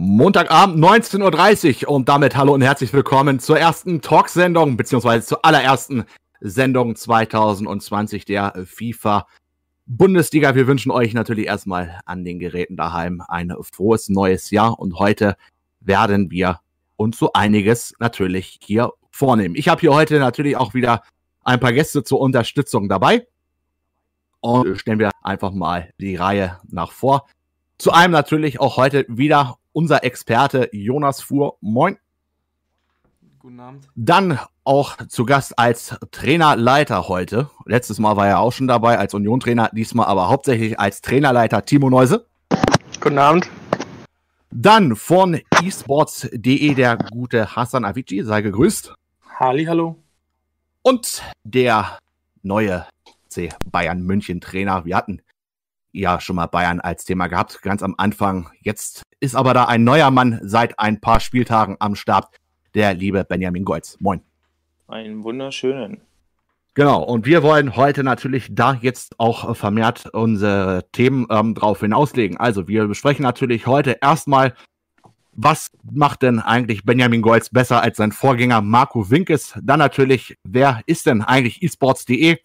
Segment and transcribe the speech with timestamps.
[0.00, 6.04] Montagabend 19.30 Uhr und damit hallo und herzlich willkommen zur ersten Talksendung, beziehungsweise zur allerersten
[6.38, 9.26] Sendung 2020 der FIFA
[9.86, 10.54] Bundesliga.
[10.54, 15.36] Wir wünschen euch natürlich erstmal an den Geräten daheim ein frohes neues Jahr und heute
[15.80, 16.60] werden wir
[16.94, 19.56] uns so einiges natürlich hier vornehmen.
[19.56, 21.02] Ich habe hier heute natürlich auch wieder
[21.42, 23.26] ein paar Gäste zur Unterstützung dabei
[24.38, 27.26] und stellen wir einfach mal die Reihe nach vor.
[27.78, 31.58] Zu einem natürlich auch heute wieder unser Experte Jonas Fuhr.
[31.60, 31.96] Moin.
[33.38, 33.88] Guten Abend.
[33.94, 37.50] Dann auch zu Gast als Trainerleiter heute.
[37.66, 41.88] Letztes Mal war er auch schon dabei als Union-Trainer, diesmal aber hauptsächlich als Trainerleiter Timo
[41.88, 42.26] Neuse.
[43.00, 43.48] Guten Abend.
[44.50, 48.92] Dann von esports.de der gute Hassan Avicii, sei gegrüßt.
[49.38, 49.94] Halli, hallo.
[50.82, 51.98] Und der
[52.42, 52.86] neue
[53.28, 54.84] C Bayern München Trainer.
[54.84, 55.22] Wir hatten
[55.92, 58.50] ja schon mal Bayern als Thema gehabt, ganz am Anfang.
[58.62, 62.26] Jetzt ist aber da ein neuer Mann seit ein paar Spieltagen am Start,
[62.74, 63.96] der liebe Benjamin Golz.
[64.00, 64.20] Moin.
[64.86, 66.00] Einen wunderschönen.
[66.74, 72.36] Genau, und wir wollen heute natürlich da jetzt auch vermehrt unsere Themen ähm, drauf hinauslegen.
[72.36, 74.54] Also wir besprechen natürlich heute erstmal,
[75.32, 79.58] was macht denn eigentlich Benjamin Golz besser als sein Vorgänger Marco Winkes?
[79.62, 82.38] Dann natürlich, wer ist denn eigentlich esports.de?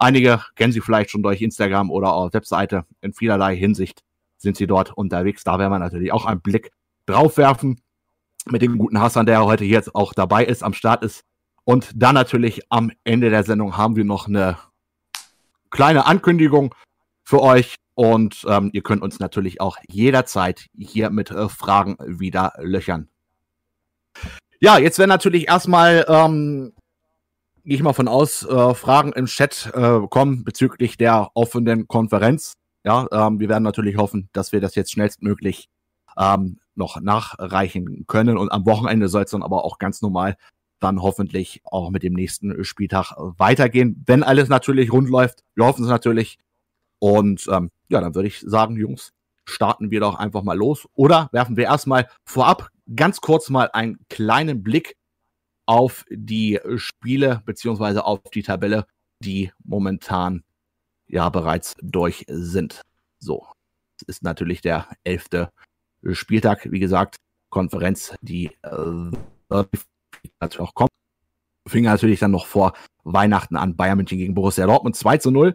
[0.00, 2.86] Einige kennen sie vielleicht schon durch Instagram oder auf Webseite.
[3.02, 4.02] In vielerlei Hinsicht
[4.38, 5.44] sind sie dort unterwegs.
[5.44, 6.72] Da werden wir natürlich auch einen Blick
[7.04, 7.82] drauf werfen
[8.46, 11.24] mit dem guten Hassan, der heute jetzt auch dabei ist, am Start ist.
[11.64, 14.56] Und dann natürlich am Ende der Sendung haben wir noch eine
[15.68, 16.74] kleine Ankündigung
[17.22, 17.76] für euch.
[17.94, 23.10] Und ähm, ihr könnt uns natürlich auch jederzeit hier mit äh, Fragen wieder löchern.
[24.60, 26.72] Ja, jetzt werden natürlich erstmal ähm,
[27.64, 32.54] gehe ich mal von aus, äh, Fragen im Chat äh, kommen bezüglich der offenen Konferenz.
[32.84, 35.68] Ja, ähm, wir werden natürlich hoffen, dass wir das jetzt schnellstmöglich
[36.16, 38.38] ähm, noch nachreichen können.
[38.38, 40.36] Und am Wochenende soll es dann aber auch ganz normal
[40.80, 45.44] dann hoffentlich auch mit dem nächsten Spieltag weitergehen, wenn alles natürlich rund läuft.
[45.54, 46.38] Wir hoffen es natürlich.
[46.98, 49.12] Und ähm, ja, dann würde ich sagen, Jungs,
[49.44, 50.88] starten wir doch einfach mal los.
[50.94, 54.96] Oder werfen wir erstmal vorab ganz kurz mal einen kleinen Blick
[55.70, 58.86] auf die Spiele beziehungsweise auf die Tabelle,
[59.22, 60.42] die momentan
[61.06, 62.82] ja bereits durch sind.
[63.20, 63.46] So,
[63.96, 65.52] es ist natürlich der elfte
[66.10, 67.18] Spieltag, wie gesagt,
[67.50, 69.10] Konferenz, die äh,
[70.40, 70.90] natürlich auch kommt.
[71.68, 72.72] Fing natürlich dann noch vor
[73.04, 75.54] Weihnachten an Bayern München gegen Borussia Dortmund 2 zu 0.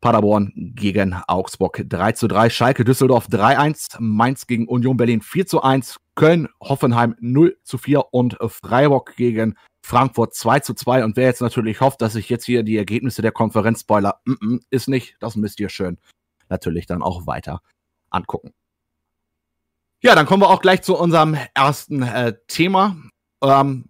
[0.00, 5.62] Paderborn gegen Augsburg 3 zu 3, Schalke Düsseldorf 3-1, Mainz gegen Union Berlin 4 zu
[5.62, 11.04] 1, Köln, Hoffenheim 0 zu 4 und Freiburg gegen Frankfurt 2 zu 2.
[11.04, 14.32] Und wer jetzt natürlich hofft, dass ich jetzt hier die Ergebnisse der Konferenz spoiler, mm
[14.32, 15.16] -mm, ist nicht.
[15.20, 15.98] Das müsst ihr schön
[16.48, 17.60] natürlich dann auch weiter
[18.10, 18.52] angucken.
[20.00, 22.96] Ja, dann kommen wir auch gleich zu unserem ersten äh, Thema.
[23.42, 23.86] Ähm,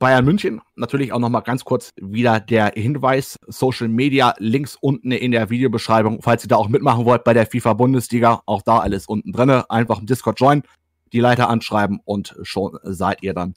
[0.00, 0.60] Bayern München.
[0.74, 3.36] Natürlich auch nochmal ganz kurz wieder der Hinweis.
[3.46, 7.46] Social Media Links unten in der Videobeschreibung, falls ihr da auch mitmachen wollt bei der
[7.46, 8.42] FIFA Bundesliga.
[8.46, 9.70] Auch da alles unten drinne.
[9.70, 10.64] Einfach im Discord joinen
[11.12, 13.54] die Leiter anschreiben und schon seid ihr dann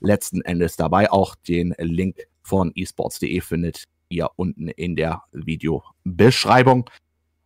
[0.00, 1.10] letzten Endes dabei.
[1.10, 6.90] Auch den Link von esports.de findet ihr unten in der Videobeschreibung.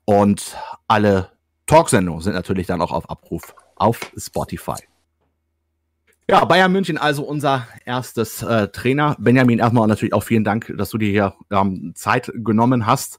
[0.06, 1.32] Und alle
[1.66, 4.82] Talksendungen sind natürlich dann auch auf Abruf auf Spotify.
[6.30, 9.16] Ja, Bayern München, also unser erstes äh, Trainer.
[9.18, 13.18] Benjamin, erstmal natürlich auch vielen Dank, dass du dir hier ähm, Zeit genommen hast.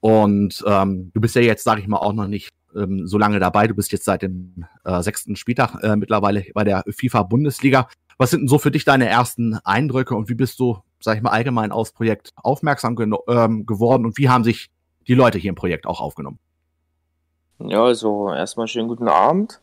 [0.00, 3.40] Und ähm, du bist ja jetzt, sage ich mal, auch noch nicht ähm, so lange
[3.40, 3.66] dabei.
[3.66, 7.88] Du bist jetzt seit dem äh, sechsten Spieltag äh, mittlerweile bei der FIFA-Bundesliga.
[8.18, 11.22] Was sind denn so für dich deine ersten Eindrücke und wie bist du, sag ich
[11.22, 12.96] mal, allgemein aufs Projekt aufmerksam
[13.28, 14.68] ähm, geworden und wie haben sich
[15.08, 16.38] die Leute hier im Projekt auch aufgenommen?
[17.60, 19.58] Ja, also erstmal schönen guten Abend.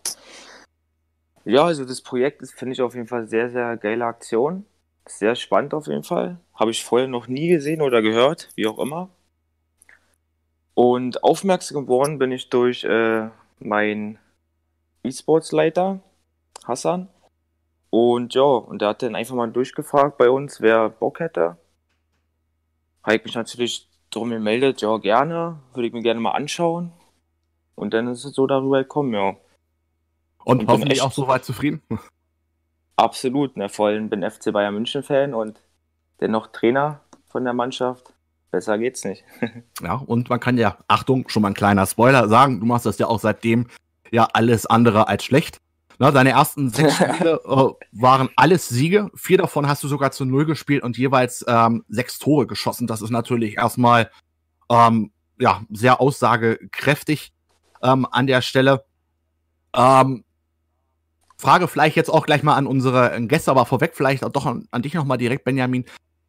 [1.46, 4.66] Ja, also das Projekt ist, finde ich auf jeden Fall sehr, sehr geile Aktion.
[5.06, 6.40] Sehr spannend auf jeden Fall.
[6.54, 9.10] Habe ich vorher noch nie gesehen oder gehört, wie auch immer.
[10.76, 14.18] Und aufmerksam geworden bin ich durch äh, meinen
[15.04, 16.00] E-Sports-Leiter,
[16.66, 17.10] Hassan.
[17.90, 21.58] Und ja, und der hat dann einfach mal durchgefragt bei uns, wer Bock hätte.
[23.04, 26.94] Habe ich mich natürlich drum gemeldet, ja, gerne, würde ich mir gerne mal anschauen.
[27.76, 29.36] Und dann ist es so darüber gekommen, ja.
[30.46, 31.82] Und, und hoffentlich auch soweit zufrieden?
[32.96, 35.60] Absolut, ne, vor allem bin FC Bayern München Fan und
[36.20, 38.14] dennoch Trainer von der Mannschaft.
[38.52, 39.24] Besser geht's nicht.
[39.82, 43.00] ja, und man kann ja, Achtung, schon mal ein kleiner Spoiler sagen, du machst das
[43.00, 43.68] ja auch seitdem
[44.12, 45.58] ja alles andere als schlecht.
[45.98, 49.10] Na, deine ersten sechs Spiele äh, waren alles Siege.
[49.16, 52.88] Vier davon hast du sogar zu Null gespielt und jeweils ähm, sechs Tore geschossen.
[52.88, 54.12] Das ist natürlich erstmal
[54.70, 57.34] ähm, ja, sehr aussagekräftig
[57.82, 58.86] ähm, an der Stelle.
[59.76, 60.24] Ähm,
[61.38, 64.68] Frage vielleicht jetzt auch gleich mal an unsere Gäste, aber vorweg vielleicht auch doch an,
[64.72, 65.86] an dich nochmal direkt, Benjamin.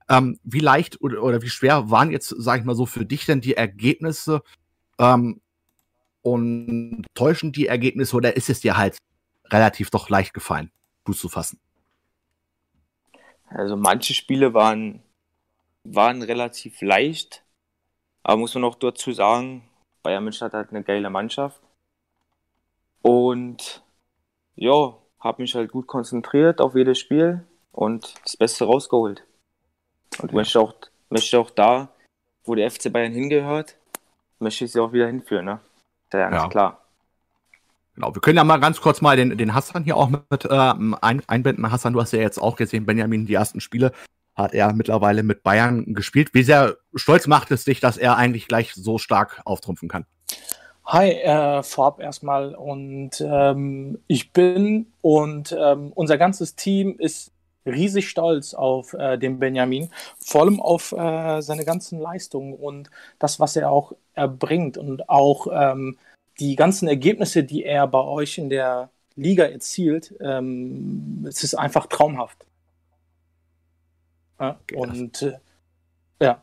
[0.09, 3.27] Ähm, wie leicht oder, oder wie schwer waren jetzt, sag ich mal so, für dich
[3.27, 4.43] denn die Ergebnisse?
[4.99, 5.41] Ähm,
[6.23, 8.97] und täuschen die Ergebnisse oder ist es dir halt
[9.51, 10.71] relativ doch leicht gefallen,
[11.07, 11.61] Fuß zu fassen?
[13.51, 15.03] Also manche Spiele waren,
[15.85, 17.45] waren relativ leicht,
[18.23, 19.69] aber muss man auch dazu sagen,
[20.03, 21.61] Bayern München hat halt eine geile Mannschaft.
[23.03, 23.84] Und
[24.57, 29.25] ja, habe mich halt gut konzentriert auf jedes Spiel und das Beste rausgeholt.
[30.21, 30.37] Und ja.
[30.37, 30.75] möchte, auch,
[31.11, 31.89] möchte auch da,
[32.45, 33.77] wo der FC Bayern hingehört,
[34.39, 35.47] möchte ich sie auch wieder hinführen.
[35.47, 35.61] Ne?
[36.07, 36.49] Ist ja ganz ja.
[36.49, 36.81] klar.
[37.95, 40.49] Genau, wir können ja mal ganz kurz mal den, den Hassan hier auch mit äh,
[40.49, 41.71] ein, einbinden.
[41.71, 43.93] Hassan, du hast ja jetzt auch gesehen, Benjamin, die ersten Spiele
[44.35, 46.35] hat er mittlerweile mit Bayern gespielt.
[46.35, 50.07] Wie sehr stolz macht es dich, dass er eigentlich gleich so stark auftrumpfen kann?
[50.87, 57.33] Hi, äh, vorab erstmal und ähm, ich bin und ähm, unser ganzes Team ist
[57.65, 63.41] riesig stolz auf äh, den Benjamin, vor allem auf äh, seine ganzen Leistungen und das,
[63.41, 65.97] was er auch erbringt und auch ähm,
[66.39, 70.15] die ganzen Ergebnisse, die er bei euch in der Liga erzielt.
[70.21, 72.45] Ähm, es ist einfach traumhaft.
[74.41, 75.39] Ja, und äh,
[76.21, 76.43] ja.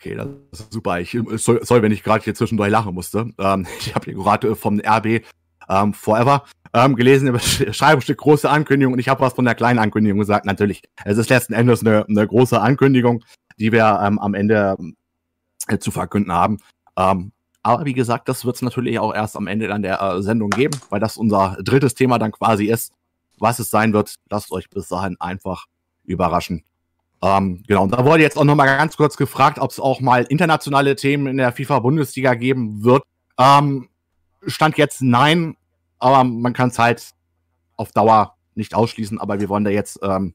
[0.00, 1.00] Okay, das ist super.
[1.00, 3.32] Ich soll, soll wenn ich gerade hier zwischendurch lachen musste.
[3.38, 5.24] Ähm, ich habe hier gerade vom RB
[5.68, 7.38] ähm, Forever ähm, gelesen,
[7.72, 10.46] Schreibstück große Ankündigung und ich habe was von der kleinen Ankündigung gesagt.
[10.46, 13.24] Natürlich, es ist letzten Endes eine, eine große Ankündigung,
[13.58, 14.76] die wir ähm, am Ende
[15.66, 16.58] äh, zu verkünden haben.
[16.96, 20.22] Ähm, aber wie gesagt, das wird es natürlich auch erst am Ende dann der äh,
[20.22, 22.92] Sendung geben, weil das unser drittes Thema dann quasi ist.
[23.38, 25.66] Was es sein wird, lasst euch bis dahin einfach
[26.04, 26.64] überraschen.
[27.20, 30.24] Ähm, genau, und da wurde jetzt auch nochmal ganz kurz gefragt, ob es auch mal
[30.24, 33.02] internationale Themen in der FIFA-Bundesliga geben wird.
[33.38, 33.88] Ähm,
[34.46, 35.56] stand jetzt nein,
[35.98, 37.10] aber man kann es halt
[37.76, 40.34] auf Dauer nicht ausschließen, aber wir wollen da jetzt ähm,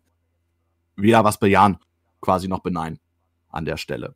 [0.96, 1.78] weder was bejahen,
[2.22, 3.00] quasi noch beneiden
[3.50, 4.16] an der Stelle.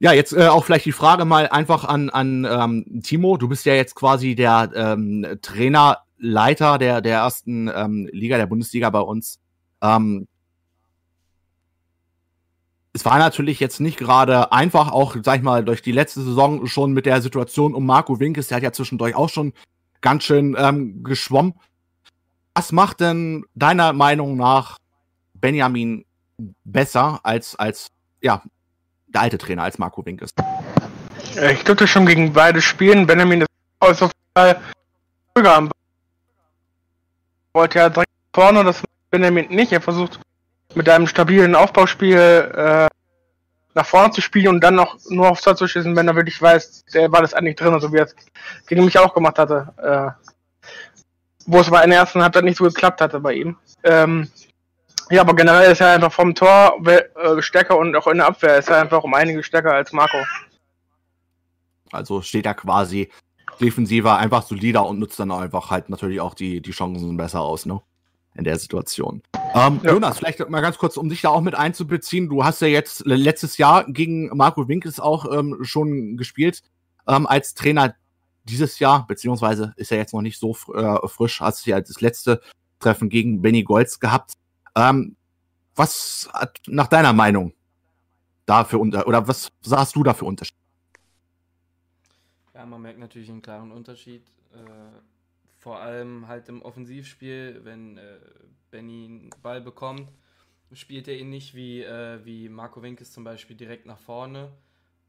[0.00, 3.36] Ja, jetzt äh, auch vielleicht die Frage mal einfach an, an ähm, Timo.
[3.36, 8.90] Du bist ja jetzt quasi der ähm, Trainerleiter der, der ersten ähm, Liga der Bundesliga
[8.90, 9.40] bei uns.
[9.82, 10.28] Ähm,
[12.98, 16.66] es war natürlich jetzt nicht gerade einfach, auch, sag ich mal, durch die letzte Saison
[16.66, 19.52] schon mit der Situation um Marco Winkes, der hat ja zwischendurch auch schon
[20.00, 21.54] ganz schön ähm, geschwommen.
[22.54, 24.78] Was macht denn deiner Meinung nach
[25.34, 26.06] Benjamin
[26.64, 27.86] besser als, als
[28.20, 28.42] ja,
[29.06, 30.30] der alte Trainer, als Marco Winkes?
[31.52, 33.06] Ich durfte schon gegen beide spielen.
[33.06, 33.48] Benjamin ist
[33.80, 34.12] äußerst
[35.36, 35.70] ruhiger am
[37.52, 39.70] wollte ja direkt vorne, das Benjamin nicht.
[39.70, 40.18] Er versucht
[40.74, 42.88] mit einem stabilen Aufbauspiel äh,
[43.74, 46.40] nach vorne zu spielen und dann noch nur aufs Tor zu schießen, wenn er wirklich
[46.40, 48.16] weiß, der war das eigentlich drin, so wie er es
[48.66, 49.72] gegen mich auch gemacht hatte.
[49.78, 50.28] Äh,
[51.46, 53.56] wo es aber in der ersten Halbzeit nicht so geklappt hatte bei ihm.
[53.82, 54.30] Ähm,
[55.10, 58.58] ja, aber generell ist er einfach vom Tor äh, stärker und auch in der Abwehr
[58.58, 60.18] ist er einfach um einige stärker als Marco.
[61.90, 63.10] Also steht er quasi
[63.60, 67.64] defensiver, einfach solider und nutzt dann einfach halt natürlich auch die, die Chancen besser aus,
[67.64, 67.80] ne?
[68.38, 69.20] In der Situation.
[69.54, 69.92] Ähm, ja.
[69.92, 72.28] Jonas, vielleicht mal ganz kurz, um dich da auch mit einzubeziehen.
[72.28, 76.62] Du hast ja jetzt letztes Jahr gegen Marco Winkels auch ähm, schon gespielt
[77.08, 77.96] ähm, als Trainer
[78.44, 82.00] dieses Jahr, beziehungsweise ist er jetzt noch nicht so äh, frisch, hast du ja das
[82.00, 82.40] letzte
[82.78, 84.34] Treffen gegen Benny Golds gehabt.
[84.76, 85.16] Ähm,
[85.74, 87.52] was hat nach deiner Meinung
[88.46, 90.56] dafür unter oder was sahst du dafür Unterschied?
[92.54, 94.22] Ja, man merkt natürlich einen klaren Unterschied.
[94.52, 95.17] Äh
[95.68, 98.16] vor allem halt im Offensivspiel, wenn äh,
[98.70, 100.08] Benny einen Ball bekommt,
[100.72, 104.50] spielt er ihn nicht wie, äh, wie Marco Winkes zum Beispiel direkt nach vorne.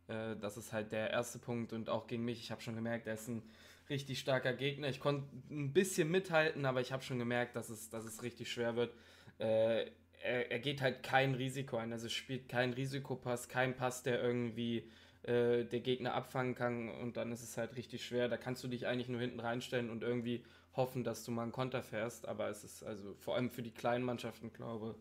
[0.09, 3.07] Äh, das ist halt der erste Punkt und auch gegen mich, ich habe schon gemerkt,
[3.07, 3.41] er ist ein
[3.89, 4.89] richtig starker Gegner.
[4.89, 8.51] Ich konnte ein bisschen mithalten, aber ich habe schon gemerkt, dass es, dass es richtig
[8.51, 8.93] schwer wird.
[9.37, 9.85] Äh,
[10.21, 14.91] er, er, geht halt kein Risiko ein, also spielt kein Risikopass, kein Pass, der irgendwie
[15.23, 18.29] äh, der Gegner abfangen kann und dann ist es halt richtig schwer.
[18.29, 20.43] Da kannst du dich eigentlich nur hinten reinstellen und irgendwie
[20.75, 23.71] hoffen, dass du mal einen Konter fährst, aber es ist also vor allem für die
[23.71, 24.95] kleinen Mannschaften, glaube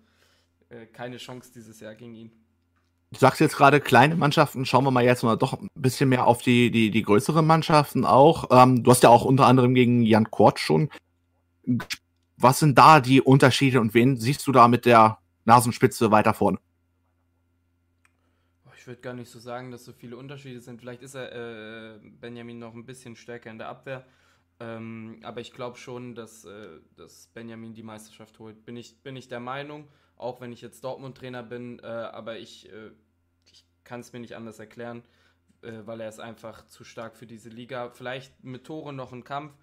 [0.70, 2.32] äh, keine Chance dieses Jahr gegen ihn.
[3.10, 6.26] Du sagst jetzt gerade kleine Mannschaften, schauen wir mal jetzt mal doch ein bisschen mehr
[6.26, 8.48] auf die, die, die größeren Mannschaften auch.
[8.50, 10.90] Ähm, du hast ja auch unter anderem gegen Jan Kort schon.
[12.36, 16.58] Was sind da die Unterschiede und wen siehst du da mit der Nasenspitze weiter vorne?
[18.88, 20.80] Würde gar nicht so sagen, dass so viele Unterschiede sind.
[20.80, 24.04] Vielleicht ist er äh, Benjamin noch ein bisschen stärker in der Abwehr.
[24.60, 28.64] Ähm, aber ich glaube schon, dass, äh, dass Benjamin die Meisterschaft holt.
[28.64, 32.68] Bin ich, bin ich der Meinung, auch wenn ich jetzt Dortmund-Trainer bin, äh, aber ich,
[32.72, 32.90] äh,
[33.52, 35.04] ich kann es mir nicht anders erklären,
[35.62, 37.90] äh, weil er ist einfach zu stark für diese Liga.
[37.90, 39.54] Vielleicht mit Tore noch ein Kampf,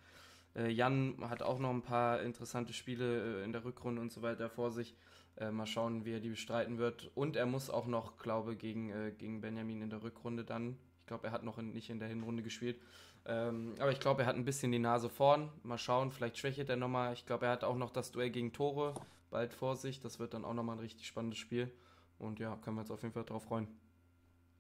[0.56, 4.22] Äh, Jan hat auch noch ein paar interessante Spiele äh, in der Rückrunde und so
[4.22, 4.96] weiter vor sich.
[5.38, 7.12] Äh, mal schauen, wie er die bestreiten wird.
[7.14, 10.78] Und er muss auch noch, glaube gegen, äh, gegen Benjamin in der Rückrunde dann.
[11.02, 12.80] Ich glaube, er hat noch in, nicht in der Hinrunde gespielt.
[13.26, 15.50] Ähm, aber ich glaube, er hat ein bisschen die Nase vorn.
[15.64, 17.14] Mal schauen, vielleicht schwächelt er nochmal.
[17.14, 18.94] Ich glaube, er hat auch noch das Duell gegen Tore
[19.30, 20.00] bald vor sich.
[20.00, 21.72] Das wird dann auch nochmal ein richtig spannendes Spiel.
[22.18, 23.68] Und ja, können wir uns auf jeden Fall drauf freuen.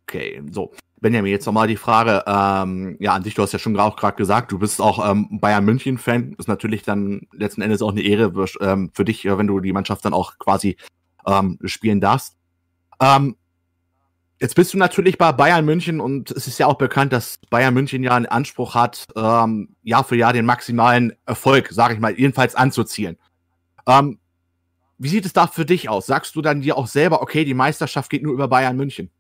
[0.07, 0.71] Okay, so.
[1.01, 4.15] Benjamin, jetzt nochmal die Frage, ähm, ja, an dich, du hast ja schon auch gerade
[4.15, 6.35] gesagt, du bist auch ähm, Bayern München-Fan.
[6.37, 8.31] Ist natürlich dann letzten Endes auch eine Ehre
[8.61, 10.77] ähm, für dich, wenn du die Mannschaft dann auch quasi
[11.27, 12.37] ähm, spielen darfst.
[12.99, 13.35] Ähm,
[14.39, 17.73] jetzt bist du natürlich bei Bayern München und es ist ja auch bekannt, dass Bayern
[17.73, 22.17] München ja einen Anspruch hat, ähm, Jahr für Jahr den maximalen Erfolg, sage ich mal,
[22.17, 23.17] jedenfalls anzuzielen.
[23.87, 24.19] Ähm,
[24.97, 26.05] wie sieht es da für dich aus?
[26.05, 29.11] Sagst du dann dir auch selber, okay, die Meisterschaft geht nur über Bayern München?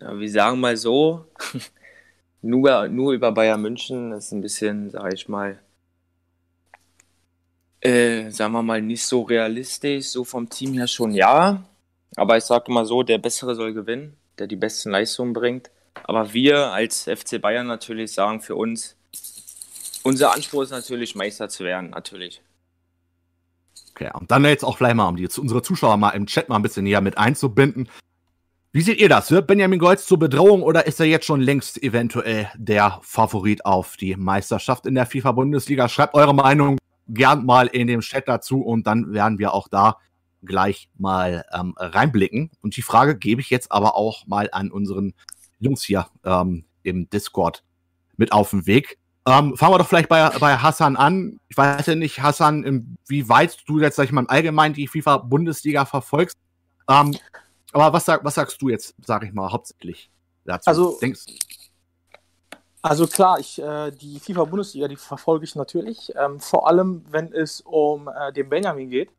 [0.00, 1.26] Ja, wir sagen mal so,
[2.42, 5.60] nur, nur über Bayern München ist ein bisschen, sag ich mal,
[7.84, 10.06] äh, sagen wir mal, nicht so realistisch.
[10.06, 11.62] So vom Team her schon ja.
[12.16, 15.70] Aber ich sage mal so, der Bessere soll gewinnen, der die besten Leistungen bringt.
[16.04, 18.96] Aber wir als FC Bayern natürlich sagen für uns,
[20.02, 22.42] unser Anspruch ist natürlich, Meister zu werden, natürlich.
[23.92, 26.56] Okay, und dann jetzt auch vielleicht mal, um die, unsere Zuschauer mal im Chat mal
[26.56, 27.88] ein bisschen näher mit einzubinden.
[28.74, 29.30] Wie seht ihr das?
[29.30, 33.96] Wird Benjamin Goltz zur Bedrohung oder ist er jetzt schon längst eventuell der Favorit auf
[33.96, 35.88] die Meisterschaft in der FIFA-Bundesliga?
[35.88, 39.98] Schreibt eure Meinung gern mal in dem Chat dazu und dann werden wir auch da
[40.44, 42.50] gleich mal ähm, reinblicken.
[42.62, 45.14] Und die Frage gebe ich jetzt aber auch mal an unseren
[45.60, 47.62] Jungs hier ähm, im Discord
[48.16, 48.98] mit auf den Weg.
[49.24, 51.38] Ähm, fangen wir doch vielleicht bei, bei Hassan an.
[51.48, 54.88] Ich weiß ja nicht, Hassan, wie weit du jetzt, sag ich mal, im Allgemeinen die
[54.88, 56.36] FIFA-Bundesliga verfolgst.
[56.90, 57.16] Ähm,
[57.74, 60.10] aber was, sag, was sagst du jetzt, sag ich mal, hauptsächlich
[60.44, 60.68] dazu?
[60.68, 61.26] Also, Denkst,
[62.82, 66.12] also klar, ich, äh, die FIFA-Bundesliga, die verfolge ich natürlich.
[66.16, 69.10] Ähm, vor allem, wenn es um äh, den Benjamin geht.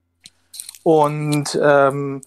[0.83, 2.21] Und ähm,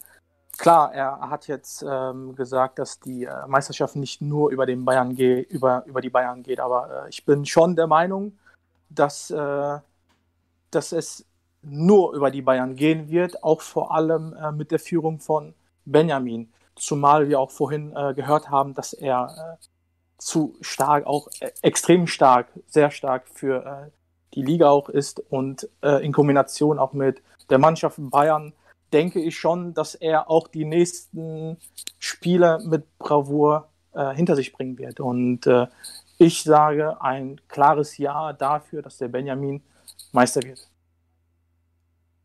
[0.57, 5.15] klar, er hat jetzt ähm, gesagt, dass die äh, Meisterschaft nicht nur über den Bayern
[5.15, 8.37] geht, über, über die Bayern geht, aber äh, ich bin schon der Meinung,
[8.91, 9.79] dass, äh,
[10.73, 11.25] dass es
[11.63, 15.55] nur über die Bayern gehen wird, auch vor allem äh, mit der Führung von
[15.91, 16.53] Benjamin.
[16.77, 19.65] Zumal wir auch vorhin äh, gehört haben, dass er äh,
[20.19, 21.29] zu stark, auch
[21.63, 23.91] extrem stark, sehr stark für
[24.35, 25.69] die Liga auch ist und
[26.03, 28.53] in Kombination auch mit der Mannschaft Bayern
[28.93, 31.59] denke ich schon, dass er auch die nächsten
[31.99, 35.01] Spiele mit Bravour äh, hinter sich bringen wird.
[35.01, 35.67] Und äh,
[36.19, 39.63] ich sage ein klares Ja dafür, dass der Benjamin
[40.13, 40.69] Meister wird.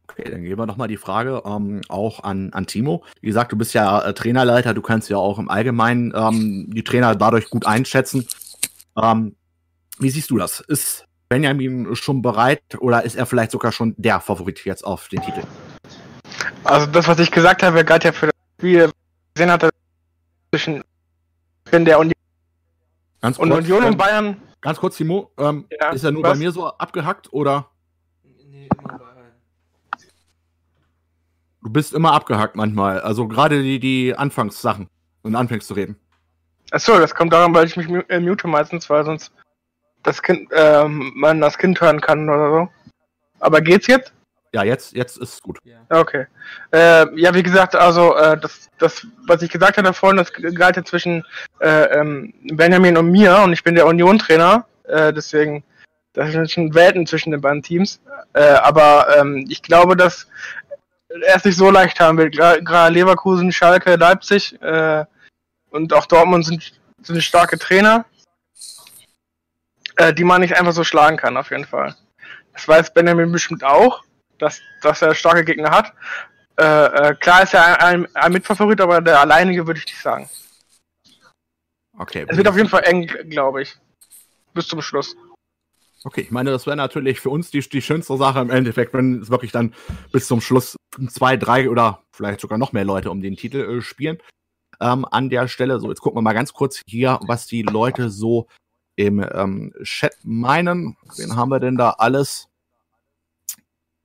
[0.07, 3.03] Okay, dann gehen wir nochmal die Frage ähm, auch an, an Timo.
[3.21, 6.83] Wie gesagt, du bist ja äh, Trainerleiter, du kannst ja auch im Allgemeinen ähm, die
[6.83, 8.27] Trainer dadurch gut einschätzen.
[9.01, 9.35] Ähm,
[9.99, 10.59] wie siehst du das?
[10.59, 15.21] Ist Benjamin schon bereit oder ist er vielleicht sogar schon der Favorit jetzt auf den
[15.21, 15.41] Titel?
[16.63, 18.91] Also das, was ich gesagt habe, galt ja für das Spiel
[19.33, 19.69] gesehen hat,
[20.51, 20.83] zwischen
[21.71, 22.13] der Union
[23.21, 24.41] ganz und kurz, Union und Bayern.
[24.61, 26.33] Ganz kurz, Timo, ähm, ja, ist er nur was?
[26.33, 27.69] bei mir so abgehackt oder?
[28.45, 29.12] Nee, immer bei
[31.63, 32.99] Du bist immer abgehackt manchmal.
[32.99, 34.89] Also gerade die, die Anfangssachen
[35.21, 35.95] und anfängst zu reden.
[36.71, 39.31] Achso, das kommt daran, weil ich mich äh, mute meistens, weil sonst
[40.03, 42.69] das Kind, ähm, man das Kind hören kann oder so.
[43.39, 44.11] Aber geht's jetzt?
[44.53, 45.59] Ja, jetzt, jetzt ist es gut.
[45.63, 45.77] Ja.
[45.89, 46.27] Okay.
[46.71, 50.75] Äh, ja, wie gesagt, also äh, das, das, was ich gesagt hatte vorhin, das galt
[50.75, 51.23] ja zwischen
[51.59, 55.63] äh, ähm, Benjamin und mir und ich bin der Union-Trainer, äh, deswegen
[56.13, 57.99] das sind schon Welten zwischen den beiden Teams.
[58.33, 60.27] Äh, aber ähm, ich glaube, dass
[61.21, 62.35] er es nicht so leicht haben wird.
[62.35, 65.05] Gerade Leverkusen, Schalke, Leipzig äh,
[65.69, 68.05] und auch Dortmund sind, sind starke Trainer,
[69.97, 71.95] äh, die man nicht einfach so schlagen kann, auf jeden Fall.
[72.53, 74.03] Das weiß Benjamin bestimmt auch
[74.43, 75.93] dass, dass er starke Gegner hat.
[76.57, 80.01] Äh, äh, klar ist er ein, ein, ein, Mitfavorit, aber der alleinige würde ich nicht
[80.01, 80.29] sagen.
[81.97, 82.25] Okay.
[82.27, 83.75] Es wird auf jeden Fall eng, glaube ich.
[84.53, 85.15] Bis zum Schluss.
[86.05, 89.21] Okay, ich meine, das wäre natürlich für uns die, die schönste Sache im Endeffekt, wenn
[89.21, 89.73] es wirklich dann
[90.11, 90.75] bis zum Schluss
[91.07, 94.17] zwei, drei oder vielleicht sogar noch mehr Leute um den Titel äh, spielen.
[94.81, 98.09] Ähm, an der Stelle, so, jetzt gucken wir mal ganz kurz hier, was die Leute
[98.09, 98.47] so
[98.95, 100.97] im ähm, Chat meinen.
[101.15, 102.49] Wen haben wir denn da alles?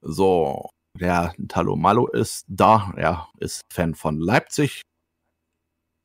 [0.00, 2.93] So, der Talomalo ist da.
[2.97, 4.83] Er ist Fan von Leipzig.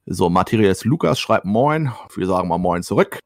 [0.05, 1.91] So, Matthias Lukas schreibt Moin.
[2.15, 3.19] Wir sagen mal Moin zurück.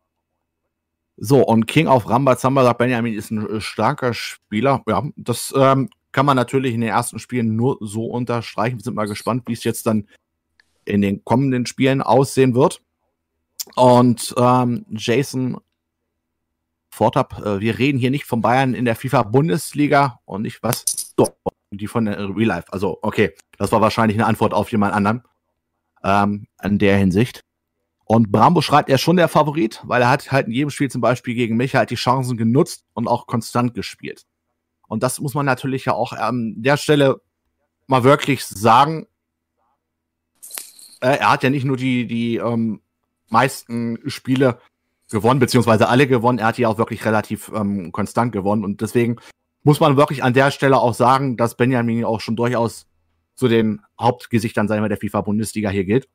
[1.17, 4.83] So, und King auf Rambazamba sagt, Benjamin ist ein äh, starker Spieler.
[4.87, 8.77] Ja, das ähm, kann man natürlich in den ersten Spielen nur so unterstreichen.
[8.77, 10.07] Wir sind mal gespannt, wie es jetzt dann
[10.85, 12.81] in den kommenden Spielen aussehen wird.
[13.75, 15.57] Und ähm, Jason
[16.89, 21.31] Vortab, äh, wir reden hier nicht von Bayern in der FIFA-Bundesliga und nicht was, doch,
[21.71, 22.71] die von der Real Life.
[22.71, 25.23] Also, okay, das war wahrscheinlich eine Antwort auf jemand anderen
[26.03, 27.43] ähm, in der Hinsicht.
[28.07, 30.89] Und Brambo schreibt, er ist schon der Favorit, weil er hat halt in jedem Spiel
[30.89, 34.23] zum Beispiel gegen mich halt die Chancen genutzt und auch konstant gespielt.
[34.87, 37.19] Und das muss man natürlich ja auch an der Stelle
[37.85, 39.07] mal wirklich sagen.
[41.01, 42.81] Äh, er hat ja nicht nur die, die ähm,
[43.27, 44.61] meisten Spiele
[45.11, 48.63] gewonnen, beziehungsweise alle gewonnen, er hat die auch wirklich relativ ähm, konstant gewonnen.
[48.63, 49.17] Und deswegen
[49.63, 52.87] muss man wirklich an der Stelle auch sagen, dass Benjamin auch schon durchaus
[53.35, 56.07] zu den Hauptgesichtern, sagen wir, der FIFA-Bundesliga hier gilt.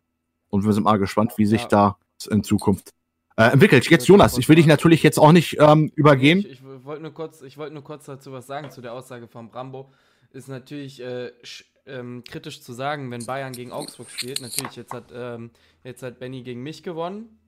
[0.53, 1.69] Und wir sind mal gespannt, wie sich ja.
[1.69, 1.97] da
[2.31, 2.93] in Zukunft
[3.39, 3.89] äh, entwickelt.
[3.89, 6.41] Jetzt Jonas, ich will dich natürlich jetzt auch nicht ähm, übergehen.
[6.41, 9.49] Ich, ich wollte nur, kurz, wollt nur kurz dazu was sagen, zu der Aussage von
[9.49, 9.91] Brambo.
[10.31, 11.33] Ist natürlich äh,
[11.87, 14.43] ähm, kritisch zu sagen, wenn Bayern gegen Augsburg spielt.
[14.43, 15.53] Natürlich, jetzt hat, ähm,
[15.85, 17.39] jetzt hat Benny gegen mich gewonnen.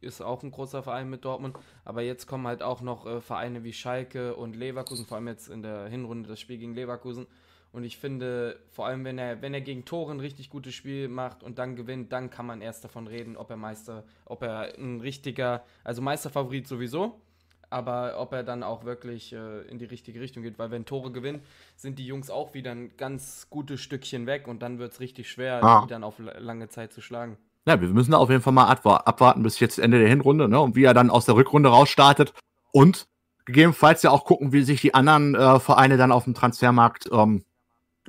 [0.00, 1.56] Ist auch ein großer Verein mit Dortmund.
[1.84, 5.48] Aber jetzt kommen halt auch noch äh, Vereine wie Schalke und Leverkusen, vor allem jetzt
[5.48, 7.28] in der Hinrunde das Spiel gegen Leverkusen.
[7.72, 11.08] Und ich finde, vor allem wenn er, wenn er gegen Tore ein richtig gutes Spiel
[11.08, 14.74] macht und dann gewinnt, dann kann man erst davon reden, ob er Meister, ob er
[14.78, 17.18] ein richtiger, also Meisterfavorit sowieso,
[17.70, 21.10] aber ob er dann auch wirklich äh, in die richtige Richtung geht, weil wenn Tore
[21.12, 21.42] gewinnt,
[21.74, 25.30] sind die Jungs auch wieder ein ganz gutes Stückchen weg und dann wird es richtig
[25.30, 25.82] schwer, ah.
[25.82, 27.38] die dann auf lange Zeit zu schlagen.
[27.66, 30.60] Ja, wir müssen auf jeden Fall mal abwarten bis jetzt Ende der Hinrunde, ne?
[30.60, 32.34] Und wie er dann aus der Rückrunde rausstartet
[32.72, 33.06] und
[33.44, 37.44] gegebenenfalls ja auch gucken, wie sich die anderen äh, Vereine dann auf dem Transfermarkt ähm,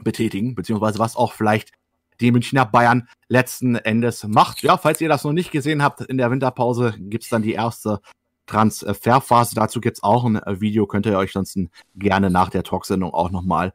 [0.02, 1.72] betätigen, beziehungsweise was auch vielleicht
[2.20, 4.62] die Münchner Bayern letzten Endes macht.
[4.62, 8.00] Ja, falls ihr das noch nicht gesehen habt, in der Winterpause gibt's dann die erste
[8.46, 9.56] Transferphase.
[9.56, 11.58] Dazu gibt's auch ein Video, könnt ihr euch sonst
[11.96, 13.74] gerne nach der Talksendung auch nochmal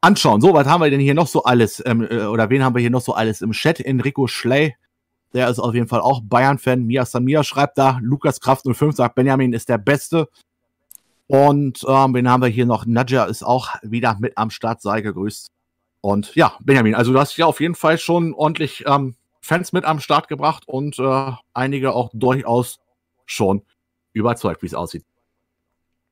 [0.00, 0.40] anschauen.
[0.40, 2.80] So, was haben wir denn hier noch so alles, ähm, äh, oder wen haben wir
[2.80, 3.80] hier noch so alles im Chat?
[3.80, 4.74] Enrico Schley,
[5.32, 6.84] der ist auf jeden Fall auch Bayern-Fan.
[6.84, 10.28] Mia Samir schreibt da, Lukas Kraft 05 sagt, Benjamin ist der Beste.
[11.30, 12.86] Und ähm, wen haben wir hier noch?
[12.86, 15.52] Nadja ist auch wieder mit am Start, sei gegrüßt.
[16.00, 19.84] Und ja, Benjamin, also du hast ja auf jeden Fall schon ordentlich ähm, Fans mit
[19.84, 22.80] am Start gebracht und äh, einige auch durchaus
[23.26, 23.62] schon
[24.12, 25.04] überzeugt, wie es aussieht.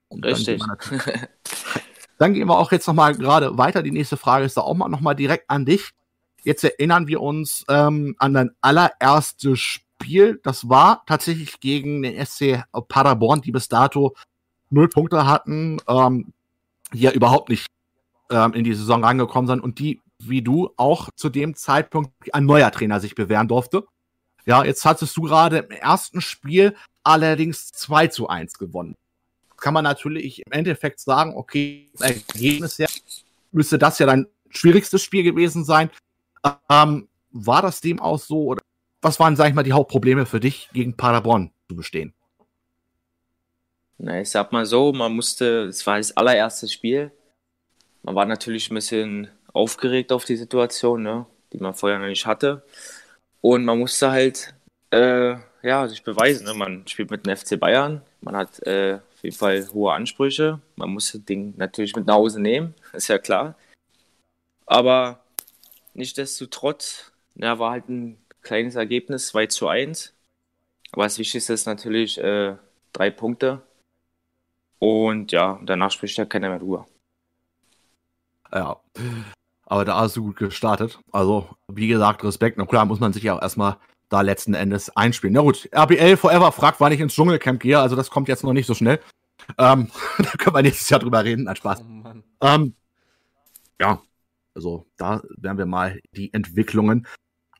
[0.07, 0.61] Und Richtig.
[0.61, 1.01] Dann gehen,
[2.19, 3.83] dann gehen wir auch jetzt nochmal gerade weiter.
[3.83, 5.91] Die nächste Frage ist da auch mal nochmal direkt an dich.
[6.45, 10.39] Jetzt erinnern wir uns ähm, an dein allererstes Spiel.
[10.45, 14.15] Das war tatsächlich gegen den SC Paderborn, die bis dato
[14.71, 16.33] null Punkte hatten, ähm,
[16.93, 17.67] die ja überhaupt nicht
[18.31, 22.47] ähm, in die Saison reingekommen sind und die, wie du, auch zu dem Zeitpunkt ein
[22.47, 23.85] neuer Trainer sich bewähren durfte.
[24.47, 28.95] Ja, jetzt hattest du gerade im ersten Spiel allerdings 2 zu 1 gewonnen.
[29.57, 32.89] Kann man natürlich im Endeffekt sagen, okay, Ergebnis her
[33.53, 35.91] müsste das ja dein schwierigstes Spiel gewesen sein.
[36.71, 38.63] Ähm, war das dem auch so oder
[39.03, 42.15] was waren, sag ich mal, die Hauptprobleme für dich gegen Paderborn zu bestehen?
[43.99, 47.11] Na, ich sag mal so, man musste, es war das allererste Spiel.
[48.03, 52.27] Man war natürlich ein bisschen aufgeregt auf die Situation, ne, die man vorher noch nicht
[52.27, 52.63] hatte.
[53.41, 54.55] Und man musste halt
[54.91, 56.47] äh, ja, sich beweisen.
[56.47, 56.55] Ne?
[56.55, 60.61] Man spielt mit dem FC Bayern, man hat äh, auf jeden Fall hohe Ansprüche.
[60.77, 63.57] Man muss das Ding natürlich mit nach Hause nehmen, ist ja klar.
[64.67, 65.21] Aber
[65.95, 70.15] nichtsdestotrotz, ja, war halt ein kleines Ergebnis, 2 zu 1.
[70.93, 72.57] Aber das Wichtigste ist natürlich äh,
[72.93, 73.63] drei Punkte.
[74.79, 76.87] Und ja, danach spricht ja keiner mehr drüber.
[78.53, 78.81] Ja.
[79.67, 80.99] Aber da hast du gut gestartet.
[81.13, 82.57] Also, wie gesagt, Respekt.
[82.57, 83.77] Na klar, muss man sich ja auch erstmal
[84.09, 85.35] da letzten Endes einspielen.
[85.35, 87.79] Na gut, RBL Forever fragt, wann ich ins Dschungelcamp gehe.
[87.79, 89.01] Also, das kommt jetzt noch nicht so schnell.
[89.59, 91.45] Ähm, da können wir nächstes Jahr drüber reden.
[91.45, 91.83] Nein, Spaß.
[91.83, 92.75] Oh ähm,
[93.81, 94.01] ja,
[94.55, 97.07] also da werden wir mal die Entwicklungen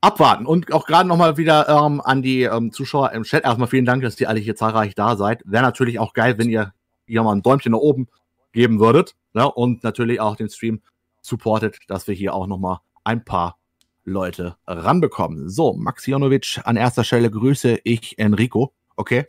[0.01, 0.47] abwarten.
[0.47, 3.45] Und auch gerade nochmal wieder ähm, an die ähm, Zuschauer im Chat.
[3.45, 5.43] Erstmal vielen Dank, dass ihr alle hier zahlreich da seid.
[5.45, 6.73] Wäre natürlich auch geil, wenn ihr
[7.09, 8.09] ihr mal ein Däumchen nach oben
[8.53, 9.17] geben würdet.
[9.35, 9.51] Ne?
[9.51, 10.83] Und natürlich auch den Stream
[11.21, 13.59] supportet, dass wir hier auch nochmal ein paar
[14.05, 15.49] Leute ranbekommen.
[15.49, 18.73] So, Max Jonovic, an erster Stelle grüße ich Enrico.
[18.97, 19.27] Okay.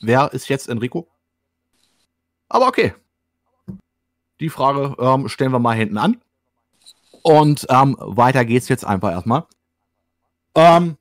[0.00, 1.08] Wer ist jetzt Enrico?
[2.48, 2.94] Aber okay.
[4.40, 6.20] Die Frage ähm, stellen wir mal hinten an.
[7.22, 9.46] Und ähm, weiter geht's jetzt einfach erstmal.
[10.54, 10.96] Ähm,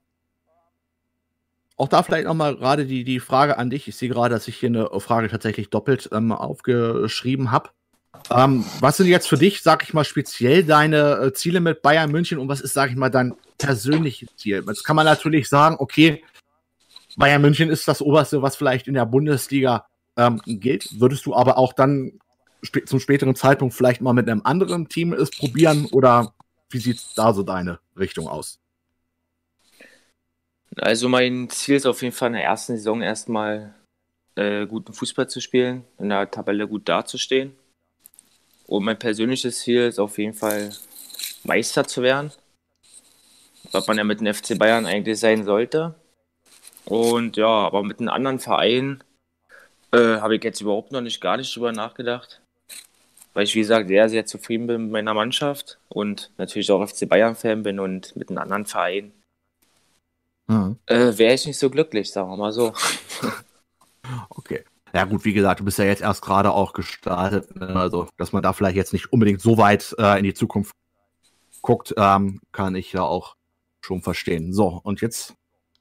[1.77, 3.88] auch da vielleicht nochmal gerade die, die Frage an dich.
[3.88, 7.69] Ich sehe gerade, dass ich hier eine Frage tatsächlich doppelt ähm, aufgeschrieben habe.
[8.31, 12.11] Ähm, was sind jetzt für dich, sag ich mal, speziell deine äh, Ziele mit Bayern
[12.11, 14.63] München und was ist, sag ich mal, dein persönliches Ziel?
[14.67, 16.23] Jetzt kann man natürlich sagen, okay,
[17.17, 19.85] Bayern München ist das Oberste, was vielleicht in der Bundesliga
[20.17, 20.99] ähm, gilt.
[20.99, 22.19] Würdest du aber auch dann
[22.65, 26.33] sp zum späteren Zeitpunkt vielleicht mal mit einem anderen Team es probieren oder
[26.69, 28.59] wie sieht da so deine Richtung aus?
[30.77, 33.73] Also mein Ziel ist auf jeden Fall in der ersten Saison erstmal
[34.35, 37.55] äh, guten Fußball zu spielen, in der Tabelle gut dazustehen.
[38.67, 40.71] Und mein persönliches Ziel ist auf jeden Fall
[41.43, 42.31] Meister zu werden.
[43.71, 45.95] Was man ja mit dem FC Bayern eigentlich sein sollte.
[46.85, 49.03] Und ja, aber mit einem anderen Verein
[49.91, 52.41] äh, habe ich jetzt überhaupt noch nicht gar nicht drüber nachgedacht.
[53.33, 57.07] Weil ich, wie gesagt, sehr, sehr zufrieden bin mit meiner Mannschaft und natürlich auch FC
[57.07, 59.13] Bayern-Fan bin und mit einem anderen Verein
[60.47, 60.77] mhm.
[60.86, 62.73] äh, wäre ich nicht so glücklich, sagen wir mal so.
[64.29, 64.63] okay.
[64.93, 67.67] Ja gut, wie gesagt, du bist ja jetzt erst gerade auch gestartet, ne?
[67.75, 70.73] also dass man da vielleicht jetzt nicht unbedingt so weit äh, in die Zukunft
[71.62, 73.36] guckt, ähm, kann ich ja auch
[73.81, 74.53] schon verstehen.
[74.53, 75.34] So, und jetzt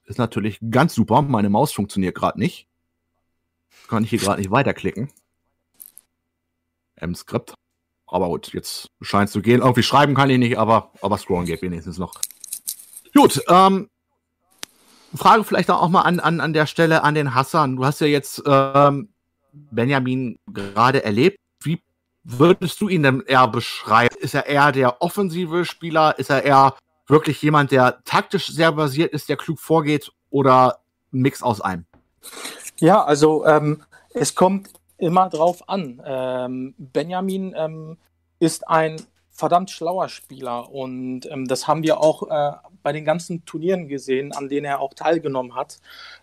[0.07, 2.66] ist natürlich ganz super, meine Maus funktioniert gerade nicht.
[3.88, 5.11] Kann ich hier gerade nicht weiterklicken.
[6.96, 7.55] Im Skript.
[8.07, 9.61] Aber gut, jetzt scheint es zu gehen.
[9.61, 12.14] Irgendwie schreiben kann ich nicht, aber, aber scrollen geht wenigstens noch.
[13.14, 13.88] Gut, ähm,
[15.14, 17.77] Frage vielleicht auch mal an, an, an der Stelle an den Hassan.
[17.77, 19.09] Du hast ja jetzt ähm,
[19.53, 21.38] Benjamin gerade erlebt.
[21.62, 21.81] Wie
[22.24, 24.16] würdest du ihn denn eher beschreiben?
[24.20, 26.18] Ist er eher der offensive Spieler?
[26.18, 26.74] Ist er eher
[27.07, 30.79] wirklich jemand, der taktisch sehr basiert ist, der klug vorgeht oder
[31.12, 31.85] ein Mix aus einem?
[32.81, 33.83] Ja, also ähm,
[34.14, 36.03] es kommt immer drauf an.
[36.05, 37.98] Ähm, Benjamin ähm,
[38.38, 38.96] ist ein
[39.35, 44.33] verdammt schlauer Spieler und ähm, das haben wir auch äh, bei den ganzen Turnieren gesehen,
[44.33, 45.79] an denen er auch teilgenommen hat,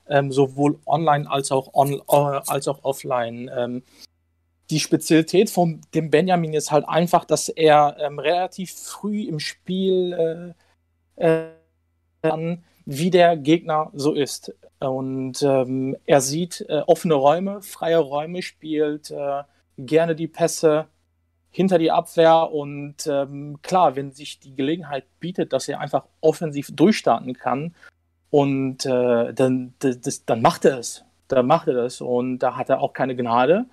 [0.07, 3.51] ähm, sowohl online als auch, on, äh, als auch offline.
[3.53, 3.83] Ähm,
[4.69, 10.55] die Spezialität von dem Benjamin ist halt einfach, dass er ähm, relativ früh im Spiel
[11.17, 11.43] äh,
[12.23, 14.55] äh, wie der Gegner so ist.
[14.79, 19.43] Und ähm, er sieht äh, offene Räume, freie Räume, spielt äh,
[19.77, 20.87] gerne die Pässe
[21.51, 26.69] hinter die Abwehr und ähm, klar, wenn sich die Gelegenheit bietet, dass er einfach offensiv
[26.73, 27.75] durchstarten kann
[28.29, 31.03] und äh, dann, das, dann macht er es.
[31.27, 33.65] Dann macht er das und da hat er auch keine Gnade.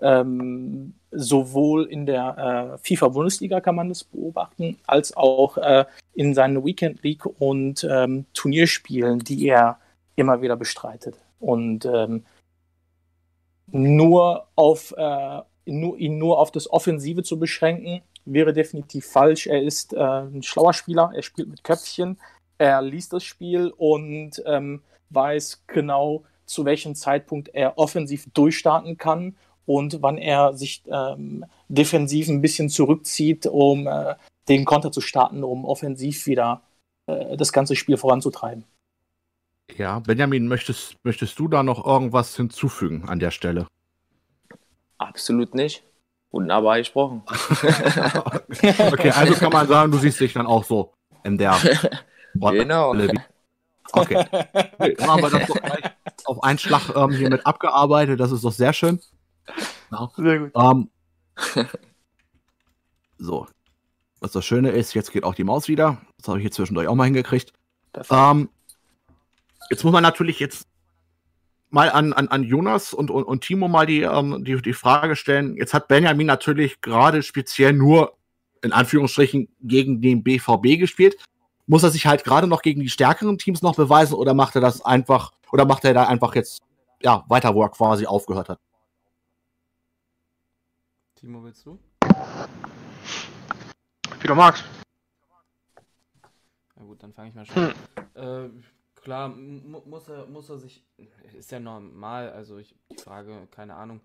[0.00, 6.64] Ähm, sowohl in der äh, FIFA-Bundesliga kann man das beobachten, als auch äh, in seinen
[6.64, 9.78] Weekend League und ähm, Turnierspielen, die er
[10.16, 11.16] immer wieder bestreitet.
[11.40, 12.24] Und ähm,
[13.70, 19.46] nur auf äh, ihn nur auf das Offensive zu beschränken, wäre definitiv falsch.
[19.46, 22.18] Er ist äh, ein schlauer Spieler, er spielt mit Köpfchen,
[22.58, 29.36] er liest das Spiel und ähm, weiß genau, zu welchem Zeitpunkt er offensiv durchstarten kann
[29.66, 34.14] und wann er sich ähm, defensiv ein bisschen zurückzieht, um äh,
[34.48, 36.62] den Konter zu starten, um offensiv wieder
[37.06, 38.64] äh, das ganze Spiel voranzutreiben.
[39.76, 43.66] Ja, Benjamin, möchtest, möchtest du da noch irgendwas hinzufügen an der Stelle?
[44.98, 45.84] Absolut nicht.
[46.30, 47.22] Wunderbar gesprochen.
[48.92, 50.92] okay, also kann man sagen, du siehst dich dann auch so
[51.24, 51.56] in der
[52.34, 52.94] Genau.
[53.92, 54.26] Okay.
[54.30, 55.84] Dann haben wir das doch gleich
[56.26, 58.20] auf einen Schlag ähm, hier mit abgearbeitet.
[58.20, 59.00] Das ist doch sehr schön.
[59.90, 60.10] Ja.
[60.14, 60.52] Sehr gut.
[60.54, 60.90] Ähm,
[63.16, 63.46] so.
[64.20, 66.02] Was das Schöne ist, jetzt geht auch die Maus wieder.
[66.18, 67.52] Das habe ich hier zwischendurch auch mal hingekriegt.
[68.10, 68.50] Ähm,
[69.70, 70.67] jetzt muss man natürlich jetzt
[71.70, 75.16] mal an, an, an Jonas und, und, und Timo mal die, ähm, die, die Frage
[75.16, 75.56] stellen.
[75.56, 78.16] Jetzt hat Benjamin natürlich gerade speziell nur
[78.62, 81.16] in Anführungsstrichen gegen den BVB gespielt.
[81.66, 84.60] Muss er sich halt gerade noch gegen die stärkeren Teams noch beweisen oder macht er
[84.60, 86.60] das einfach oder macht er da einfach jetzt
[87.02, 88.58] ja weiter, wo er quasi aufgehört hat?
[91.16, 91.78] Timo, willst du?
[94.20, 94.64] Wie du magst.
[96.76, 97.66] Na gut, dann fange ich mal schon.
[97.66, 97.74] Hm.
[98.14, 98.48] Äh,
[99.08, 100.84] klar, muss er, muss er sich,
[101.32, 104.02] ist ja normal, also ich die Frage, keine Ahnung,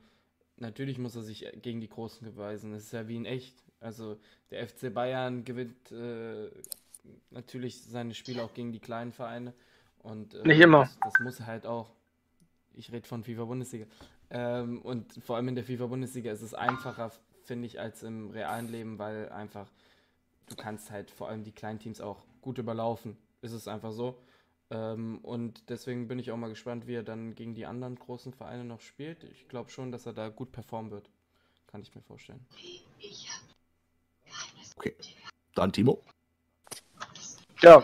[0.55, 3.53] natürlich muss er sich gegen die Großen beweisen, das ist ja wie in echt.
[3.81, 4.17] Also
[4.49, 6.49] der FC Bayern gewinnt äh,
[7.31, 9.53] natürlich seine Spiele auch gegen die kleinen Vereine
[9.99, 10.83] und äh, nicht immer.
[10.83, 11.89] Das, das muss er halt auch.
[12.73, 13.87] Ich rede von FIFA Bundesliga.
[14.29, 17.11] Ähm, und vor allem in der FIFA-Bundesliga ist es einfacher,
[17.43, 19.69] finde ich, als im realen Leben, weil einfach
[20.47, 23.17] du kannst halt vor allem die kleinen Teams auch gut überlaufen.
[23.41, 24.17] Ist es einfach so.
[24.73, 28.33] Ähm, und deswegen bin ich auch mal gespannt, wie er dann gegen die anderen großen
[28.33, 29.23] Vereine noch spielt.
[29.23, 31.09] Ich glaube schon, dass er da gut performen wird.
[31.67, 32.43] Kann ich mir vorstellen.
[34.75, 34.95] Okay.
[35.53, 36.01] Dann Timo.
[37.61, 37.83] Ja.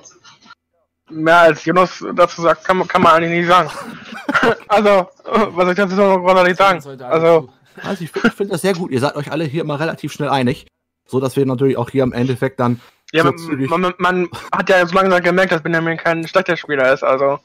[1.11, 3.69] Mehr als Jonas dazu sagt, kann, kann man eigentlich nicht sagen.
[4.67, 7.01] also, was soll ich dazu noch großartig sagen?
[7.03, 7.49] Also,
[7.83, 8.91] also ich finde find das sehr gut.
[8.91, 10.65] Ihr seid euch alle hier immer relativ schnell einig.
[11.07, 12.79] So dass wir natürlich auch hier im Endeffekt dann.
[13.11, 17.03] Ja, man, man, man, hat ja so langsam gemerkt, dass Benjamin kein schlechter Spieler ist,
[17.03, 17.39] also.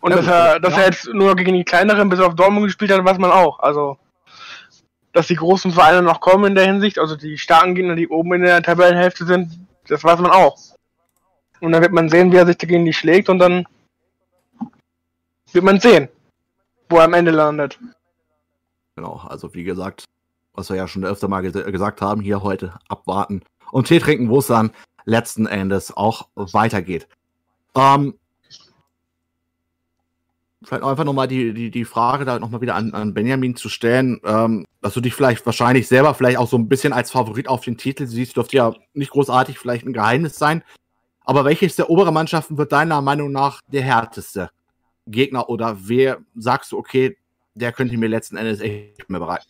[0.00, 0.80] Und ja, dass, er, dass ja.
[0.80, 3.58] er jetzt nur gegen die kleineren bis auf Dortmund gespielt hat, weiß man auch.
[3.58, 3.98] Also,
[5.12, 8.34] dass die großen Vereine noch kommen in der Hinsicht, also die starken Gegner, die oben
[8.34, 10.56] in der Tabellenhälfte sind, das weiß man auch.
[11.60, 13.66] Und dann wird man sehen, wie er sich dagegen die schlägt und dann
[15.52, 16.08] wird man sehen.
[16.88, 17.78] wo er am Ende landet.
[18.94, 20.04] Genau, also wie gesagt,
[20.54, 24.28] was wir ja schon öfter mal ges gesagt haben, hier heute abwarten und Tee trinken,
[24.28, 24.70] wo es dann
[25.04, 27.08] letzten Endes auch weitergeht.
[27.74, 28.14] Ähm,
[30.62, 34.20] vielleicht einfach nochmal die, die, die Frage da nochmal wieder an, an Benjamin zu stellen,
[34.24, 37.62] ähm, dass du dich vielleicht wahrscheinlich selber vielleicht auch so ein bisschen als Favorit auf
[37.62, 40.62] den Titel siehst, dürfte ja nicht großartig vielleicht ein Geheimnis sein.
[41.24, 44.50] Aber welches der oberen Mannschaften wird deiner Meinung nach der härteste
[45.06, 47.16] Gegner oder wer sagst du, okay,
[47.54, 49.46] der könnte mir letzten Endes echt mehr bereiten?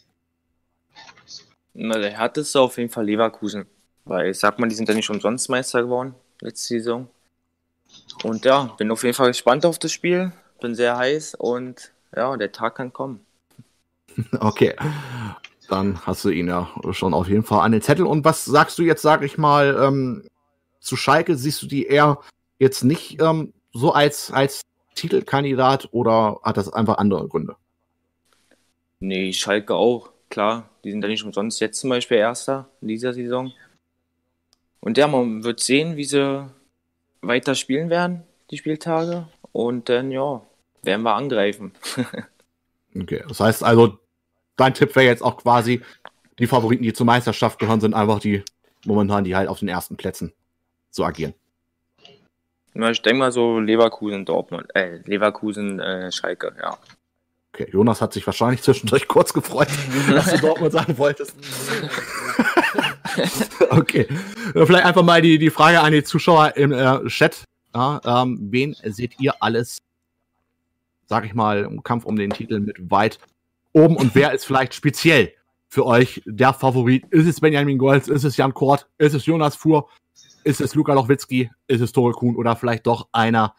[1.75, 3.67] Na, der härteste auf jeden Fall Leverkusen.
[4.09, 7.09] Weil, sagt man, die sind ja nicht umsonst Meister geworden, letzte Saison.
[8.25, 10.33] Und ja, bin auf jeden Fall gespannt auf das Spiel.
[10.61, 13.21] Bin sehr heiß und ja, der Tag kann kommen.
[14.41, 14.75] Okay.
[15.69, 18.07] Dann hast du ihn ja schon auf jeden Fall an den Zettel.
[18.07, 20.25] Und was sagst du jetzt, sag ich mal, ähm,
[20.81, 21.37] zu Schalke?
[21.37, 22.19] Siehst du die eher
[22.59, 24.63] jetzt nicht ähm, so als, als
[24.95, 27.55] Titelkandidat oder hat das einfach andere Gründe?
[28.99, 30.71] Nee, Schalke auch, klar.
[30.83, 33.53] Die sind ja nicht umsonst jetzt zum Beispiel Erster in dieser Saison.
[34.81, 36.49] Und ja, man wird sehen, wie sie
[37.21, 39.29] weiter spielen werden, die Spieltage.
[39.53, 40.43] Und dann, ja,
[40.83, 41.73] werden wir angreifen.
[43.01, 43.99] okay, das heißt also,
[44.57, 45.83] dein Tipp wäre jetzt auch quasi,
[46.39, 48.45] die Favoriten, die zur Meisterschaft gehören, sind einfach die
[48.85, 50.33] momentan, die halt auf den ersten Plätzen
[50.91, 51.35] so agieren.
[52.75, 56.79] Na, ich denke mal so Leverkusen, Dortmund, äh, Leverkusen, äh, Schalke, ja.
[57.53, 59.69] Okay, Jonas hat sich wahrscheinlich zwischendurch kurz gefreut,
[60.11, 61.35] dass du Dortmund sagen wolltest.
[63.71, 64.07] okay.
[64.53, 67.45] Vielleicht einfach mal die, die Frage an die Zuschauer im äh, Chat.
[67.75, 69.79] Ja, ähm, wen seht ihr alles,
[71.07, 73.19] sag ich mal, im Kampf um den Titel mit weit
[73.73, 75.33] oben und wer ist vielleicht speziell
[75.69, 77.05] für euch der Favorit?
[77.11, 78.09] Ist es Benjamin Golz?
[78.09, 78.89] Ist es Jan Kort?
[78.99, 79.89] Ist es Jonas Fuhr?
[80.45, 81.51] Ist es Luka Lochwitzki?
[81.67, 82.37] Ist es Tore Kuhn?
[82.37, 83.55] Oder vielleicht doch einer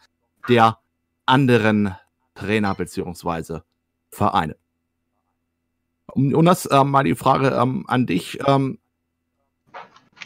[0.48, 0.78] der
[1.26, 1.94] anderen
[2.34, 3.62] Trainer beziehungsweise
[4.10, 4.56] Vereine?
[6.16, 8.40] Das äh, mal die Frage ähm, an dich.
[8.44, 8.79] Ähm,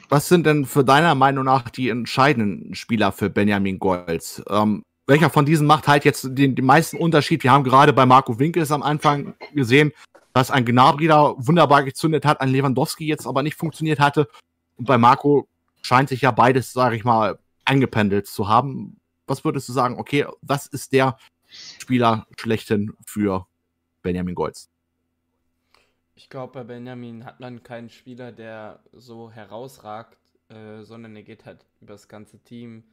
[0.08, 4.42] was sind denn für deiner Meinung nach die entscheidenden Spieler für Benjamin Golz?
[4.48, 7.42] Ähm, welcher von diesen macht halt jetzt den, den meisten Unterschied?
[7.42, 9.92] Wir haben gerade bei Marco Winkels am Anfang gesehen,
[10.32, 14.28] dass ein Gnabry da wunderbar gezündet hat, ein Lewandowski jetzt aber nicht funktioniert hatte.
[14.76, 15.48] Und bei Marco
[15.82, 19.00] scheint sich ja beides, sage ich mal, eingependelt zu haben.
[19.26, 21.18] Was würdest du sagen, okay, was ist der
[21.78, 23.46] Spieler schlechthin für
[24.02, 24.68] Benjamin Golz?
[26.14, 31.44] Ich glaube, bei Benjamin hat man keinen Spieler, der so herausragt, äh, sondern er geht
[31.44, 32.84] halt über das ganze Team.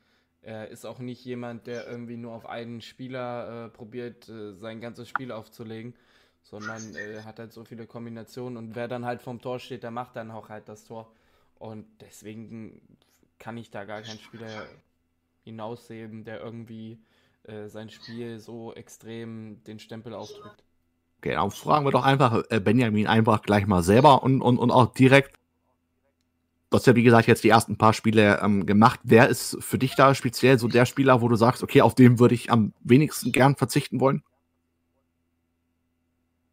[0.42, 4.82] Er ist auch nicht jemand, der irgendwie nur auf einen Spieler äh, probiert, äh, sein
[4.82, 5.94] ganzes Spiel aufzulegen,
[6.42, 9.92] sondern äh, hat halt so viele Kombinationen und wer dann halt vom Tor steht, der
[9.92, 11.14] macht dann auch halt das Tor.
[11.56, 12.82] Und deswegen
[13.38, 14.68] kann ich da gar keinen Spieler
[15.44, 17.00] hinausheben, der irgendwie
[17.44, 20.64] äh, sein Spiel so extrem den Stempel aufdrückt.
[21.22, 24.72] Okay, dann fragen wir doch einfach äh, Benjamin einfach gleich mal selber und, und, und
[24.72, 25.36] auch direkt.
[26.72, 29.00] Du hast ja, wie gesagt, jetzt die ersten paar Spiele ähm, gemacht.
[29.04, 32.18] Wer ist für dich da speziell so der Spieler, wo du sagst, okay, auf den
[32.18, 34.24] würde ich am wenigsten gern verzichten wollen?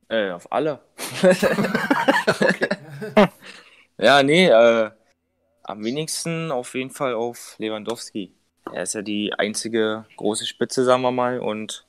[0.08, 0.80] Äh, auf alle.
[3.96, 4.90] ja, nee, äh,
[5.62, 8.34] am wenigsten auf jeden Fall auf Lewandowski.
[8.70, 11.87] Er ist ja die einzige große Spitze, sagen wir mal, und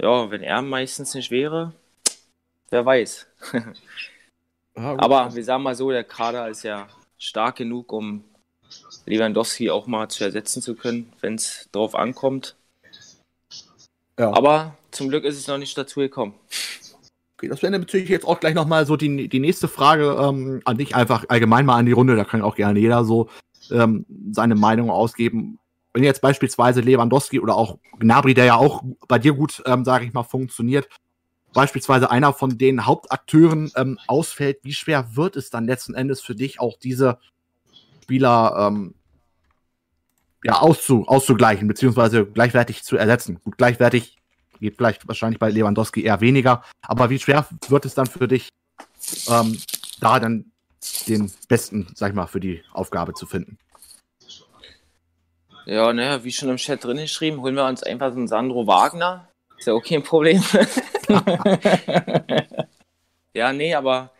[0.00, 1.72] ja, wenn er meistens nicht wäre,
[2.70, 3.26] wer weiß.
[4.74, 8.24] Aber wir sagen mal so, der Kader ist ja stark genug, um
[9.06, 12.56] Lewandowski auch mal zu ersetzen zu können, wenn es drauf ankommt.
[14.18, 14.32] Ja.
[14.32, 16.34] Aber zum Glück ist es noch nicht dazu gekommen.
[17.36, 20.78] Okay, das wäre natürlich jetzt auch gleich nochmal so die, die nächste Frage ähm, an
[20.78, 22.16] dich, einfach allgemein mal an die Runde.
[22.16, 23.28] Da kann auch gerne jeder so
[23.70, 25.58] ähm, seine Meinung ausgeben
[25.94, 30.04] wenn jetzt beispielsweise Lewandowski oder auch Gnabry, der ja auch bei dir gut, ähm, sage
[30.04, 30.88] ich mal, funktioniert,
[31.52, 36.34] beispielsweise einer von den Hauptakteuren ähm, ausfällt, wie schwer wird es dann letzten Endes für
[36.34, 37.18] dich auch diese
[38.02, 38.94] Spieler ähm,
[40.42, 43.40] ja, auszu, auszugleichen, beziehungsweise gleichwertig zu ersetzen?
[43.44, 44.18] Gut, gleichwertig
[44.60, 48.48] geht vielleicht wahrscheinlich bei Lewandowski eher weniger, aber wie schwer wird es dann für dich,
[49.28, 49.58] ähm,
[50.00, 50.46] da dann
[51.06, 53.58] den besten, sag ich mal, für die Aufgabe zu finden?
[55.66, 58.66] Ja, ne, wie schon im Chat drin geschrieben, holen wir uns einfach so einen Sandro
[58.66, 59.28] Wagner.
[59.58, 60.42] Ist ja auch kein Problem.
[63.34, 64.10] ja, nee, aber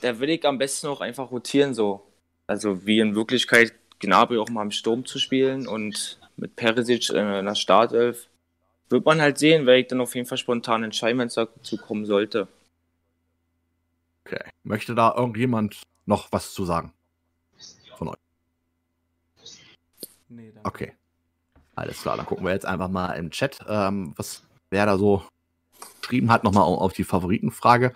[0.00, 2.02] da will ich am besten auch einfach rotieren so.
[2.46, 7.44] Also wie in Wirklichkeit Gnabry auch mal im Sturm zu spielen und mit Perisic in
[7.44, 8.28] der Startelf.
[8.90, 11.76] Wird man halt sehen, werde ich dann auf jeden Fall spontan entscheiden, wenn es dazu
[11.76, 12.48] kommen sollte.
[14.24, 14.44] Okay.
[14.62, 16.92] Möchte da irgendjemand noch was zu sagen?
[20.34, 20.68] Nee, danke.
[20.68, 20.92] Okay.
[21.76, 25.22] Alles klar, dann gucken wir jetzt einfach mal im Chat, ähm, was wer da so
[26.00, 27.94] geschrieben hat, nochmal auf die Favoritenfrage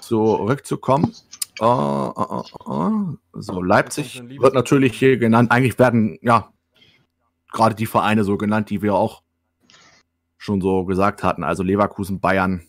[0.00, 1.14] zurückzukommen.
[1.60, 5.52] Uh, uh, uh, so, Leipzig wird natürlich hier genannt.
[5.52, 6.52] Eigentlich werden, ja,
[7.52, 9.22] gerade die Vereine so genannt, die wir auch
[10.36, 11.44] schon so gesagt hatten.
[11.44, 12.66] Also Leverkusen, Bayern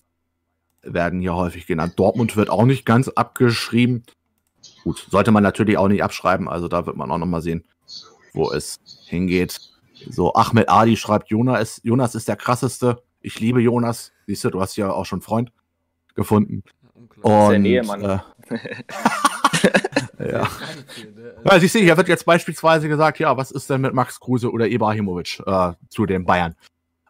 [0.84, 1.94] werden hier häufig genannt.
[1.98, 4.04] Dortmund wird auch nicht ganz abgeschrieben.
[4.84, 6.48] Gut, sollte man natürlich auch nicht abschreiben.
[6.48, 7.66] Also da wird man auch nochmal sehen,
[8.36, 9.60] wo es hingeht.
[10.10, 13.02] So, Ahmed Adi schreibt, Jonas ist, Jonas ist der krasseste.
[13.22, 14.12] Ich liebe Jonas.
[14.28, 15.52] Siehst du, du hast ja auch schon einen Freund
[16.16, 16.64] gefunden.
[17.22, 18.04] Und, der Ehemann.
[18.04, 18.20] Äh,
[20.20, 20.48] ja.
[21.46, 21.60] ja.
[21.60, 24.68] Siehst du, hier wird jetzt beispielsweise gesagt, ja, was ist denn mit Max Kruse oder
[24.68, 26.56] Ibrahimovic äh, zu den Bayern?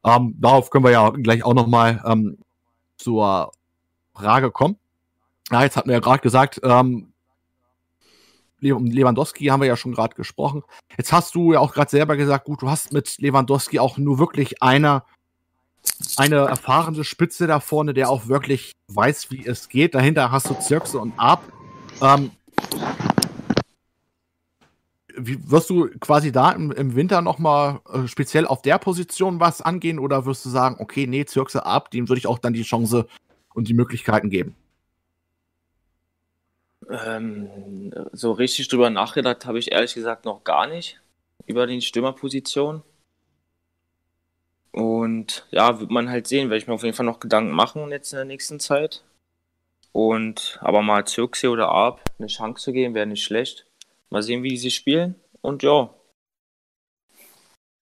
[0.03, 2.37] Ähm, darauf können wir ja gleich auch nochmal ähm,
[2.97, 3.51] zur
[4.13, 4.77] Frage kommen.
[5.51, 7.13] Ja, jetzt hatten wir ja gerade gesagt, ähm,
[8.59, 10.63] Lewandowski haben wir ja schon gerade gesprochen.
[10.97, 14.17] Jetzt hast du ja auch gerade selber gesagt, gut, du hast mit Lewandowski auch nur
[14.17, 15.03] wirklich eine,
[16.17, 19.93] eine erfahrene Spitze da vorne, der auch wirklich weiß, wie es geht.
[19.93, 21.43] Dahinter hast du Zirkse und Ab.
[22.01, 22.31] Ähm,
[25.17, 29.61] wie, wirst du quasi da im, im Winter nochmal äh, speziell auf der Position was
[29.61, 32.63] angehen oder wirst du sagen, okay, nee, Zirkse ab, dem würde ich auch dann die
[32.63, 33.07] Chance
[33.53, 34.55] und die Möglichkeiten geben?
[36.89, 40.99] Ähm, so richtig drüber nachgedacht habe ich ehrlich gesagt noch gar nicht
[41.45, 42.83] über die Stürmerposition.
[44.71, 47.89] Und ja, wird man halt sehen, werde ich mir auf jeden Fall noch Gedanken machen
[47.91, 49.03] jetzt in der nächsten Zeit.
[49.93, 53.65] Und aber mal Zirkse oder Arp eine Chance zu geben, wäre nicht schlecht.
[54.09, 55.15] Mal sehen, wie sie spielen.
[55.41, 55.93] Und ja.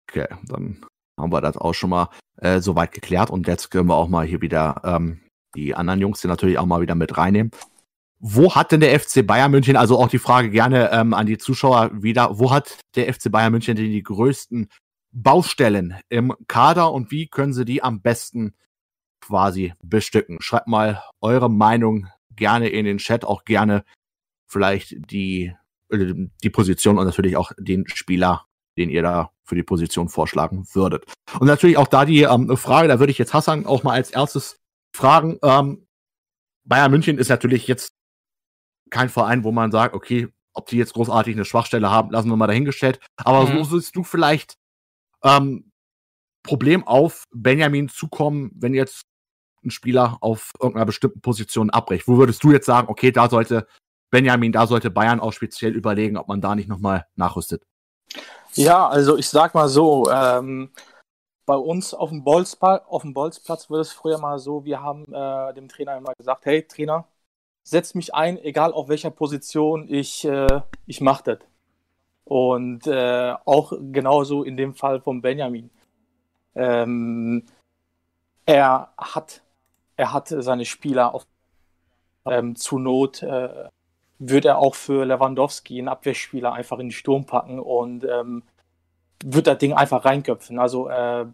[0.07, 0.85] Okay, dann
[1.19, 3.31] haben wir das auch schon mal äh, soweit geklärt.
[3.31, 5.21] Und jetzt können wir auch mal hier wieder ähm,
[5.55, 7.49] die anderen Jungs hier natürlich auch mal wieder mit reinnehmen.
[8.19, 11.37] Wo hat denn der FC Bayern München, also auch die Frage gerne ähm, an die
[11.37, 14.69] Zuschauer wieder, wo hat der FC Bayern München denn die größten
[15.11, 18.53] Baustellen im Kader und wie können sie die am besten
[19.21, 20.41] quasi bestücken?
[20.41, 23.85] Schreibt mal eure Meinung gerne in den Chat, auch gerne
[24.47, 25.53] vielleicht die,
[25.89, 28.45] äh, die Position und natürlich auch den Spieler,
[28.77, 31.05] den ihr da für die Position vorschlagen würdet.
[31.39, 34.11] Und natürlich auch da die ähm, Frage, da würde ich jetzt Hassan auch mal als
[34.11, 34.59] erstes
[34.93, 35.37] fragen.
[35.43, 35.87] Ähm,
[36.65, 37.94] Bayern München ist natürlich jetzt
[38.89, 42.37] kein Verein, wo man sagt, okay, ob die jetzt großartig eine Schwachstelle haben, lassen wir
[42.37, 42.99] mal dahingestellt.
[43.17, 43.63] Aber mhm.
[43.63, 44.57] so siehst du vielleicht
[45.23, 45.71] ähm,
[46.43, 49.01] Problem auf Benjamin zukommen, wenn jetzt
[49.63, 52.07] ein Spieler auf irgendeiner bestimmten Position abbricht?
[52.07, 53.67] Wo würdest du jetzt sagen, okay, da sollte
[54.11, 57.63] Benjamin, da sollte Bayern auch speziell überlegen, ob man da nicht nochmal nachrüstet?
[58.53, 60.71] Ja, also ich sag mal so, ähm,
[61.45, 65.13] bei uns auf dem, Bolzplatz, auf dem Bolzplatz war es früher mal so, wir haben
[65.13, 67.07] äh, dem Trainer immer gesagt, hey Trainer,
[67.65, 71.39] setz mich ein, egal auf welcher Position, ich, äh, ich mach das.
[72.23, 75.69] Und äh, auch genauso in dem Fall von Benjamin.
[76.55, 77.43] Ähm,
[78.45, 79.41] er hat
[79.97, 81.25] er hat seine Spieler auf
[82.25, 83.69] ähm, zu Not äh,
[84.17, 88.43] wird er auch für Lewandowski einen Abwehrspieler einfach in den Sturm packen und ähm,
[89.23, 90.57] wird das Ding einfach reinköpfen.
[90.59, 91.25] Also äh,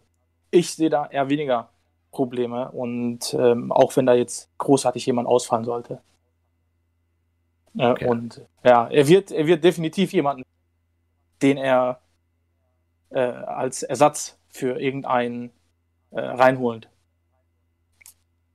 [0.50, 1.70] ich sehe da eher weniger
[2.10, 6.00] Probleme und ähm, auch wenn da jetzt großartig jemand ausfallen sollte.
[7.76, 8.06] Okay.
[8.06, 10.42] Und ja, er wird, er wird definitiv jemanden,
[11.40, 12.00] den er
[13.10, 15.50] äh, als Ersatz für irgendeinen
[16.10, 16.88] äh, reinholt.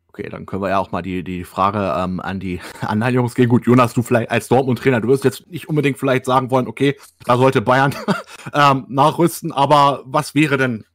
[0.10, 3.36] Okay, dann können wir ja auch mal die, die Frage ähm, an die anderen Jungs
[3.36, 3.49] gehen.
[3.49, 6.97] Gut, Jonas, du vielleicht als Dortmund-Trainer, du wirst jetzt nicht unbedingt vielleicht sagen wollen, okay,
[7.25, 7.93] da sollte Bayern
[8.53, 10.86] ähm, nachrüsten, aber was wäre denn,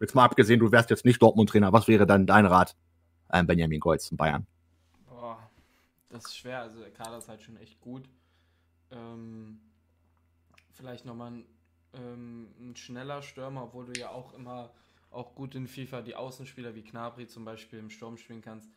[0.00, 2.74] jetzt mal abgesehen, du wärst jetzt nicht Dortmund-Trainer, was wäre dann dein Rat,
[3.32, 4.46] ähm, Benjamin Goltz in Bayern?
[6.16, 6.60] Das ist schwer.
[6.60, 8.08] Also der Kader ist halt schon echt gut.
[8.90, 9.60] Ähm,
[10.72, 11.46] vielleicht nochmal ein,
[11.94, 14.72] ähm, ein schneller Stürmer, obwohl du ja auch immer
[15.10, 18.70] auch gut in FIFA die Außenspieler wie Knabri zum Beispiel im Sturm spielen kannst.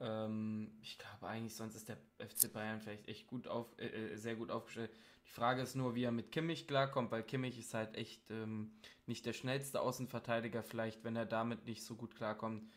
[0.00, 4.16] Ähm, ich glaube eigentlich, sonst ist der FC Bayern vielleicht echt gut auf, äh, äh,
[4.16, 4.90] sehr gut aufgestellt.
[5.26, 8.72] Die Frage ist nur, wie er mit Kimmich klarkommt, weil Kimmich ist halt echt ähm,
[9.06, 10.62] nicht der schnellste Außenverteidiger.
[10.62, 12.68] Vielleicht, wenn er damit nicht so gut klarkommt,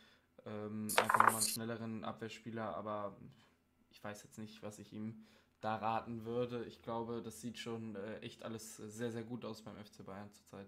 [0.45, 3.17] ähm, einfach nochmal einen schnelleren Abwehrspieler, aber
[3.89, 5.25] ich weiß jetzt nicht, was ich ihm
[5.61, 6.63] da raten würde.
[6.65, 10.29] Ich glaube, das sieht schon äh, echt alles sehr, sehr gut aus beim FC Bayern
[10.31, 10.67] zurzeit.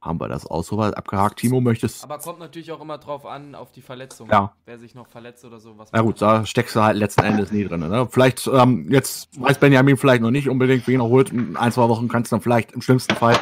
[0.00, 1.38] Haben wir das auch soweit abgehakt?
[1.38, 4.28] Timo, möchtest Aber kommt natürlich auch immer drauf an, auf die Verletzung.
[4.30, 4.52] Ja.
[4.64, 5.76] Wer sich noch verletzt oder so.
[5.92, 7.80] Na gut, da steckst du halt letzten Endes nie drin.
[7.80, 8.08] Ne?
[8.10, 11.30] Vielleicht, ähm, jetzt weiß Benjamin vielleicht noch nicht unbedingt, wie ihn erholt.
[11.30, 13.38] In ein, zwei Wochen kannst du dann vielleicht im schlimmsten Fall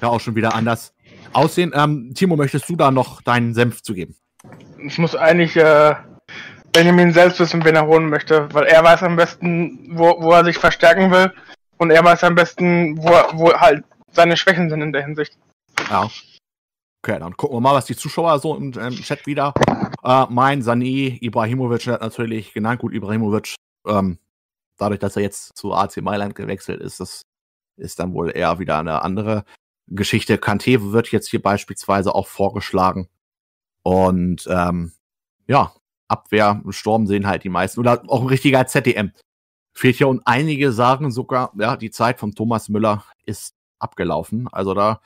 [0.00, 0.94] ja auch schon wieder anders
[1.32, 1.72] aussehen.
[1.74, 4.14] Ähm, Timo, möchtest du da noch deinen Senf zu geben?
[4.78, 5.96] Ich muss eigentlich äh,
[6.78, 10.44] Benjamin selbst wissen, wen er holen möchte, weil er weiß am besten, wo, wo er
[10.44, 11.32] sich verstärken will
[11.76, 15.36] und er weiß am besten, wo, wo halt seine Schwächen sind in der Hinsicht.
[15.90, 16.08] Ja.
[17.02, 19.54] Okay, dann gucken wir mal, was die Zuschauer so im, im Chat wieder
[20.04, 20.62] äh, meinen.
[20.62, 22.80] Sani Ibrahimovic hat natürlich genannt.
[22.80, 24.20] Gut, Ibrahimovic, ähm,
[24.76, 27.22] dadurch, dass er jetzt zu AC Mailand gewechselt ist, das
[27.76, 29.44] ist dann wohl eher wieder eine andere
[29.88, 30.38] Geschichte.
[30.38, 33.08] Kante wird jetzt hier beispielsweise auch vorgeschlagen.
[33.82, 34.92] Und ähm,
[35.48, 35.72] ja,
[36.08, 37.80] Abwehr, Sturm sehen halt die meisten.
[37.80, 39.12] Oder auch ein richtiger ZDM.
[39.74, 44.48] Fehlt hier und einige sagen sogar, ja, die Zeit von Thomas Müller ist abgelaufen.
[44.50, 45.00] Also da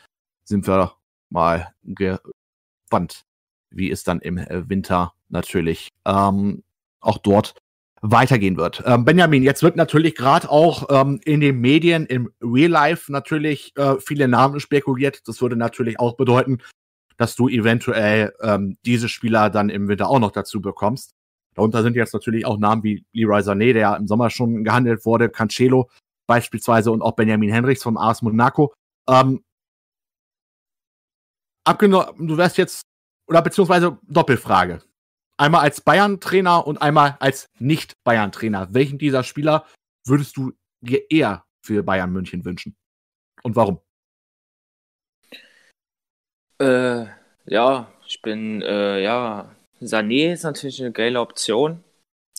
[0.45, 0.93] sind wir
[1.29, 3.25] mal gespannt,
[3.71, 4.37] wie es dann im
[4.69, 6.63] Winter natürlich ähm,
[7.01, 7.55] auch dort
[8.03, 8.83] weitergehen wird.
[8.85, 13.73] Ähm, Benjamin, jetzt wird natürlich gerade auch ähm, in den Medien im Real Life natürlich
[13.77, 15.27] äh, viele Namen spekuliert.
[15.29, 16.59] Das würde natürlich auch bedeuten,
[17.17, 21.15] dass du eventuell ähm, diese Spieler dann im Winter auch noch dazu bekommst.
[21.55, 25.29] Darunter sind jetzt natürlich auch Namen wie Leroy Sané, der im Sommer schon gehandelt wurde,
[25.29, 25.91] Cancelo
[26.27, 28.73] beispielsweise und auch Benjamin Henrichs vom AS Monaco.
[29.09, 29.45] Ähm,
[31.65, 32.83] abgenommen, du wärst jetzt,
[33.29, 34.83] oder beziehungsweise Doppelfrage.
[35.37, 38.73] Einmal als Bayern-Trainer und einmal als Nicht-Bayern-Trainer.
[38.73, 39.67] Welchen dieser Spieler
[40.07, 42.77] würdest du dir eher für Bayern München wünschen?
[43.43, 43.81] Und warum?
[46.59, 47.07] Äh,
[47.47, 51.83] ja, ich bin, äh, ja, Sané ist natürlich eine geile Option,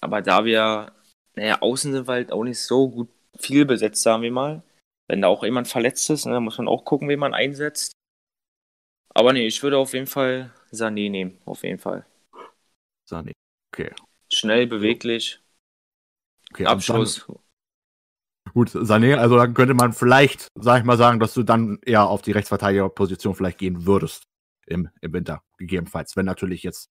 [0.02, 0.92] aber da wir,
[1.36, 4.64] naja, außen sind wir halt auch nicht so gut viel besetzt, sagen wir mal.
[5.08, 7.94] Wenn da auch jemand verletzt ist, ne, dann muss man auch gucken, wen man einsetzt.
[9.10, 12.06] Aber nee, ich würde auf jeden Fall Sané nehmen, auf jeden Fall.
[13.10, 13.34] Sané.
[13.72, 13.92] Okay.
[14.32, 15.40] Schnell, beweglich.
[16.52, 17.26] okay Abschluss.
[17.28, 17.38] Dann,
[18.54, 22.08] gut, Sané, also dann könnte man vielleicht, sag ich mal, sagen, dass du dann eher
[22.08, 24.24] auf die Rechtsverteidigerposition vielleicht gehen würdest
[24.66, 26.90] im, im Winter, gegebenenfalls, wenn natürlich jetzt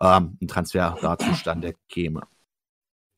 [0.00, 2.22] ähm, ein Transfer da zustande käme.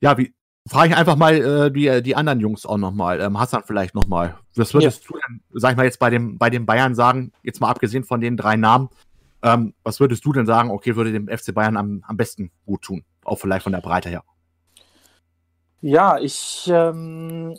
[0.01, 0.33] Ja, wie
[0.67, 3.19] frage ich einfach mal äh, die, die anderen Jungs auch nochmal.
[3.21, 4.37] Ähm, Hassan vielleicht nochmal.
[4.55, 5.07] Was würdest ja.
[5.07, 8.03] du denn, sag ich mal, jetzt bei dem, bei den Bayern sagen, jetzt mal abgesehen
[8.03, 8.89] von den drei Namen,
[9.43, 12.83] ähm, was würdest du denn sagen, okay, würde dem FC Bayern am, am besten gut
[12.83, 13.03] tun?
[13.23, 14.23] Auch vielleicht von der Breite her.
[15.81, 17.57] Ja, ich ähm,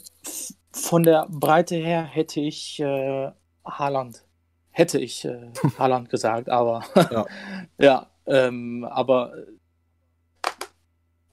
[0.72, 3.30] von der Breite her hätte ich äh,
[3.64, 4.24] Haaland.
[4.70, 7.26] Hätte ich äh, Haaland gesagt, aber ja,
[7.78, 9.34] ja ähm, aber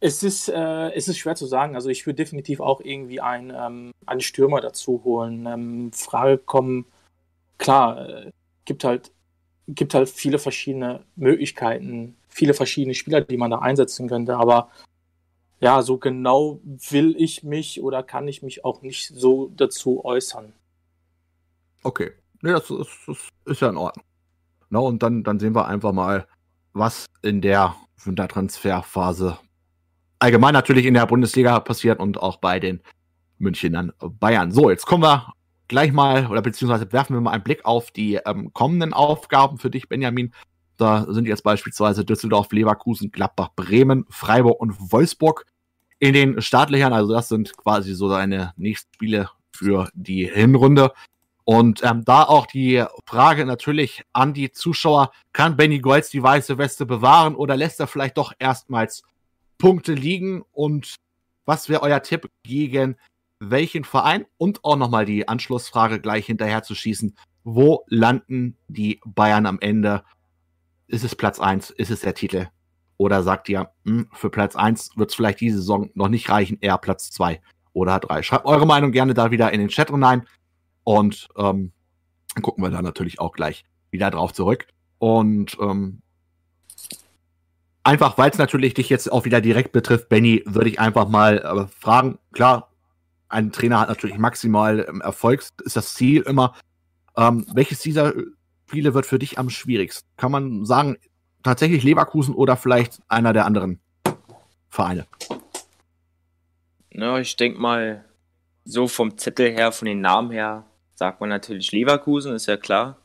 [0.01, 1.75] es ist, äh, es ist schwer zu sagen.
[1.75, 5.45] Also ich würde definitiv auch irgendwie einen, ähm, einen Stürmer dazu holen.
[5.45, 6.85] Ähm, Frage kommen,
[7.57, 8.31] klar, äh,
[8.65, 9.11] gibt halt
[9.75, 14.35] gibt halt viele verschiedene Möglichkeiten, viele verschiedene Spieler, die man da einsetzen könnte.
[14.37, 14.69] Aber
[15.59, 20.53] ja, so genau will ich mich oder kann ich mich auch nicht so dazu äußern.
[21.83, 24.05] Okay, nee, das, ist, das ist ja in Ordnung.
[24.69, 26.27] Na, und dann, dann sehen wir einfach mal,
[26.73, 29.37] was in der Wintertransferphase
[30.19, 32.81] allgemein natürlich in der Bundesliga passiert und auch bei den
[33.37, 34.51] Münchenern Bayern.
[34.51, 35.33] So, jetzt kommen wir
[35.67, 39.69] gleich mal oder beziehungsweise werfen wir mal einen Blick auf die ähm, kommenden Aufgaben für
[39.69, 40.33] dich, Benjamin.
[40.79, 45.45] Da sind jetzt beispielsweise Düsseldorf, Leverkusen, Gladbach, Bremen, Freiburg und Wolfsburg
[45.99, 46.93] in den Startlöchern.
[46.93, 50.93] Also das sind quasi so deine nächsten Spiele für die Hinrunde.
[51.43, 56.57] Und ähm, da auch die Frage natürlich an die Zuschauer, kann Benny Golds die weiße
[56.57, 59.03] Weste bewahren oder lässt er vielleicht doch erstmals
[59.57, 60.43] Punkte liegen?
[60.51, 60.95] Und
[61.45, 62.95] was wäre euer Tipp gegen
[63.39, 67.15] welchen Verein und auch nochmal die Anschlussfrage gleich hinterher zu schießen.
[67.43, 70.03] Wo landen die Bayern am Ende?
[70.89, 71.69] Ist es Platz 1?
[71.69, 72.47] Ist es der Titel?
[72.97, 76.29] Oder sagt ihr, mh, hm, für Platz 1 wird es vielleicht diese Saison noch nicht
[76.29, 77.39] reichen, eher Platz 2
[77.73, 78.23] oder 3?
[78.23, 80.27] Schreibt eure Meinung gerne da wieder in den Chat rein.
[80.83, 81.71] Und ähm,
[82.41, 84.67] gucken wir da natürlich auch gleich wieder drauf zurück.
[84.97, 86.01] Und ähm,
[87.83, 91.37] einfach, weil es natürlich dich jetzt auch wieder direkt betrifft, Benny, würde ich einfach mal
[91.37, 92.17] äh, fragen.
[92.33, 92.71] Klar,
[93.27, 96.55] ein Trainer hat natürlich maximal ähm, Erfolg, ist das Ziel immer.
[97.15, 98.13] Ähm, welches dieser
[98.69, 100.07] Spiele wird für dich am schwierigsten?
[100.15, 100.97] Kann man sagen,
[101.41, 103.79] tatsächlich Leverkusen oder vielleicht einer der anderen
[104.69, 105.07] Vereine?
[106.91, 108.05] Ja, ich denke mal,
[108.65, 112.97] so vom Zettel her, von den Namen her, sagt man natürlich Leverkusen, ist ja klar.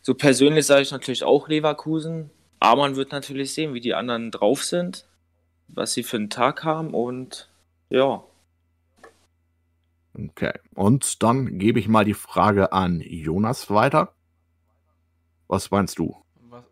[0.00, 4.30] So persönlich sage ich natürlich auch Leverkusen, aber man wird natürlich sehen, wie die anderen
[4.30, 5.06] drauf sind,
[5.66, 7.50] was sie für einen Tag haben und
[7.88, 8.22] ja,
[10.12, 10.52] Okay.
[10.74, 14.12] Und dann gebe ich mal die Frage an Jonas weiter.
[15.50, 16.16] Was meinst du?
[16.48, 16.64] Was,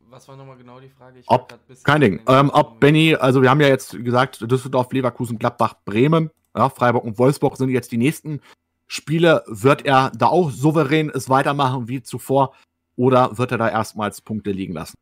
[0.00, 1.22] was war nochmal genau die Frage?
[1.26, 2.20] ob, kein Ding.
[2.26, 7.04] Ähm, ob Benny, also wir haben ja jetzt gesagt, Düsseldorf, Leverkusen, Gladbach, Bremen, ja, Freiburg
[7.04, 8.40] und Wolfsburg sind jetzt die nächsten
[8.88, 9.44] Spiele.
[9.46, 12.52] Wird er da auch souverän es weitermachen wie zuvor
[12.96, 14.96] oder wird er da erstmals Punkte liegen lassen?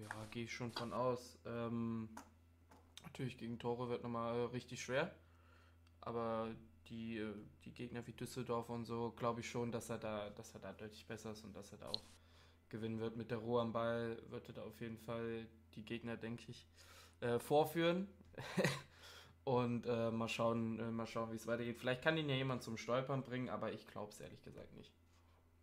[0.00, 1.38] Ja, gehe ich schon von aus.
[1.44, 2.08] Ähm,
[3.02, 5.14] natürlich gegen Tore wird nochmal richtig schwer.
[6.00, 6.48] Aber
[6.88, 10.54] die, äh, die Gegner wie Düsseldorf und so, glaube ich schon, dass er da, dass
[10.54, 12.02] er da deutlich besser ist und dass er da auch
[12.68, 13.16] gewinnen wird.
[13.16, 16.66] Mit der Ruhe am Ball wird er da auf jeden Fall die Gegner, denke ich,
[17.20, 18.08] äh, vorführen.
[19.44, 21.78] und äh, mal schauen, äh, mal schauen, wie es weitergeht.
[21.78, 24.92] Vielleicht kann ihn ja jemand zum Stolpern bringen, aber ich glaube es ehrlich gesagt nicht.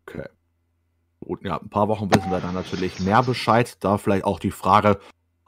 [0.06, 0.28] Okay.
[1.20, 3.78] Gut, ja, ein paar Wochen wissen wir dann natürlich mehr Bescheid.
[3.84, 5.00] Da vielleicht auch die Frage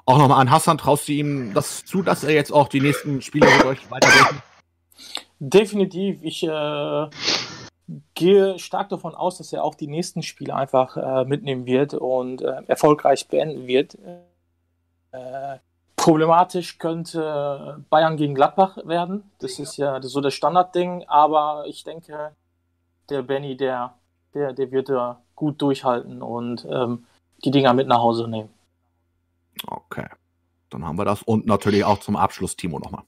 [0.05, 0.77] auch nochmal an Hassan.
[0.77, 4.41] Traust du ihm das zu, dass er jetzt auch die nächsten Spiele mit euch weiterdenken?
[5.45, 6.19] Definitiv.
[6.21, 7.09] Ich äh,
[8.13, 12.41] gehe stark davon aus, dass er auch die nächsten Spiele einfach äh, mitnehmen wird und
[12.41, 13.97] äh, erfolgreich beenden wird.
[15.11, 15.57] Äh,
[15.97, 19.29] problematisch könnte Bayern gegen Gladbach werden.
[19.39, 22.31] Das ist ja so das Standardding, aber ich denke,
[23.09, 23.95] der Benny, der,
[24.33, 27.05] der, der wird da gut durchhalten und ähm,
[27.43, 28.49] die Dinger mit nach Hause nehmen.
[29.67, 30.07] Okay.
[30.69, 31.21] Dann haben wir das.
[31.21, 33.03] Und natürlich auch zum Abschluss Timo nochmal.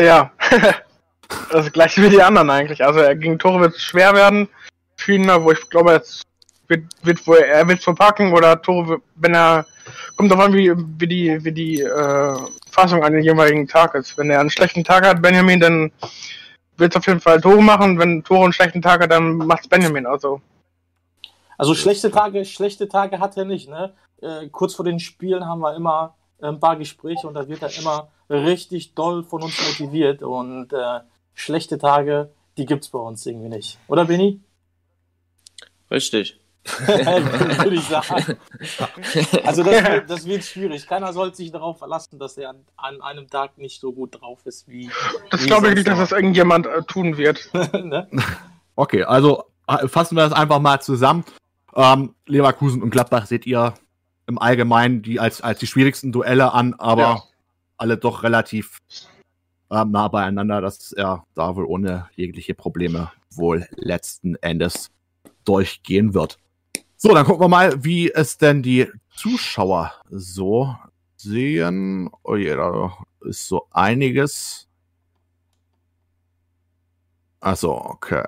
[0.00, 0.30] Ja,
[1.50, 2.84] das gleiche wie die anderen eigentlich.
[2.84, 4.48] Also gegen Tore wird es schwer werden
[5.06, 6.22] ihn, wo ich glaube, jetzt
[6.66, 9.64] wird, wird wohl, er wird verpacken oder Tore, wenn er
[10.16, 12.36] kommt davon, wie, wie die, wie die äh,
[12.70, 14.18] Fassung an den jeweiligen Tag ist.
[14.18, 15.92] Wenn er einen schlechten Tag hat, Benjamin, dann
[16.76, 17.98] wird es auf jeden Fall Tore machen.
[17.98, 20.06] Wenn Tore einen schlechten Tag hat, dann macht es Benjamin.
[20.06, 20.40] Also
[21.56, 23.68] also schlechte Tage, schlechte Tage hat er nicht.
[23.68, 23.92] Ne?
[24.22, 27.76] Äh, kurz vor den Spielen haben wir immer ein paar Gespräche und da wird er
[27.76, 30.22] immer richtig doll von uns motiviert.
[30.22, 31.00] Und äh,
[31.34, 33.78] schlechte Tage, die gibt es bei uns irgendwie nicht.
[33.88, 34.40] Oder Benny?
[35.90, 36.38] Richtig.
[36.86, 38.36] Würde ich sagen.
[39.44, 40.86] Also das wird, das wird, schwierig.
[40.86, 44.40] Keiner sollte sich darauf verlassen, dass er an, an, einem Tag nicht so gut drauf
[44.44, 44.90] ist wie.
[45.30, 47.48] Das glaube ich nicht, dass das irgendjemand äh, tun wird.
[47.72, 48.06] ne?
[48.76, 49.44] Okay, also
[49.86, 51.24] fassen wir das einfach mal zusammen.
[51.74, 53.74] Ähm, Leverkusen und Gladbach seht ihr
[54.26, 57.22] im Allgemeinen die als, als die schwierigsten Duelle an, aber ja.
[57.78, 58.78] Alle doch relativ
[59.70, 64.90] äh, nah beieinander, dass er da wohl ohne jegliche Probleme wohl letzten Endes
[65.44, 66.38] durchgehen wird.
[66.96, 70.74] So, dann gucken wir mal, wie es denn die Zuschauer so
[71.16, 72.10] sehen.
[72.22, 74.68] Oh je, da ist so einiges.
[77.40, 78.24] Achso, okay.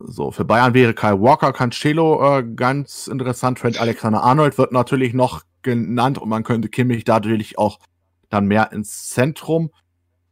[0.00, 3.58] So, für Bayern wäre Kai Walker, Cancelo äh, ganz interessant.
[3.58, 7.78] Trent Alexander Arnold wird natürlich noch genannt und man könnte Kimmich da natürlich auch
[8.30, 9.70] dann mehr ins Zentrum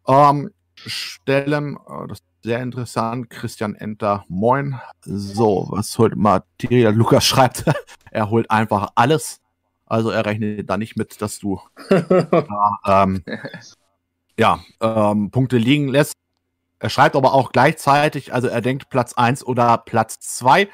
[0.06, 1.76] ähm, stellen.
[1.76, 3.28] Äh, das ist sehr interessant.
[3.28, 4.80] Christian Enter, moin.
[5.04, 6.90] So, was holt Materia?
[6.90, 7.64] Lukas schreibt,
[8.10, 9.40] er holt einfach alles.
[9.86, 13.24] Also er rechnet da nicht mit, dass du da, ähm,
[14.38, 16.12] ja, ähm, Punkte liegen lässt.
[16.78, 20.68] Er schreibt aber auch gleichzeitig, also er denkt Platz 1 oder Platz 2.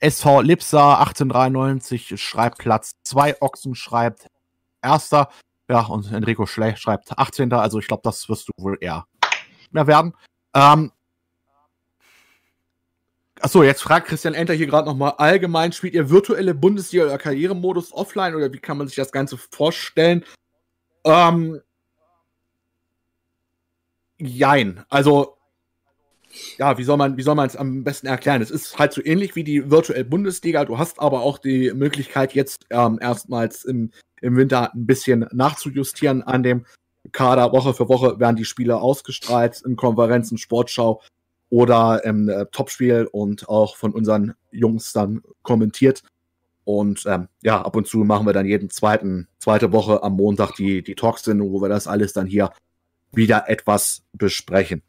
[0.00, 4.28] SV Lipsa 1893 schreibt Platz 2, Ochsen schreibt
[4.82, 5.28] Erster.
[5.72, 7.50] Ja, und Enrico Schlecht schreibt 18.
[7.54, 9.06] Also ich glaube, das wirst du wohl eher
[9.70, 10.14] mehr werden.
[10.52, 10.92] Ähm,
[13.40, 17.90] Achso, jetzt fragt Christian Enter hier gerade nochmal allgemein, spielt ihr virtuelle Bundesliga oder Karrieremodus
[17.94, 20.26] offline oder wie kann man sich das Ganze vorstellen?
[21.04, 21.62] Ähm,
[24.18, 24.84] jein.
[24.90, 25.38] Also
[26.58, 28.42] ja, wie soll man, wie soll man es am besten erklären?
[28.42, 30.66] Es ist halt so ähnlich wie die virtuelle Bundesliga.
[30.66, 33.90] Du hast aber auch die Möglichkeit, jetzt ähm, erstmals im,
[34.22, 36.64] im Winter ein bisschen nachzujustieren an dem
[37.10, 37.52] Kader.
[37.52, 41.02] Woche für Woche werden die Spiele ausgestrahlt in Konferenzen, Sportschau
[41.50, 46.02] oder im äh, Topspiel und auch von unseren Jungs dann kommentiert.
[46.64, 50.54] Und ähm, ja, ab und zu machen wir dann jeden zweiten, zweite Woche am Montag
[50.54, 52.52] die, die Talksendung, wo wir das alles dann hier
[53.12, 54.82] wieder etwas besprechen.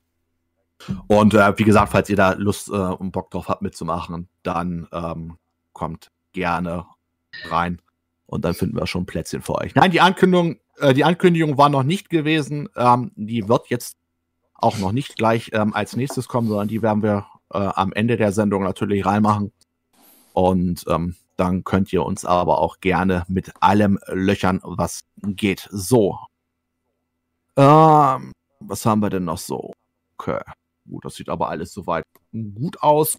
[1.07, 4.87] Und äh, wie gesagt, falls ihr da Lust äh, und Bock drauf habt mitzumachen, dann
[4.91, 5.37] ähm,
[5.73, 6.85] kommt gerne
[7.49, 7.81] rein
[8.25, 9.75] und dann finden wir schon Plätzchen für euch.
[9.75, 12.69] Nein, die Ankündigung, äh, die Ankündigung war noch nicht gewesen.
[12.75, 13.97] Ähm, die wird jetzt
[14.53, 18.17] auch noch nicht gleich ähm, als nächstes kommen, sondern die werden wir äh, am Ende
[18.17, 19.51] der Sendung natürlich reinmachen.
[20.33, 25.67] Und ähm, dann könnt ihr uns aber auch gerne mit allem löchern, was geht.
[25.71, 26.17] So.
[27.55, 29.73] Ähm, was haben wir denn noch so?
[30.17, 30.39] Okay.
[30.89, 33.17] Gut, das sieht aber alles soweit gut aus.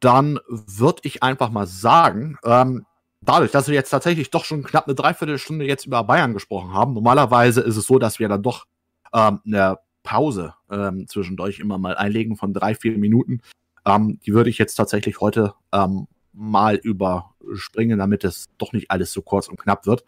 [0.00, 2.86] Dann würde ich einfach mal sagen, ähm,
[3.20, 6.94] dadurch, dass wir jetzt tatsächlich doch schon knapp eine Dreiviertelstunde jetzt über Bayern gesprochen haben,
[6.94, 8.66] normalerweise ist es so, dass wir dann doch
[9.12, 13.40] ähm, eine Pause ähm, zwischendurch immer mal einlegen von drei, vier Minuten.
[13.84, 19.12] Ähm, die würde ich jetzt tatsächlich heute ähm, mal überspringen, damit es doch nicht alles
[19.12, 20.04] so kurz und knapp wird.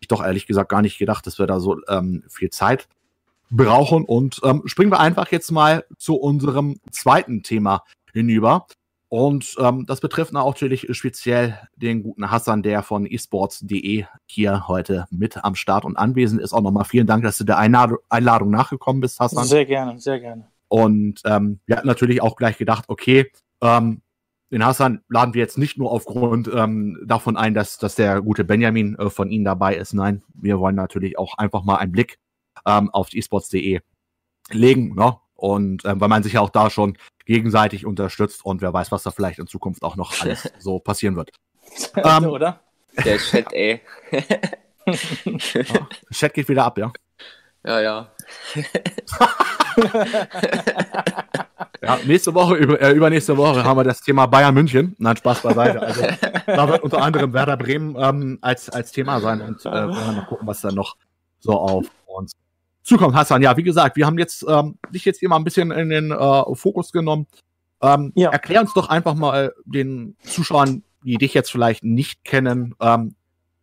[0.00, 2.88] Ich doch ehrlich gesagt gar nicht gedacht, dass wir da so ähm, viel Zeit
[3.50, 4.04] brauchen.
[4.04, 8.66] Und ähm, springen wir einfach jetzt mal zu unserem zweiten Thema hinüber.
[9.08, 15.44] Und ähm, das betrifft natürlich speziell den guten Hassan, der von esports.de hier heute mit
[15.44, 16.52] am Start und anwesend ist.
[16.52, 19.44] Auch nochmal vielen Dank, dass du der Einladung, nachgekommen bist, Hassan.
[19.44, 20.48] Sehr gerne, sehr gerne.
[20.68, 23.30] Und ähm, wir hatten natürlich auch gleich gedacht, okay,
[23.62, 24.02] ähm,
[24.50, 28.44] den Hassan laden wir jetzt nicht nur aufgrund ähm, davon ein, dass, dass der gute
[28.44, 29.92] Benjamin äh, von Ihnen dabei ist.
[29.92, 32.18] Nein, wir wollen natürlich auch einfach mal einen Blick
[32.64, 33.80] ähm, auf esports.de
[34.50, 34.94] legen.
[34.94, 35.16] Ne?
[35.34, 36.96] Und ähm, weil man sich ja auch da schon
[37.26, 41.16] gegenseitig unterstützt und wer weiß, was da vielleicht in Zukunft auch noch alles so passieren
[41.16, 41.30] wird.
[41.96, 42.60] ähm, Oder?
[43.04, 43.82] Der Chat, ey.
[44.12, 46.90] ja, Chat geht wieder ab, ja.
[47.64, 48.12] Ja, ja.
[51.82, 54.94] ja nächste Woche, über, äh, übernächste Woche haben wir das Thema Bayern München.
[54.98, 55.82] Nein, Spaß beiseite.
[55.82, 56.02] Also
[56.46, 60.16] da wird unter anderem Werder Bremen ähm, als, als Thema sein und äh, wir werden
[60.16, 60.96] mal gucken, was dann noch
[61.40, 62.32] so auf uns
[62.86, 63.14] zukommt.
[63.14, 65.90] Hassan, ja, wie gesagt, wir haben jetzt ähm, dich jetzt hier mal ein bisschen in
[65.90, 67.26] den äh, Fokus genommen.
[67.82, 68.30] Ähm, ja.
[68.30, 73.14] Erklär uns doch einfach mal den Zuschauern, die dich jetzt vielleicht nicht kennen, ähm,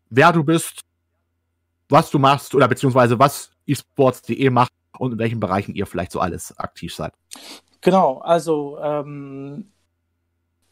[0.09, 0.81] wer du bist,
[1.89, 6.19] was du machst oder beziehungsweise was esports.de macht und in welchen Bereichen ihr vielleicht so
[6.19, 7.13] alles aktiv seid.
[7.81, 9.72] Genau, also ähm,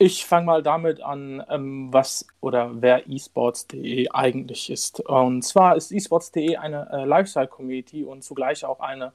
[0.02, 5.00] ich fange mal damit an, ähm, was oder wer esports.de eigentlich ist.
[5.02, 9.14] Und zwar ist esports.de eine äh, Lifestyle-Community und zugleich auch eine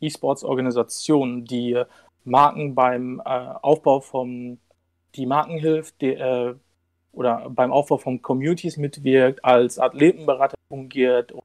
[0.00, 1.86] esports-Organisation, die äh,
[2.24, 3.30] Marken beim äh,
[3.62, 4.58] Aufbau von
[5.14, 6.54] die Marken hilft, die, äh,
[7.12, 11.44] oder beim Aufbau von Communities mitwirkt, als Athletenberater fungiert und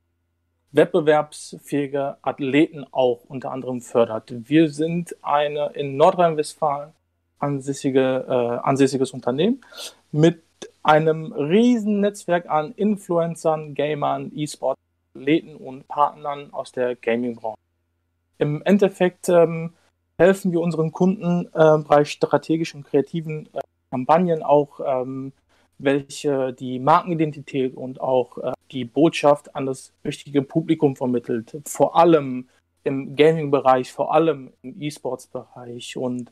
[0.74, 4.34] wettbewerbsfähige Athleten auch unter anderem fördert.
[4.50, 6.92] Wir sind eine in Nordrhein-Westfalen
[7.42, 9.62] ansässige, äh, ansässiges Unternehmen
[10.12, 10.44] mit
[10.84, 17.58] einem riesen Netzwerk an Influencern, Gamern, E-Sport-Athleten und Partnern aus der Gaming-Branche.
[18.38, 19.74] Im Endeffekt ähm,
[20.18, 23.60] helfen wir unseren Kunden äh, bei strategischen und kreativen äh,
[23.92, 25.34] Kampagnen auch ähm,
[25.84, 31.58] welche die Markenidentität und auch äh, die Botschaft an das richtige Publikum vermittelt.
[31.66, 32.48] Vor allem
[32.84, 35.98] im Gaming-Bereich, vor allem im E-Sports-Bereich.
[35.98, 36.32] Und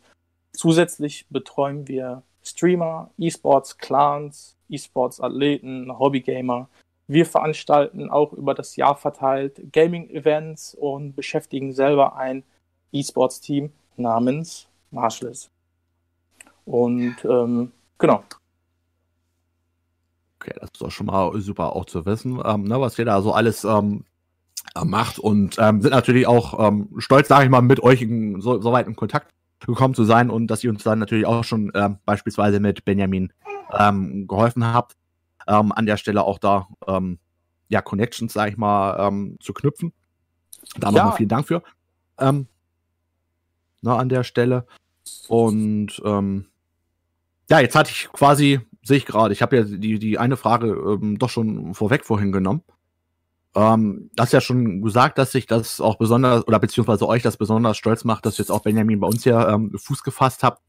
[0.60, 6.68] zusätzlich betreuen wir Streamer, E-Sports-Clans, E-Sports-Athleten, Hobbygamer.
[7.08, 12.44] Wir veranstalten auch über das Jahr verteilt Gaming-Events und beschäftigen selber ein
[12.92, 15.50] E-Sports-Team namens Marshalls.
[16.66, 18.24] Und ähm, genau,
[20.42, 23.22] Okay, das ist doch schon mal super auch zu wissen, ähm, ne, was ihr da
[23.22, 24.06] so alles ähm,
[24.74, 28.40] äh, macht und ähm, sind natürlich auch ähm, stolz, sage ich mal, mit euch in,
[28.40, 29.34] so, so weit in Kontakt
[29.66, 33.34] gekommen zu sein und dass ihr uns dann natürlich auch schon ähm, beispielsweise mit Benjamin
[33.78, 34.96] ähm, geholfen habt,
[35.48, 37.20] ähm, an der Stelle auch da ähm,
[37.68, 39.94] ja Connections, sage ich mal, ähm, zu knüpfen.
[40.78, 40.92] Da ja.
[40.94, 41.64] nochmal vielen Dank für.
[42.18, 42.48] Ähm,
[43.82, 44.66] na, an der Stelle.
[45.28, 46.46] Und ähm,
[47.50, 49.34] ja, jetzt hatte ich quasi sehe ich gerade.
[49.34, 52.64] Ich habe ja die, die eine Frage doch schon vorweg vorhin genommen.
[53.56, 57.78] Ähm, hast ja schon gesagt, dass sich das auch besonders, oder beziehungsweise euch das besonders
[57.78, 60.62] stolz macht, dass jetzt auch Benjamin bei uns hier ähm, Fuß gefasst habt.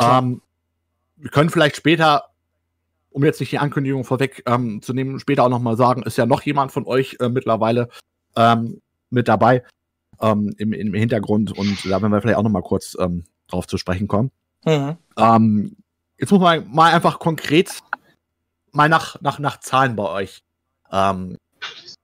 [0.00, 0.40] Ähm,
[1.16, 2.24] wir können vielleicht später,
[3.10, 6.26] um jetzt nicht die Ankündigung vorweg ähm, zu nehmen, später auch nochmal sagen, ist ja
[6.26, 7.88] noch jemand von euch äh, mittlerweile
[8.36, 9.62] ähm, mit dabei
[10.20, 13.76] ähm, im, im Hintergrund und da werden wir vielleicht auch nochmal kurz ähm, drauf zu
[13.76, 14.30] sprechen kommen.
[14.64, 14.96] Mhm.
[15.16, 15.76] Ähm,
[16.18, 17.80] Jetzt muss man mal einfach konkret
[18.72, 20.42] mal nach, nach, nach Zahlen bei euch
[20.90, 21.36] ähm,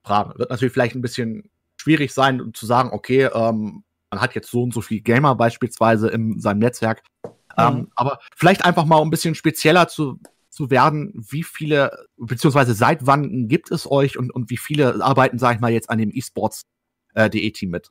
[0.05, 0.39] fragen.
[0.39, 4.63] Wird natürlich vielleicht ein bisschen schwierig sein, zu sagen, okay, ähm, man hat jetzt so
[4.63, 7.03] und so viel Gamer beispielsweise in seinem Netzwerk.
[7.57, 7.93] Ähm, mhm.
[7.97, 10.19] aber vielleicht einfach mal ein bisschen spezieller zu,
[10.51, 15.39] zu werden, wie viele, beziehungsweise seit wann gibt es euch und, und wie viele arbeiten,
[15.39, 16.65] sag ich mal, jetzt an dem eSports.de
[17.15, 17.91] äh, Team mit?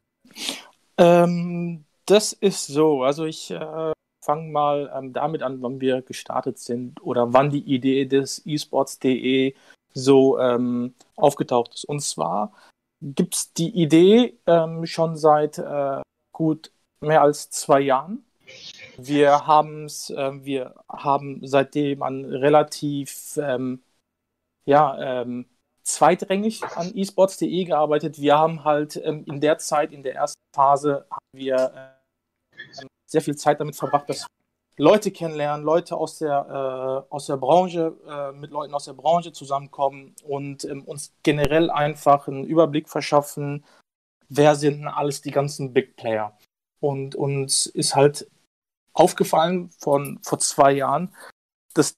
[0.97, 3.03] Ähm, das ist so.
[3.03, 7.63] Also ich äh, fangen mal ähm, damit an, wann wir gestartet sind oder wann die
[7.63, 9.55] Idee des esports.de
[9.93, 11.85] so ähm, aufgetaucht ist.
[11.85, 12.53] Und zwar
[13.01, 16.01] gibt es die Idee ähm, schon seit äh,
[16.33, 16.71] gut
[17.01, 18.25] mehr als zwei Jahren.
[18.97, 23.83] Wir, haben's, äh, wir haben seitdem an relativ ähm,
[24.65, 25.45] ja, ähm,
[25.83, 28.19] zweitrangig an esports.de gearbeitet.
[28.19, 31.93] Wir haben halt ähm, in der Zeit, in der ersten Phase, haben wir
[32.55, 34.27] äh, sehr viel Zeit damit verbracht, dass
[34.79, 39.33] Leute kennenlernen, Leute aus der, äh, aus der Branche, äh, mit Leuten aus der Branche
[39.33, 43.65] zusammenkommen und ähm, uns generell einfach einen Überblick verschaffen,
[44.29, 46.37] wer sind denn alles die ganzen Big Player.
[46.79, 48.31] Und uns ist halt
[48.93, 51.13] aufgefallen von vor zwei Jahren,
[51.73, 51.95] dass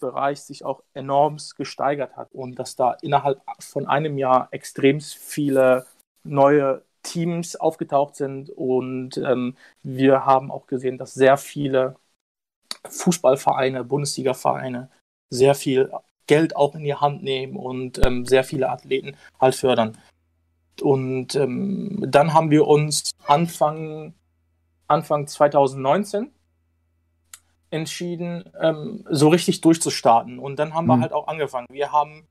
[0.00, 5.02] der Bereich sich auch enorm gesteigert hat und dass da innerhalb von einem Jahr extrem
[5.02, 5.84] viele
[6.24, 11.96] neue Teams aufgetaucht sind und ähm, wir haben auch gesehen, dass sehr viele
[12.88, 14.90] Fußballvereine, Bundesliga-Vereine
[15.30, 15.90] sehr viel
[16.26, 19.98] Geld auch in die Hand nehmen und ähm, sehr viele Athleten halt fördern.
[20.80, 24.14] Und ähm, dann haben wir uns Anfang,
[24.86, 26.30] Anfang 2019
[27.70, 30.38] entschieden, ähm, so richtig durchzustarten.
[30.38, 30.90] Und dann haben mhm.
[30.90, 31.66] wir halt auch angefangen.
[31.70, 32.26] Wir haben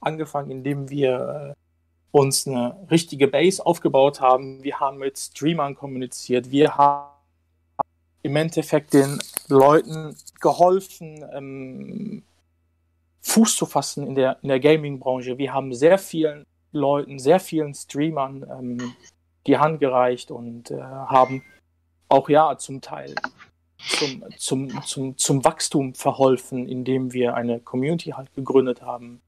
[0.00, 1.65] angefangen, indem wir äh,
[2.10, 4.62] uns eine richtige Base aufgebaut haben.
[4.62, 6.50] Wir haben mit Streamern kommuniziert.
[6.50, 7.10] Wir haben
[8.22, 12.22] im Endeffekt den Leuten geholfen, ähm,
[13.20, 15.38] Fuß zu fassen in der, in der Gaming-Branche.
[15.38, 18.94] Wir haben sehr vielen Leuten, sehr vielen Streamern ähm,
[19.46, 21.42] die Hand gereicht und äh, haben
[22.08, 23.14] auch ja zum Teil
[23.78, 29.20] zum, zum, zum, zum Wachstum verholfen, indem wir eine Community halt gegründet haben.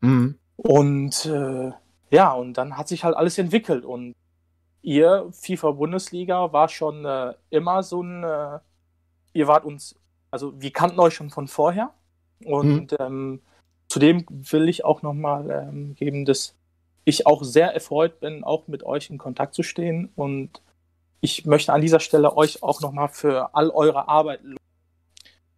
[0.00, 0.38] Mhm.
[0.56, 1.72] Und äh,
[2.12, 3.84] ja, und dann hat sich halt alles entwickelt.
[3.84, 4.14] Und
[4.82, 8.58] ihr, FIFA Bundesliga, war schon äh, immer so ein, äh,
[9.32, 9.98] ihr wart uns,
[10.30, 11.90] also wir kannten euch schon von vorher.
[12.44, 12.96] Und mhm.
[13.00, 13.40] ähm,
[13.88, 16.54] zudem will ich auch nochmal ähm, geben, dass
[17.04, 20.10] ich auch sehr erfreut bin, auch mit euch in Kontakt zu stehen.
[20.14, 20.60] Und
[21.22, 24.40] ich möchte an dieser Stelle euch auch nochmal für all eure Arbeit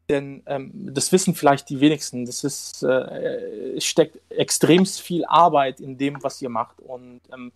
[0.09, 2.27] denn ähm, das wissen vielleicht die wenigsten.
[2.27, 6.81] Das ist, äh, steckt extrem viel Arbeit in dem, was ihr macht.
[6.81, 7.53] Und ähm,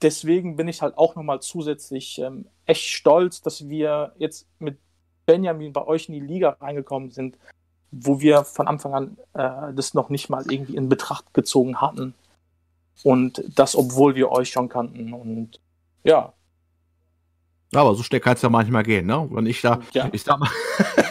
[0.00, 4.78] deswegen bin ich halt auch nochmal zusätzlich ähm, echt stolz, dass wir jetzt mit
[5.26, 7.36] Benjamin bei euch in die Liga reingekommen sind,
[7.90, 12.14] wo wir von Anfang an äh, das noch nicht mal irgendwie in Betracht gezogen hatten.
[13.02, 15.12] Und das, obwohl wir euch schon kannten.
[15.12, 15.60] Und
[16.04, 16.32] ja.
[17.74, 19.28] Aber so schnell kann es ja manchmal gehen, ne?
[19.30, 20.08] Wenn ich da, ja.
[20.12, 20.48] ich sag mal,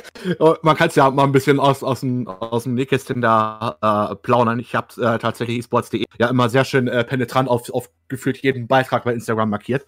[0.62, 4.16] man kann es ja mal ein bisschen aus, aus dem, aus dem Nähkästchen da äh,
[4.16, 4.60] plaudern.
[4.60, 8.68] Ich habe äh, tatsächlich esports.de ja immer sehr schön äh, penetrant auf, auf gefühlt jeden
[8.68, 9.86] Beitrag bei Instagram markiert.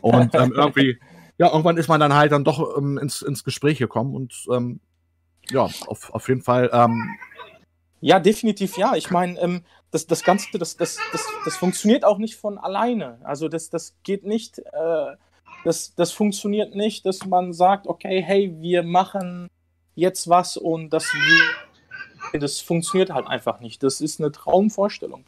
[0.00, 0.98] Und ähm, irgendwie,
[1.38, 4.80] ja, irgendwann ist man dann halt dann doch ähm, ins, ins Gespräch gekommen und ähm,
[5.50, 6.70] ja, auf, auf jeden Fall.
[6.72, 7.16] Ähm,
[8.00, 8.94] ja, definitiv ja.
[8.94, 13.18] Ich meine, ähm, das, das Ganze, das, das, das, das funktioniert auch nicht von alleine.
[13.24, 15.16] Also das, das geht nicht, äh,
[15.64, 19.48] das, das funktioniert nicht, dass man sagt, okay, hey, wir machen
[19.98, 21.06] jetzt was und das,
[22.32, 23.82] das funktioniert halt einfach nicht.
[23.82, 25.24] Das ist eine Traumvorstellung.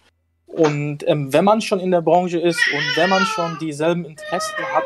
[0.46, 4.64] Und ähm, wenn man schon in der Branche ist und wenn man schon dieselben Interessen
[4.74, 4.84] hat,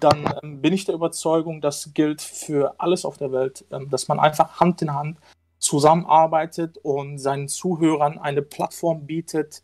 [0.00, 4.08] dann ähm, bin ich der Überzeugung, das gilt für alles auf der Welt, ähm, dass
[4.08, 5.18] man einfach Hand in Hand
[5.58, 9.62] zusammenarbeitet und seinen Zuhörern eine Plattform bietet,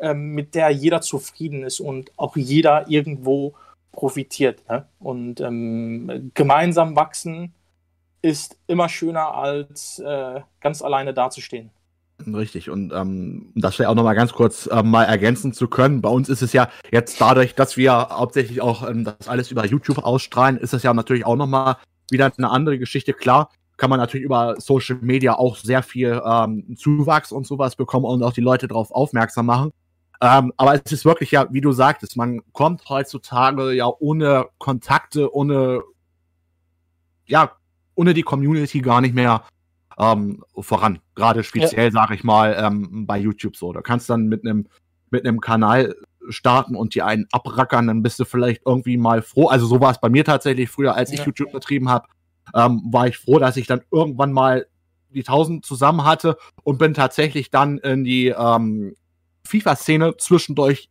[0.00, 3.54] ähm, mit der jeder zufrieden ist und auch jeder irgendwo
[3.92, 4.66] profitiert.
[4.68, 4.86] Ne?
[5.00, 7.52] Und ähm, gemeinsam wachsen
[8.24, 11.70] ist immer schöner, als äh, ganz alleine dazustehen.
[12.26, 16.00] Richtig, und ähm, das vielleicht auch nochmal ganz kurz äh, mal ergänzen zu können.
[16.00, 19.66] Bei uns ist es ja jetzt dadurch, dass wir hauptsächlich auch ähm, das alles über
[19.66, 21.76] YouTube ausstrahlen, ist es ja natürlich auch nochmal
[22.10, 23.12] wieder eine andere Geschichte.
[23.12, 28.06] Klar, kann man natürlich über Social Media auch sehr viel ähm, Zuwachs und sowas bekommen
[28.06, 29.70] und auch die Leute darauf aufmerksam machen.
[30.22, 35.34] Ähm, aber es ist wirklich ja, wie du sagtest, man kommt heutzutage ja ohne Kontakte,
[35.34, 35.82] ohne
[37.26, 37.52] ja,
[37.94, 39.44] ohne die Community gar nicht mehr
[39.98, 40.98] ähm, voran.
[41.14, 41.90] Gerade speziell, ja.
[41.90, 43.72] sage ich mal, ähm, bei YouTube so.
[43.72, 44.66] Da kannst dann mit einem
[45.10, 45.94] mit einem Kanal
[46.28, 49.46] starten und die einen abrackern, dann bist du vielleicht irgendwie mal froh.
[49.46, 51.26] Also so war es bei mir tatsächlich früher, als ich ja.
[51.26, 52.08] YouTube betrieben habe,
[52.54, 54.66] ähm, war ich froh, dass ich dann irgendwann mal
[55.10, 58.94] die 1000 zusammen hatte und bin tatsächlich dann in die ähm,
[59.46, 60.88] FIFA-Szene zwischendurch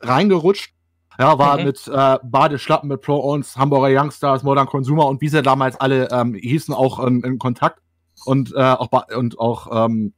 [0.00, 0.74] reingerutscht
[1.18, 1.64] ja, war mhm.
[1.64, 6.08] mit äh, Badeschlappen mit Pro Ons, Hamburger Youngsters, Modern Consumer und wie sie damals alle
[6.12, 7.80] ähm, hießen, auch ähm, in Kontakt
[8.24, 10.12] und äh, auch und auch ähm,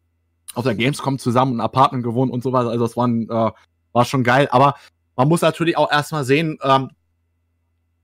[0.55, 2.67] auf der Gamescom zusammen ein Apartment gewohnt und sowas.
[2.67, 3.53] Also das war, äh,
[3.93, 4.49] war schon geil.
[4.51, 4.75] Aber
[5.17, 6.91] man muss natürlich auch erstmal sehen, ähm,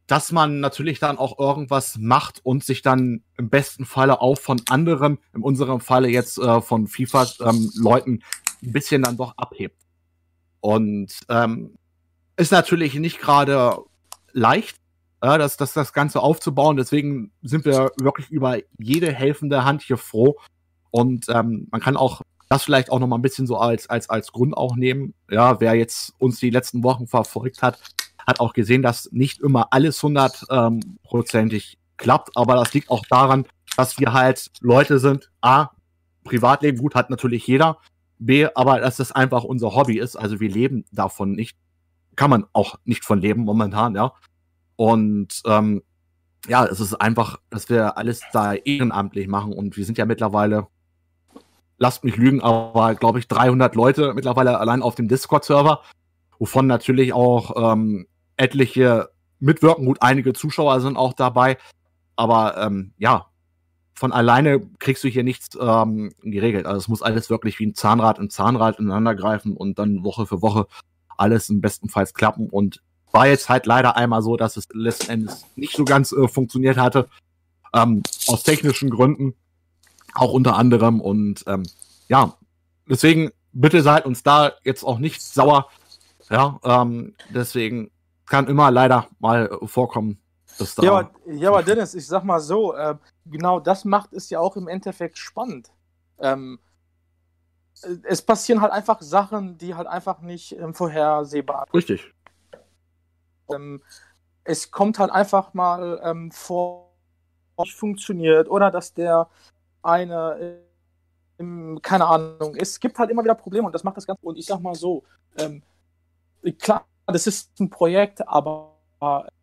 [0.06, 4.62] dass man natürlich dann auch irgendwas macht und sich dann im besten Falle auch von
[4.70, 8.22] anderen, in unserem Falle jetzt äh, von FIFA-Leuten, ähm,
[8.62, 9.82] ein bisschen dann doch abhebt.
[10.60, 11.76] Und ähm,
[12.36, 13.78] ist natürlich nicht gerade
[14.32, 14.76] leicht,
[15.20, 16.76] äh, das, das, das Ganze aufzubauen.
[16.76, 20.36] Deswegen sind wir wirklich über jede helfende Hand hier froh.
[20.90, 24.08] Und ähm, man kann auch das vielleicht auch noch mal ein bisschen so als, als,
[24.08, 25.14] als Grund auch nehmen.
[25.30, 27.80] Ja, wer jetzt uns die letzten Wochen verfolgt hat,
[28.26, 32.36] hat auch gesehen, dass nicht immer alles hundertprozentig ähm, klappt.
[32.36, 35.30] Aber das liegt auch daran, dass wir halt Leute sind.
[35.40, 35.70] A,
[36.24, 37.78] Privatleben gut hat natürlich jeder.
[38.18, 40.16] B, aber dass das einfach unser Hobby ist.
[40.16, 41.56] Also wir leben davon nicht
[42.16, 44.12] kann man auch nicht von leben momentan, ja.
[44.76, 45.82] Und ähm,
[46.48, 50.66] ja, es ist einfach, dass wir alles da ehrenamtlich machen und wir sind ja mittlerweile,
[51.78, 55.82] lasst mich lügen, aber glaube ich 300 Leute mittlerweile allein auf dem Discord-Server,
[56.38, 58.06] wovon natürlich auch ähm,
[58.36, 59.86] etliche mitwirken.
[59.86, 61.58] Gut, einige Zuschauer sind auch dabei,
[62.16, 63.26] aber ähm, ja,
[63.94, 66.66] von alleine kriegst du hier nichts ähm, geregelt.
[66.66, 70.26] Also es muss alles wirklich wie ein Zahnrad in Zahnrad ineinander greifen und dann Woche
[70.26, 70.66] für Woche
[71.16, 72.48] alles im bestenfalls klappen.
[72.48, 76.28] Und war jetzt halt leider einmal so, dass es letzten Endes nicht so ganz äh,
[76.28, 77.08] funktioniert hatte.
[77.74, 79.34] Ähm, aus technischen Gründen.
[80.14, 81.00] Auch unter anderem.
[81.00, 81.64] Und ähm,
[82.08, 82.34] ja,
[82.88, 85.68] deswegen bitte seid uns da jetzt auch nicht sauer.
[86.30, 87.90] Ja, ähm, deswegen
[88.26, 90.18] kann immer leider mal vorkommen,
[90.58, 90.82] dass da.
[90.82, 94.40] Ja, aber, ja, aber Dennis, ich sag mal so, äh, genau das macht es ja
[94.40, 95.70] auch im Endeffekt spannend.
[96.18, 96.58] Ähm,
[97.82, 101.74] es passieren halt einfach Sachen, die halt einfach nicht ähm, vorhersehbar sind.
[101.74, 102.14] Richtig.
[103.50, 103.82] Ähm,
[104.44, 106.94] es kommt halt einfach mal ähm, vor,
[107.58, 109.28] nicht funktioniert oder dass der
[109.82, 110.60] eine,
[111.38, 114.24] äh, keine Ahnung, es gibt halt immer wieder Probleme und das macht das Ganze.
[114.24, 115.04] Und ich sag mal so,
[115.38, 115.62] ähm,
[116.58, 118.72] klar, das ist ein Projekt, aber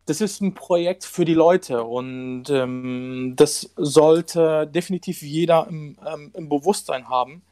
[0.06, 6.32] das ist ein Projekt für die Leute und ähm, das sollte definitiv jeder im, ähm,
[6.34, 7.44] im Bewusstsein haben.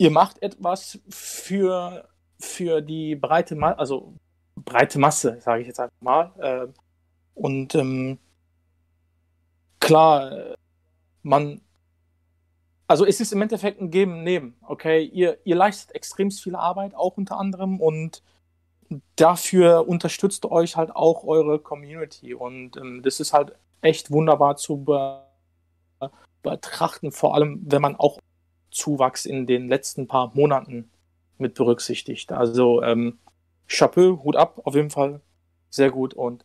[0.00, 4.14] Ihr macht etwas für, für die breite Masse, also
[4.56, 6.32] breite Masse, sage ich jetzt einfach mal.
[6.38, 6.68] Äh,
[7.34, 8.18] und ähm,
[9.78, 10.54] klar,
[11.22, 11.60] man,
[12.86, 15.04] also es ist im Endeffekt ein Geben-Nehmen, okay?
[15.04, 18.22] Ihr, ihr leistet extrem viel Arbeit, auch unter anderem, und
[19.16, 22.32] dafür unterstützt euch halt auch eure Community.
[22.32, 25.26] Und ähm, das ist halt echt wunderbar zu be
[26.42, 28.18] betrachten, vor allem wenn man auch
[28.70, 30.90] Zuwachs in den letzten paar Monaten
[31.38, 32.32] mit berücksichtigt.
[32.32, 33.18] Also ähm,
[33.68, 35.20] Chapeau, Hut ab, auf jeden Fall
[35.70, 36.44] sehr gut und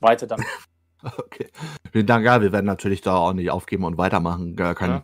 [0.00, 0.46] weiter damit.
[1.02, 1.48] Okay.
[1.92, 5.02] Vielen Dank, ja, wir werden natürlich da auch nicht aufgeben und weitermachen, gar kein,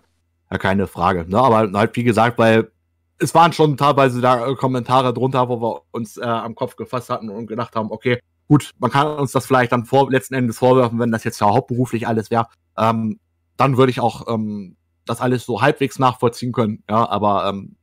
[0.51, 0.59] ja.
[0.59, 1.25] keine Frage.
[1.27, 1.39] Ne?
[1.39, 2.71] Aber halt, wie gesagt, weil
[3.19, 7.09] es waren schon teilweise da äh, Kommentare drunter, wo wir uns äh, am Kopf gefasst
[7.09, 10.59] hatten und gedacht haben, okay, gut, man kann uns das vielleicht dann vor, letzten Endes
[10.59, 12.49] vorwerfen, wenn das jetzt ja hauptberuflich alles wäre.
[12.77, 13.19] Ähm,
[13.57, 14.77] dann würde ich auch ähm,
[15.07, 16.83] das alles so halbwegs nachvollziehen können.
[16.89, 17.77] Ja, aber ähm,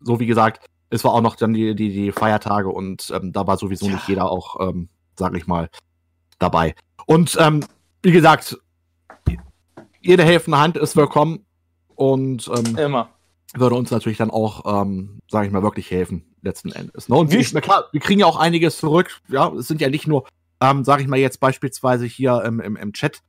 [0.00, 3.46] so wie gesagt, es war auch noch dann die, die, die Feiertage und ähm, da
[3.46, 3.94] war sowieso ja.
[3.94, 5.68] nicht jeder auch, ähm, sag ich mal,
[6.38, 6.74] dabei.
[7.06, 7.64] Und ähm,
[8.02, 8.58] wie gesagt,
[10.00, 11.46] jede helfende Hand ist willkommen
[11.94, 13.14] und ähm, immer
[13.54, 17.08] würde uns natürlich dann auch, ähm, sage ich mal, wirklich helfen, letzten Endes.
[17.08, 17.16] Ne?
[17.16, 19.20] Und na klar, wir kriegen ja auch einiges zurück.
[19.28, 20.26] Ja, es sind ja nicht nur,
[20.60, 23.20] ähm, sage ich mal jetzt beispielsweise hier im, im, im Chat,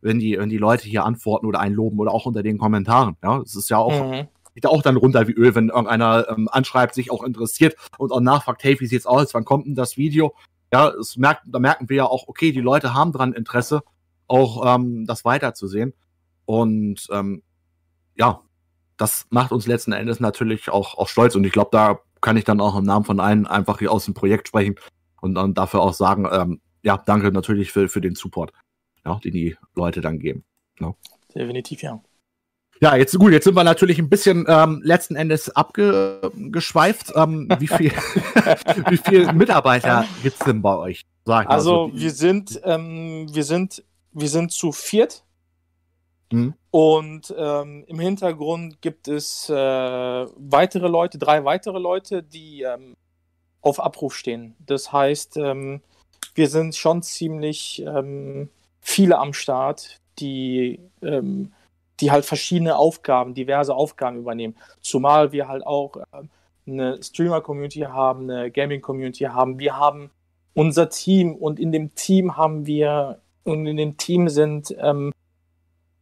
[0.00, 3.16] wenn die, wenn die Leute hier antworten oder einloben oder auch unter den Kommentaren.
[3.22, 4.28] Ja, es ist ja auch, mhm.
[4.54, 8.20] geht auch dann runter wie Öl, wenn irgendeiner ähm, anschreibt, sich auch interessiert und auch
[8.20, 10.34] nachfragt, hey, wie sieht's aus, wann kommt denn das Video?
[10.72, 13.82] Ja, es merkt, da merken wir ja auch, okay, die Leute haben dran Interesse,
[14.26, 15.94] auch ähm, das weiterzusehen.
[16.44, 17.42] Und ähm,
[18.16, 18.42] ja,
[18.96, 21.34] das macht uns letzten Endes natürlich auch, auch stolz.
[21.34, 24.04] Und ich glaube, da kann ich dann auch im Namen von allen einfach hier aus
[24.04, 24.74] dem Projekt sprechen
[25.20, 28.52] und dann dafür auch sagen, ähm, ja, danke natürlich für, für den Support,
[29.08, 30.44] ja, den die Leute dann geben.
[30.80, 30.94] Ja.
[31.34, 32.02] Definitiv, ja.
[32.80, 37.12] Ja, jetzt gut, jetzt sind wir natürlich ein bisschen ähm, letzten Endes abgeschweift.
[37.16, 37.90] Ähm, wie viel,
[38.88, 41.04] wie viel Mitarbeiter gibt's denn bei euch?
[41.24, 45.24] Also, also wir sind, ähm, wir sind, wir sind zu viert
[46.30, 46.54] Mhm.
[46.70, 52.96] Und ähm, im Hintergrund gibt es äh, weitere Leute, drei weitere Leute, die ähm,
[53.60, 54.54] auf Abruf stehen.
[54.60, 55.80] Das heißt, ähm,
[56.34, 58.50] wir sind schon ziemlich ähm,
[58.88, 61.52] viele am Start, die, ähm,
[62.00, 64.56] die halt verschiedene Aufgaben, diverse Aufgaben übernehmen.
[64.80, 66.30] Zumal wir halt auch ähm,
[66.66, 69.58] eine Streamer-Community haben, eine Gaming-Community haben.
[69.58, 70.10] Wir haben
[70.54, 75.12] unser Team und in dem Team haben wir und in dem Team sind ähm,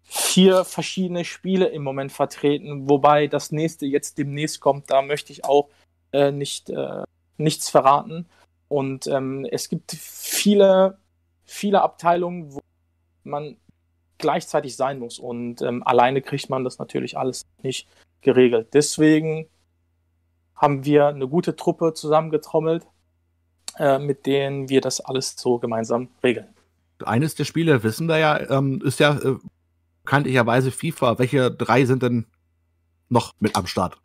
[0.02, 4.90] vier verschiedene Spiele im Moment vertreten, wobei das nächste jetzt demnächst kommt.
[4.90, 5.68] Da möchte ich auch
[6.12, 7.02] äh, nicht, äh,
[7.36, 8.26] nichts verraten.
[8.68, 10.98] Und ähm, es gibt viele,
[11.44, 12.60] viele Abteilungen, wo
[13.26, 13.56] man
[14.18, 15.18] gleichzeitig sein muss.
[15.18, 17.88] Und ähm, alleine kriegt man das natürlich alles nicht
[18.20, 18.68] geregelt.
[18.72, 19.48] Deswegen
[20.54, 22.86] haben wir eine gute Truppe zusammengetrommelt,
[23.78, 26.48] äh, mit denen wir das alles so gemeinsam regeln.
[27.04, 29.36] Eines der Spiele, wissen wir ja, ähm, ist ja äh,
[30.02, 31.18] bekanntlicherweise FIFA.
[31.18, 32.26] Welche drei sind denn
[33.10, 33.98] noch mit am Start?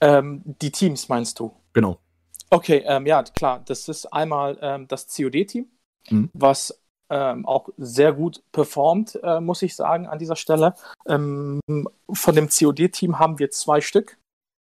[0.00, 1.52] Ähm, die Teams meinst du?
[1.74, 1.98] Genau.
[2.48, 3.62] Okay, ähm, ja, klar.
[3.66, 5.66] Das ist einmal ähm, das COD-Team,
[6.08, 6.30] mhm.
[6.32, 6.79] was
[7.10, 10.74] ähm, auch sehr gut performt, äh, muss ich sagen, an dieser Stelle.
[11.06, 11.60] Ähm,
[12.10, 14.18] von dem COD-Team haben wir zwei Stück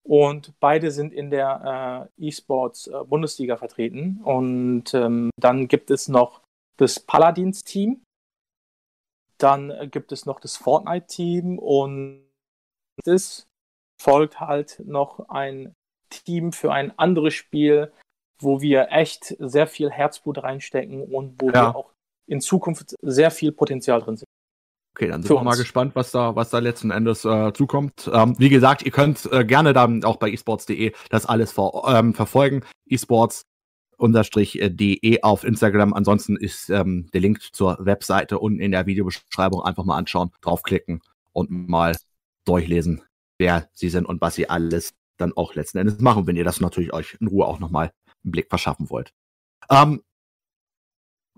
[0.04, 4.20] und beide sind in der äh, E-Sports-Bundesliga äh, vertreten.
[4.24, 6.40] Und ähm, dann gibt es noch
[6.78, 8.02] das Paladins-Team,
[9.38, 12.24] dann gibt es noch das Fortnite-Team und
[13.04, 13.46] es
[14.00, 15.74] folgt halt noch ein
[16.10, 17.92] Team für ein anderes Spiel,
[18.40, 21.52] wo wir echt sehr viel Herzblut reinstecken und wo ja.
[21.52, 21.92] wir auch
[22.32, 24.28] in Zukunft sehr viel Potenzial drin sind.
[24.94, 28.10] Okay, dann sind wir mal gespannt, was da, was da letzten Endes äh, zukommt.
[28.12, 32.14] Ähm, wie gesagt, ihr könnt äh, gerne dann auch bei esports.de das alles ver ähm,
[32.14, 32.62] verfolgen.
[32.86, 33.44] esports
[33.98, 35.94] de auf Instagram.
[35.94, 41.00] Ansonsten ist ähm, der Link zur Webseite unten in der Videobeschreibung einfach mal anschauen, draufklicken
[41.32, 41.96] und mal
[42.44, 43.02] durchlesen,
[43.38, 46.60] wer sie sind und was sie alles dann auch letzten Endes machen, wenn ihr das
[46.60, 47.92] natürlich euch in Ruhe auch nochmal
[48.24, 49.12] einen Blick verschaffen wollt.
[49.70, 50.02] Ähm,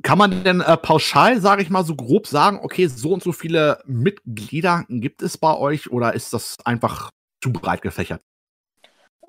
[0.03, 3.33] kann man denn äh, pauschal, sage ich mal, so grob sagen, okay, so und so
[3.33, 7.11] viele Mitglieder gibt es bei euch oder ist das einfach
[7.43, 8.21] zu breit gefächert?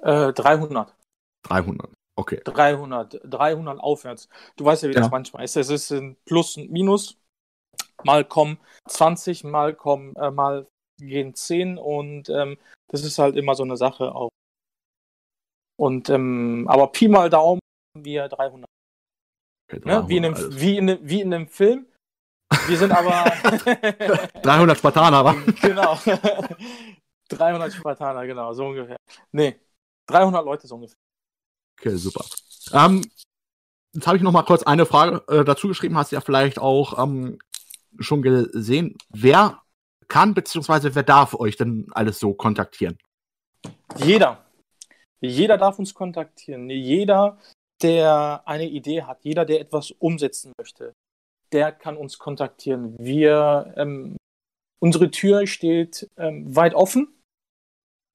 [0.02, 0.96] Äh, 300.
[1.44, 2.42] 300, okay.
[2.44, 4.28] 300, 300 aufwärts.
[4.56, 5.02] Du weißt ja, wie ja.
[5.02, 5.56] das manchmal ist.
[5.56, 7.18] Es ist ein Plus und Minus.
[8.04, 8.58] Mal kommen
[8.88, 10.68] 20, mal kommen, äh, mal
[11.00, 12.58] gehen 10 und ähm,
[12.88, 14.30] das ist halt immer so eine Sache auch.
[15.78, 17.60] Und, ähm, aber Pi mal Daumen,
[17.98, 18.66] wir 300.
[19.72, 20.04] Ne?
[20.08, 21.86] wie, in einem, wie, in, wie in einem Film.
[22.68, 23.32] Wir sind aber.
[24.44, 25.36] 300 Spartaner, wa?
[25.62, 25.98] Genau.
[27.30, 28.98] 300 Spartaner, genau, so ungefähr.
[29.32, 29.60] Nee,
[30.08, 30.98] 300 Leute so ungefähr.
[31.80, 32.24] Okay, super.
[32.72, 33.04] Ähm,
[33.94, 35.98] jetzt habe ich noch mal kurz eine Frage äh, dazu geschrieben.
[35.98, 37.40] Hast du ja vielleicht auch ähm,
[38.00, 38.98] schon gesehen.
[39.10, 39.62] Wer
[40.08, 40.94] kann bzw.
[40.94, 42.98] wer darf euch denn alles so kontaktieren?
[43.98, 44.46] Jeder.
[45.22, 46.70] Jeder darf uns kontaktieren.
[46.70, 47.40] Jeder,
[47.82, 50.94] der eine Idee hat, jeder, der etwas umsetzen möchte,
[51.52, 52.96] der kann uns kontaktieren.
[52.98, 54.18] Wir, ähm,
[54.80, 57.22] unsere Tür steht ähm, weit offen.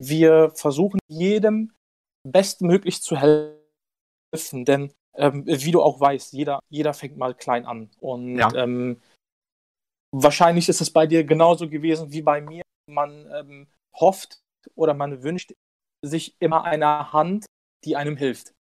[0.02, 1.72] Wir versuchen jedem
[2.26, 7.90] bestmöglich zu helfen, denn ähm, wie du auch weißt, jeder, jeder fängt mal klein an.
[8.00, 8.52] Und ja.
[8.54, 9.00] ähm,
[10.14, 12.62] wahrscheinlich ist es bei dir genauso gewesen wie bei mir.
[12.88, 14.40] Man ähm, hofft
[14.74, 15.52] oder man wünscht
[16.04, 17.46] sich immer eine Hand,
[17.84, 18.52] die einem hilft.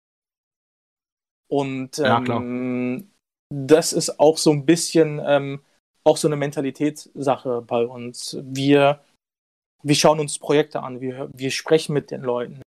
[1.50, 3.12] Und ähm,
[3.50, 5.64] das ist auch so ein bisschen ähm,
[6.06, 8.38] auch so eine Mentalitätssache bei uns.
[8.42, 9.04] Wir,
[9.84, 12.62] wir schauen uns Projekte an, wir, wir sprechen mit den Leuten.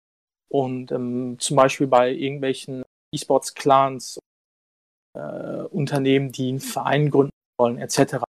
[0.50, 2.82] Und ähm, zum Beispiel bei irgendwelchen
[3.14, 4.18] E-Sports-Clans,
[5.14, 8.24] äh, Unternehmen, die einen Verein gründen wollen, etc.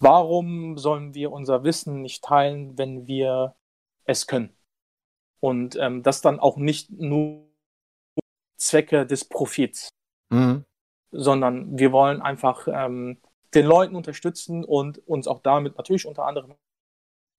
[0.00, 3.56] Warum sollen wir unser Wissen nicht teilen, wenn wir
[4.04, 4.56] es können?
[5.40, 7.47] Und ähm, das dann auch nicht nur
[8.58, 9.88] Zwecke des Profits,
[10.30, 10.64] mhm.
[11.10, 13.18] sondern wir wollen einfach ähm,
[13.54, 16.54] den Leuten unterstützen und uns auch damit natürlich unter anderem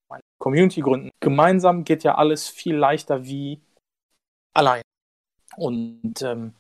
[0.09, 1.11] eine Community gründen.
[1.19, 3.61] Gemeinsam geht ja alles viel leichter wie
[4.53, 4.81] allein.
[5.57, 6.55] Und ähm,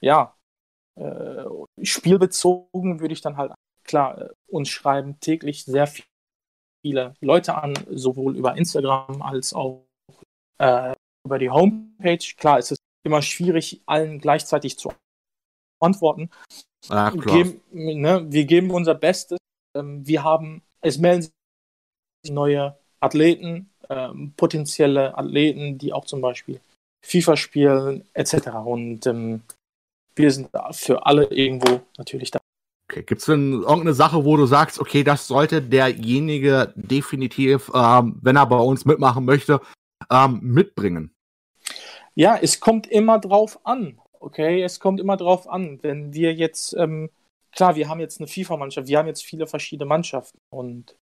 [0.00, 0.34] ja,
[0.96, 1.44] äh,
[1.82, 3.52] spielbezogen würde ich dann halt
[3.84, 5.88] klar äh, uns schreiben täglich sehr
[6.82, 9.86] viele Leute an, sowohl über Instagram als auch
[10.58, 12.34] äh, über die Homepage.
[12.36, 14.92] Klar, es ist immer schwierig, allen gleichzeitig zu
[15.80, 16.30] antworten.
[16.88, 17.36] Ach, klar.
[17.36, 19.38] Geben, ne, wir geben unser Bestes.
[19.76, 26.60] Ähm, wir haben, es melden sich neue Athleten, ähm, potenzielle Athleten, die auch zum Beispiel
[27.04, 28.48] FIFA spielen, etc.
[28.64, 29.42] Und ähm,
[30.14, 32.40] wir sind für alle irgendwo natürlich da.
[32.90, 38.18] Okay, gibt es denn irgendeine Sache, wo du sagst, okay, das sollte derjenige definitiv, ähm,
[38.20, 39.60] wenn er bei uns mitmachen möchte,
[40.10, 41.14] ähm, mitbringen?
[42.20, 43.98] Ja, es kommt immer drauf an.
[44.18, 45.78] Okay, es kommt immer drauf an.
[45.82, 47.08] Wenn wir jetzt, ähm,
[47.50, 50.94] klar, wir haben jetzt eine FIFA-Mannschaft, wir haben jetzt viele verschiedene Mannschaften und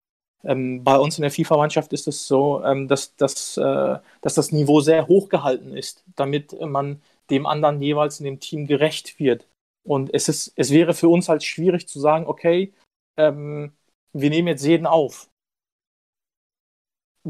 [0.44, 4.52] ähm, bei uns in der FIFA-Mannschaft ist es so, ähm, dass, dass, äh, dass das
[4.52, 7.02] Niveau sehr hoch gehalten ist, damit man
[7.32, 9.48] dem anderen jeweils in dem Team gerecht wird.
[9.84, 12.74] Und es, ist, es wäre für uns halt schwierig zu sagen, okay,
[13.18, 13.72] ähm,
[14.14, 15.32] wir nehmen jetzt jeden auf.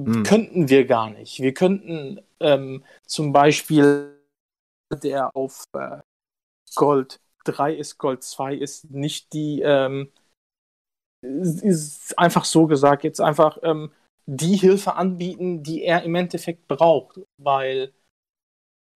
[0.05, 0.23] Hm.
[0.23, 1.39] Könnten wir gar nicht.
[1.39, 4.13] Wir könnten ähm, zum Beispiel
[4.93, 6.01] der auf äh,
[6.75, 10.11] Gold 3 ist, Gold 2 ist, nicht die, ähm,
[11.21, 13.91] ist einfach so gesagt, jetzt einfach ähm,
[14.27, 17.91] die Hilfe anbieten, die er im Endeffekt braucht, weil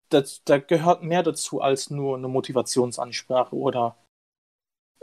[0.09, 3.97] das, da gehört mehr dazu als nur eine Motivationsansprache oder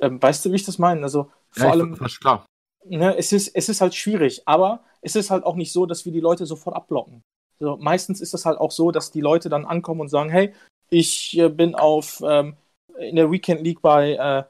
[0.00, 1.02] ähm, weißt du, wie ich das meine?
[1.02, 1.96] Also vor ja, allem.
[1.96, 2.46] Klar.
[2.88, 6.04] Ne, es, ist, es ist halt schwierig, aber es ist halt auch nicht so, dass
[6.04, 7.22] wir die Leute sofort abblocken.
[7.60, 10.54] So, meistens ist es halt auch so, dass die Leute dann ankommen und sagen, hey,
[10.90, 12.56] ich äh, bin auf ähm,
[12.98, 14.44] in der Weekend League bei äh,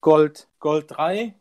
[0.00, 1.34] Gold, Gold 3,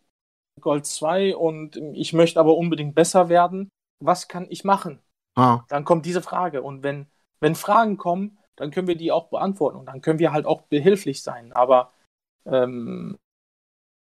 [0.62, 3.70] Gold 2 und ich möchte aber unbedingt besser werden.
[4.00, 5.00] Was kann ich machen?
[5.36, 5.64] Ah.
[5.70, 6.62] Dann kommt diese Frage.
[6.62, 7.08] Und wenn,
[7.40, 10.62] wenn Fragen kommen, dann können wir die auch beantworten und dann können wir halt auch
[10.64, 11.54] behilflich sein.
[11.54, 11.94] Aber
[12.46, 13.18] ähm,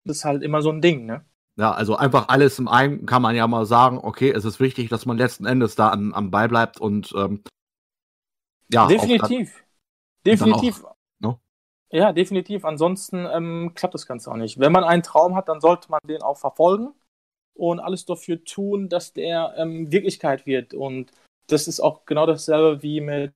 [0.06, 1.24] das ist halt immer so ein Ding, ne?
[1.60, 4.88] Ja, also einfach alles im einen kann man ja mal sagen, okay, es ist wichtig,
[4.88, 7.44] dass man letzten Endes da am, am Ball bleibt und ähm,
[8.72, 8.88] ja.
[8.88, 9.66] Definitiv.
[10.26, 10.86] Definitiv.
[10.86, 11.30] Auch, no?
[11.32, 11.40] Ne?
[12.00, 12.64] Ja, definitiv.
[12.64, 14.58] Ansonsten ähm, klappt das Ganze auch nicht.
[14.58, 16.94] Wenn man einen Traum hat, dann sollte man den auch verfolgen
[17.56, 20.74] und alles dafür tun, dass der ähm, Wirklichkeit wird.
[20.74, 21.12] Und
[21.48, 23.34] das ist auch genau dasselbe wie mit,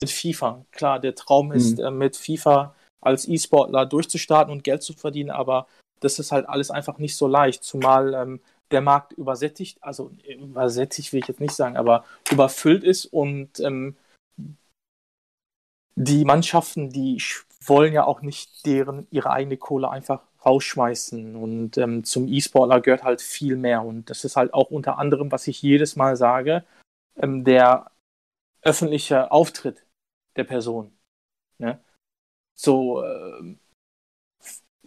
[0.00, 0.64] mit FIFA.
[0.70, 1.84] Klar, der Traum ist, mhm.
[1.84, 5.66] äh, mit FIFA als E-Sportler durchzustarten und Geld zu verdienen, aber
[6.00, 8.40] das ist halt alles einfach nicht so leicht, zumal ähm,
[8.70, 13.96] der Markt übersättigt, also übersättigt will ich jetzt nicht sagen, aber überfüllt ist und ähm,
[15.96, 17.22] die Mannschaften, die
[17.64, 21.36] wollen ja auch nicht deren ihre eigene Kohle einfach rausschmeißen.
[21.36, 23.82] Und ähm, zum E-Sportler gehört halt viel mehr.
[23.82, 26.64] Und das ist halt auch unter anderem, was ich jedes Mal sage,
[27.16, 27.90] ähm, der
[28.62, 29.84] öffentliche Auftritt
[30.36, 30.92] der Person.
[31.58, 31.80] Ne?
[32.54, 33.56] So, äh,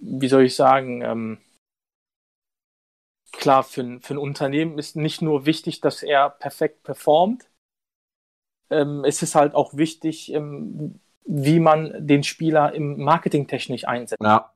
[0.01, 1.37] wie soll ich sagen, ähm,
[3.31, 7.49] klar, für, für ein Unternehmen ist nicht nur wichtig, dass er perfekt performt,
[8.69, 14.21] ähm, es ist halt auch wichtig, ähm, wie man den Spieler im Marketing technisch einsetzt.
[14.23, 14.53] Ja.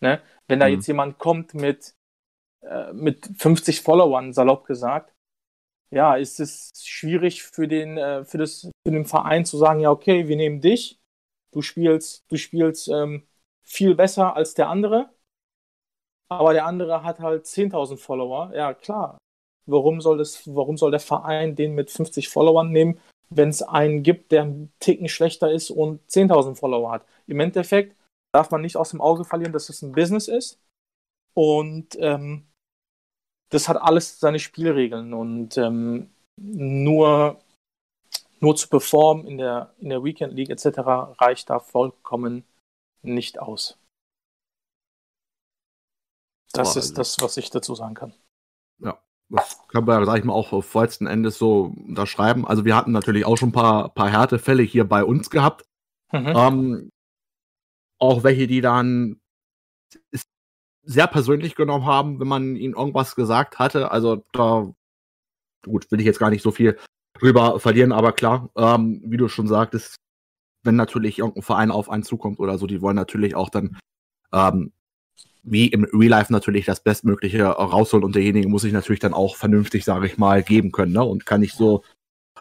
[0.00, 0.20] Ne?
[0.48, 0.74] Wenn da mhm.
[0.74, 1.94] jetzt jemand kommt mit,
[2.62, 5.14] äh, mit 50 Followern, salopp gesagt,
[5.90, 9.90] ja, ist es schwierig für den, äh, für, das, für den Verein zu sagen, ja,
[9.90, 11.00] okay, wir nehmen dich,
[11.52, 13.26] du spielst, du spielst ähm,
[13.62, 15.10] viel besser als der andere,
[16.38, 18.52] aber der andere hat halt 10.000 Follower.
[18.54, 19.18] Ja, klar.
[19.66, 22.98] Warum soll, das, warum soll der Verein den mit 50 Followern nehmen,
[23.30, 27.06] wenn es einen gibt, der einen Ticken schlechter ist und 10.000 Follower hat?
[27.26, 27.96] Im Endeffekt
[28.32, 30.58] darf man nicht aus dem Auge verlieren, dass es ein Business ist.
[31.34, 32.46] Und ähm,
[33.50, 35.12] das hat alles seine Spielregeln.
[35.14, 37.40] Und ähm, nur,
[38.40, 40.78] nur zu performen in der, in der Weekend League etc.
[41.20, 42.44] reicht da vollkommen
[43.02, 43.78] nicht aus.
[46.52, 48.14] Das ist das, was ich dazu sagen kann.
[48.78, 48.98] Ja,
[49.30, 52.46] das kann man, sag ich mal, auch auf letzten Endes so unterschreiben.
[52.46, 55.64] Also wir hatten natürlich auch schon ein paar, paar Härtefälle hier bei uns gehabt.
[56.12, 56.32] Mhm.
[56.36, 56.90] Ähm,
[57.98, 59.20] auch welche, die dann
[60.82, 63.90] sehr persönlich genommen haben, wenn man ihnen irgendwas gesagt hatte.
[63.90, 64.70] Also da,
[65.64, 66.78] gut, will ich jetzt gar nicht so viel
[67.14, 70.01] drüber verlieren, aber klar, ähm, wie du schon sagtest,
[70.62, 73.78] wenn natürlich irgendein Verein auf einen zukommt oder so, die wollen natürlich auch dann
[74.32, 74.72] ähm,
[75.42, 79.36] wie im Real Life natürlich das Bestmögliche rausholen und derjenige muss sich natürlich dann auch
[79.36, 81.02] vernünftig, sage ich mal, geben können ne?
[81.04, 81.82] und kann nicht so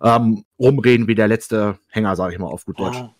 [0.01, 2.97] ähm, rumreden wie der letzte Hänger, sage ich mal auf gut Deutsch.
[2.97, 3.13] Ja,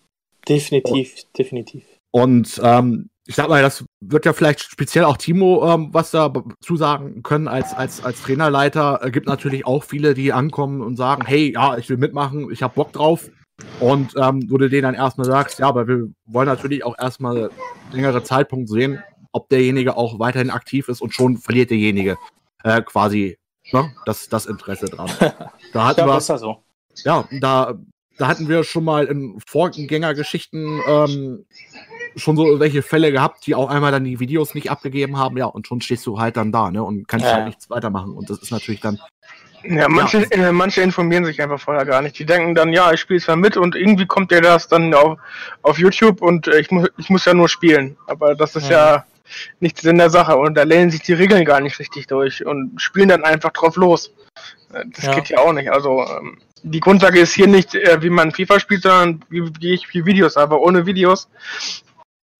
[0.48, 1.84] definitiv, und, definitiv.
[2.12, 6.32] Und ähm, ich sag mal, das wird ja vielleicht speziell auch Timo ähm, was da
[6.60, 9.00] zusagen können als, als, als Trainerleiter.
[9.02, 12.62] Es gibt natürlich auch viele, die ankommen und sagen, hey, ja, ich will mitmachen, ich
[12.62, 13.30] habe Bock drauf.
[13.80, 17.50] Und ähm, wo du denen dann erstmal sagst, ja, aber wir wollen natürlich auch erstmal
[17.92, 19.02] längere Zeitpunkt sehen,
[19.32, 22.16] ob derjenige auch weiterhin aktiv ist und schon verliert derjenige
[22.64, 23.38] äh, quasi
[23.72, 25.10] ne, das, das Interesse dran.
[25.72, 26.62] Da hatten ja, wir, ist ja so.
[27.02, 27.78] Ja, da,
[28.18, 31.46] da hatten wir schon mal in Vorgängergeschichten ähm,
[32.16, 35.46] schon so welche Fälle gehabt, die auch einmal dann die Videos nicht abgegeben haben, ja,
[35.46, 37.32] und schon stehst du halt dann da, ne, und kannst ja.
[37.32, 38.12] halt nichts weitermachen.
[38.12, 38.98] Und das ist natürlich dann.
[39.64, 40.48] Ja, manche, ja.
[40.48, 42.18] Äh, manche informieren sich einfach vorher gar nicht.
[42.18, 45.18] Die denken dann, ja, ich spiele zwar mit und irgendwie kommt der das dann auf,
[45.62, 47.96] auf YouTube und äh, ich, muss ich muss ja nur spielen.
[48.06, 49.06] Aber das ist ja, ja
[49.60, 52.80] nichts in der Sache und da lehnen sich die Regeln gar nicht richtig durch und
[52.80, 54.12] spielen dann einfach drauf los.
[54.72, 55.14] Äh, das ja.
[55.14, 55.70] geht ja auch nicht.
[55.70, 59.92] Also ähm, die Grundlage ist hier nicht, wie man FIFA spielt, sondern wie, wie ich
[59.92, 60.36] wie Videos.
[60.36, 61.28] Aber ohne Videos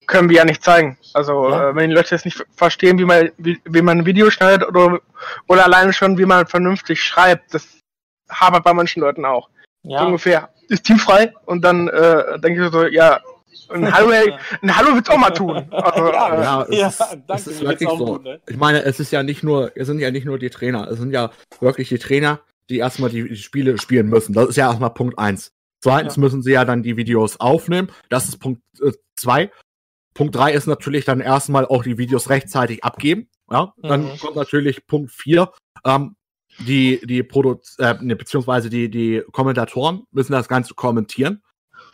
[0.07, 0.97] können wir ja nicht zeigen.
[1.13, 1.69] Also ja.
[1.69, 4.67] äh, wenn die Leute jetzt nicht verstehen, wie man wie, wie man ein Video schneidet
[4.67, 4.99] oder
[5.47, 7.79] oder alleine schon, wie man vernünftig schreibt, das
[8.29, 9.49] habert bei manchen Leuten auch.
[9.83, 9.99] Ja.
[9.99, 10.49] So ungefähr.
[10.69, 13.19] Ist teamfrei und dann äh, denke ich so, ja,
[13.69, 14.09] ein Hallo,
[14.61, 15.65] ein Hallo wird's auch mal tun.
[15.71, 18.05] Also, ja, äh, ja, es ja, ist, danke, es ist wirklich so.
[18.05, 18.39] Gut, ne?
[18.47, 20.99] Ich meine, es ist ja nicht nur, es sind ja nicht nur die Trainer, es
[20.99, 24.33] sind ja wirklich die Trainer, die erstmal die, die Spiele spielen müssen.
[24.33, 25.51] Das ist ja erstmal Punkt eins.
[25.81, 26.21] Zweitens ja.
[26.21, 27.91] müssen sie ja dann die Videos aufnehmen.
[28.09, 29.51] Das ist Punkt äh, zwei.
[30.13, 33.29] Punkt drei ist natürlich dann erstmal auch die Videos rechtzeitig abgeben.
[33.49, 34.17] Ja, dann mhm.
[34.19, 35.51] kommt natürlich Punkt vier.
[35.85, 36.15] Ähm,
[36.59, 41.41] die, die Produ äh, ne, beziehungsweise die, die Kommentatoren müssen das Ganze kommentieren.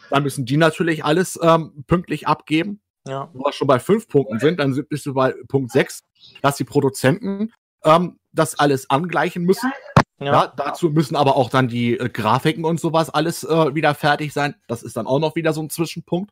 [0.09, 2.81] Dann müssen die natürlich alles ähm, pünktlich abgeben.
[3.07, 3.29] Ja.
[3.31, 6.03] Wenn wir schon bei fünf Punkten sind, dann bist du bei Punkt sechs,
[6.41, 9.71] dass die Produzenten ähm, das alles angleichen müssen.
[10.19, 10.25] Ja.
[10.25, 10.53] ja.
[10.55, 14.55] dazu müssen aber auch dann die äh, Grafiken und sowas alles äh, wieder fertig sein.
[14.67, 16.31] Das ist dann auch noch wieder so ein Zwischenpunkt.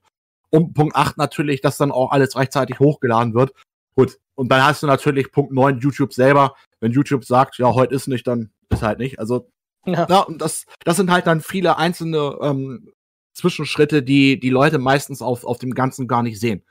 [0.49, 3.53] Und Punkt 8 natürlich, dass dann auch alles rechtzeitig hochgeladen wird.
[3.95, 4.17] Gut.
[4.35, 6.55] Und dann hast du natürlich Punkt 9 YouTube selber.
[6.79, 9.19] Wenn YouTube sagt, ja, heute ist nicht, dann ist halt nicht.
[9.19, 9.49] Also,
[9.85, 12.91] ja, ja und das, das sind halt dann viele einzelne ähm,
[13.33, 16.63] Zwischenschritte, die die Leute meistens auf, auf dem Ganzen gar nicht sehen.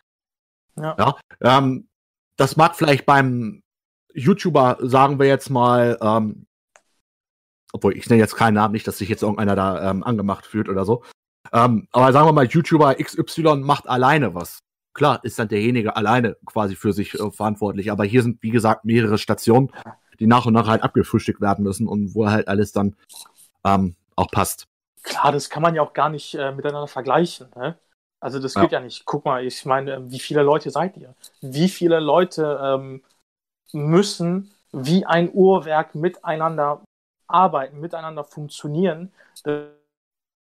[0.77, 0.97] Ja.
[0.99, 1.89] ja ähm,
[2.37, 3.63] das mag vielleicht beim
[4.15, 6.47] YouTuber, sagen wir jetzt mal, ähm,
[7.73, 10.69] obwohl ich nenne jetzt keinen Namen, nicht, dass sich jetzt irgendeiner da ähm, angemacht fühlt
[10.69, 11.03] oder so.
[11.53, 14.61] Ähm, aber sagen wir mal, YouTuber XY macht alleine was.
[14.95, 17.91] Klar, ist dann derjenige alleine quasi für sich äh, verantwortlich.
[17.91, 19.71] Aber hier sind, wie gesagt, mehrere Stationen,
[20.19, 22.97] die nach und nach halt abgefrühstückt werden müssen und wo halt alles dann
[23.65, 24.67] ähm, auch passt.
[25.03, 27.49] Klar, das kann man ja auch gar nicht äh, miteinander vergleichen.
[27.55, 27.79] Ne?
[28.21, 28.79] Also das geht ja.
[28.79, 29.05] ja nicht.
[29.05, 31.15] Guck mal, ich meine, wie viele Leute seid ihr?
[31.43, 33.03] Wie viele Leute ähm,
[33.73, 36.83] müssen wie ein Uhrwerk miteinander
[37.29, 39.13] arbeiten, miteinander funktionieren?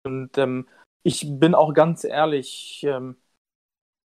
[0.05, 0.69] Und ähm,
[1.05, 3.17] ich bin auch ganz ehrlich, ähm,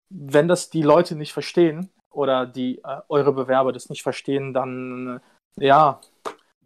[0.09, 5.21] wenn das die Leute nicht verstehen oder die äh, eure Bewerber das nicht verstehen, dann
[5.59, 6.01] äh, ja.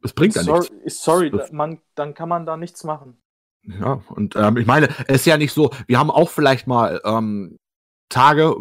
[0.03, 1.03] Es bringt ja sorry, nichts.
[1.03, 3.21] Sorry, man, dann kann man da nichts machen.
[3.63, 7.01] Ja, und ähm, ich meine, es ist ja nicht so, wir haben auch vielleicht mal
[7.05, 7.59] ähm,
[8.09, 8.57] Tage,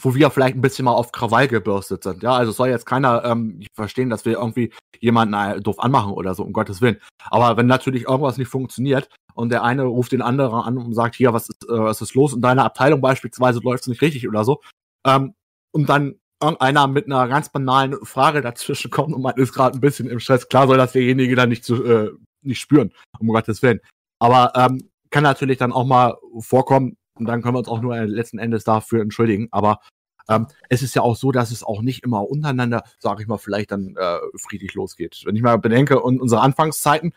[0.00, 2.22] wo wir vielleicht ein bisschen mal auf Krawall gebürstet sind.
[2.22, 6.34] Ja, also soll jetzt keiner ähm, verstehen, dass wir irgendwie jemanden äh, doof anmachen oder
[6.34, 7.00] so, um Gottes Willen.
[7.30, 11.14] Aber wenn natürlich irgendwas nicht funktioniert und der eine ruft den anderen an und sagt,
[11.14, 14.28] hier, was ist, äh, was ist los in deiner Abteilung beispielsweise läuft es nicht richtig
[14.28, 14.60] oder so,
[15.06, 15.34] ähm,
[15.72, 19.80] und dann irgendeiner mit einer ganz banalen Frage dazwischen kommt und man ist gerade ein
[19.80, 22.10] bisschen im Stress, klar soll das derjenige dann nicht, zu, äh,
[22.42, 23.80] nicht spüren, um Gottes Willen.
[24.18, 27.96] Aber ähm, kann natürlich dann auch mal vorkommen, und dann können wir uns auch nur
[27.96, 29.48] letzten Endes dafür entschuldigen.
[29.52, 29.80] Aber
[30.28, 33.38] ähm, es ist ja auch so, dass es auch nicht immer untereinander, sage ich mal,
[33.38, 35.22] vielleicht dann äh, friedlich losgeht.
[35.24, 37.12] Wenn ich mal bedenke, und unsere Anfangszeiten,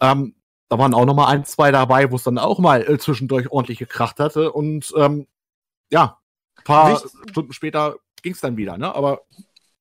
[0.00, 0.34] ähm,
[0.70, 3.50] da waren auch noch mal ein, zwei dabei, wo es dann auch mal äh, zwischendurch
[3.50, 4.52] ordentlich gekracht hatte.
[4.52, 5.26] Und ähm,
[5.90, 6.20] ja,
[6.56, 8.94] ein paar wichtig, Stunden später ging es dann wieder, ne?
[8.94, 9.22] Aber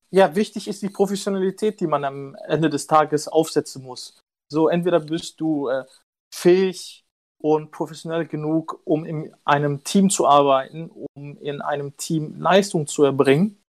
[0.09, 4.19] ja, wichtig ist die Professionalität, die man am Ende des Tages aufsetzen muss.
[4.51, 5.85] So, entweder bist du äh,
[6.33, 7.05] fähig
[7.39, 13.03] und professionell genug, um in einem Team zu arbeiten, um in einem Team Leistung zu
[13.03, 13.61] erbringen.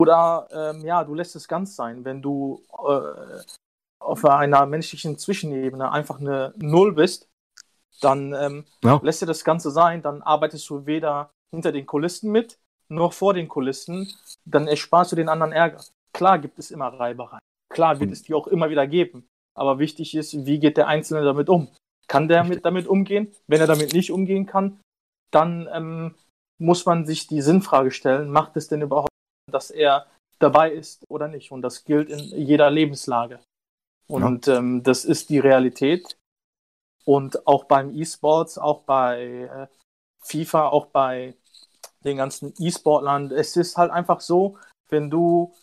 [0.00, 3.42] Oder ähm, ja, du lässt es ganz sein, wenn du äh,
[4.02, 7.28] auf einer menschlichen Zwischenebene einfach eine Null bist,
[8.00, 9.00] dann ähm, ja.
[9.02, 12.58] lässt dir das Ganze sein, dann arbeitest du weder hinter den Kulissen mit,
[12.88, 14.12] noch vor den Kulissen,
[14.44, 15.84] dann ersparst du den anderen Ärger.
[16.12, 17.40] Klar gibt es immer Reibereien,
[17.72, 18.12] klar wird hm.
[18.12, 21.68] es die auch immer wieder geben, aber wichtig ist, wie geht der Einzelne damit um?
[22.08, 23.32] Kann der mit, damit umgehen?
[23.46, 24.80] Wenn er damit nicht umgehen kann,
[25.30, 26.14] dann ähm,
[26.58, 29.08] muss man sich die Sinnfrage stellen, macht es denn überhaupt,
[29.50, 30.06] dass er
[30.38, 31.52] dabei ist oder nicht?
[31.52, 33.40] Und das gilt in jeder Lebenslage.
[34.12, 34.58] Und ja.
[34.58, 36.18] ähm, das ist die Realität.
[37.04, 39.66] Und auch beim E-Sports, auch bei äh,
[40.20, 41.34] FIFA, auch bei
[42.04, 44.58] den ganzen E-Sportlern, es ist halt einfach so,
[44.90, 45.54] wenn du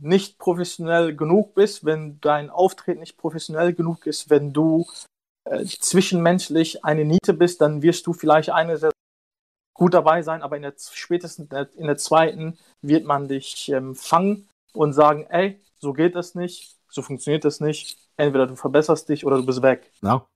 [0.00, 4.86] nicht professionell genug bist, wenn dein Auftreten nicht professionell genug ist, wenn du
[5.44, 8.92] äh, zwischenmenschlich eine Niete bist, dann wirst du vielleicht eine sehr
[9.74, 14.48] gut dabei sein, aber in der spätestens in der zweiten wird man dich ähm, fangen
[14.72, 17.98] und sagen, ey, so geht das nicht, so funktioniert das nicht.
[18.16, 19.90] Entweder du verbesserst dich oder du bist weg.
[20.02, 20.26] Ja.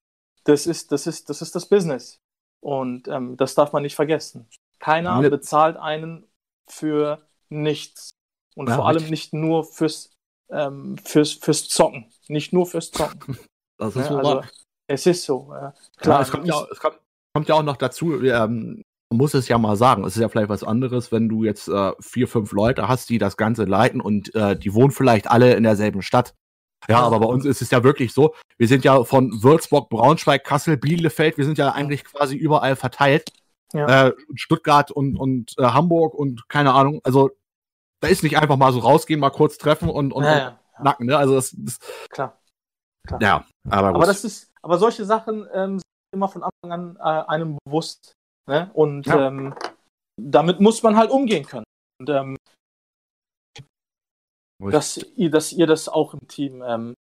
[0.44, 2.20] Das ist, das ist, das ist das Business.
[2.60, 4.48] Und ähm, das darf man nicht vergessen.
[4.78, 5.28] Keiner ja.
[5.28, 6.26] bezahlt einen
[6.68, 8.10] für nichts.
[8.54, 10.10] Und ja, vor allem nicht nur fürs,
[10.50, 12.12] ähm, fürs, fürs Zocken.
[12.28, 13.38] Nicht nur fürs Zocken.
[13.78, 14.42] Das ist ja, also,
[14.86, 15.52] es ist so.
[15.52, 17.00] Äh, klar, ja, es, kommt ja, es kommt,
[17.34, 20.28] kommt, ja auch noch dazu, ähm, man muss es ja mal sagen, es ist ja
[20.28, 24.00] vielleicht was anderes, wenn du jetzt äh, vier, fünf Leute hast, die das Ganze leiten
[24.00, 26.34] und äh, die wohnen vielleicht alle in derselben Stadt.
[26.88, 30.44] Ja, aber bei uns ist es ja wirklich so, wir sind ja von Würzburg, Braunschweig,
[30.44, 33.32] Kassel, Bielefeld, wir sind ja eigentlich quasi überall verteilt.
[33.72, 34.08] Ja.
[34.08, 37.00] Äh, Stuttgart und, und äh, Hamburg und keine Ahnung.
[37.04, 37.30] Also
[38.00, 40.84] da ist nicht einfach mal so rausgehen, mal kurz treffen und, und, ja, ja, und
[40.84, 41.06] nacken.
[41.06, 41.16] Ne?
[41.16, 41.78] Also das, das
[42.10, 42.38] klar.
[43.06, 43.22] klar.
[43.22, 47.28] Ja, aber, aber das ist, aber solche Sachen ähm, sind immer von Anfang an äh,
[47.28, 48.12] einem bewusst.
[48.46, 48.70] Ne?
[48.74, 49.54] Und ähm,
[50.20, 51.64] damit muss man halt umgehen können.
[52.00, 52.36] Und ähm,
[54.70, 56.94] dass, ihr, dass ihr das auch im Team ähm,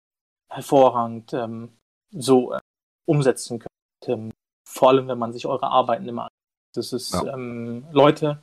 [0.48, 1.76] hervorragend ähm,
[2.10, 2.60] so äh,
[3.06, 3.68] umsetzen könnt.
[4.06, 4.32] Ähm,
[4.66, 6.30] vor allem, wenn man sich eure Arbeiten immer anschaut.
[6.74, 7.34] Das ist, ja.
[7.34, 8.42] Ähm, Leute,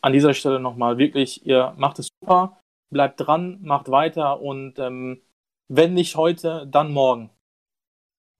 [0.00, 2.60] an dieser Stelle nochmal wirklich, ihr macht es super,
[2.90, 5.22] bleibt dran, macht weiter und ähm,
[5.68, 7.30] wenn nicht heute, dann morgen.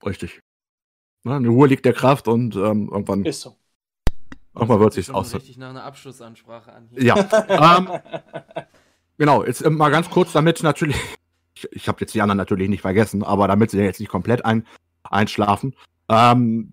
[0.04, 0.40] Richtig.
[1.24, 3.24] Na, in Ruhe liegt der Kraft und ähm, irgendwann.
[3.24, 3.56] Ist so.
[4.54, 5.34] Irgendwann wird sich aus.
[5.34, 6.88] richtig nach einer Abschlussansprache an.
[6.90, 7.02] Hier.
[7.04, 7.78] Ja.
[7.78, 8.66] ähm,
[9.18, 10.96] genau, jetzt äh, mal ganz kurz, damit natürlich.
[11.54, 14.44] Ich, ich habe jetzt die anderen natürlich nicht vergessen, aber damit sie jetzt nicht komplett
[14.44, 14.64] ein,
[15.02, 15.74] einschlafen.
[16.08, 16.72] Ähm,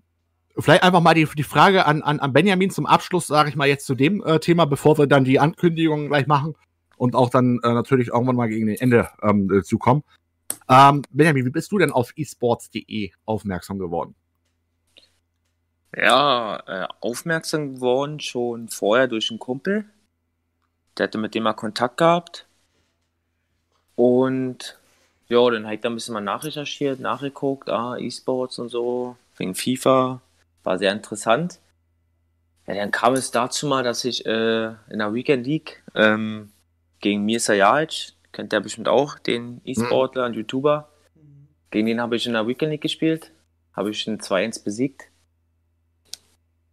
[0.56, 3.66] vielleicht einfach mal die, die Frage an, an, an Benjamin zum Abschluss, sage ich mal
[3.66, 6.54] jetzt zu dem äh, Thema, bevor wir dann die Ankündigungen gleich machen
[6.96, 10.04] und auch dann äh, natürlich irgendwann mal gegen den Ende ähm, äh, zukommen.
[10.68, 14.14] Ähm, Benjamin, wie bist du denn auf esports.de aufmerksam geworden?
[15.96, 19.86] Ja, äh, aufmerksam geworden schon vorher durch einen Kumpel.
[20.96, 22.46] Der hatte mit dem mal Kontakt gehabt.
[23.94, 24.78] Und
[25.28, 29.54] ja, dann habe ich da ein bisschen mal nachrecherchiert, nachgeguckt, ah, E-Sports und so, wegen
[29.54, 30.20] FIFA.
[30.62, 31.58] War sehr interessant.
[32.66, 36.50] Ja, dann kam es dazu mal, dass ich äh, in der Weekend League ähm,
[37.00, 40.88] gegen Mirza Jalic kennt der bestimmt auch, den E-Sportler und YouTuber.
[41.70, 43.32] Gegen den habe ich in der Weekend League gespielt,
[43.72, 45.08] habe ich in 2-1 besiegt.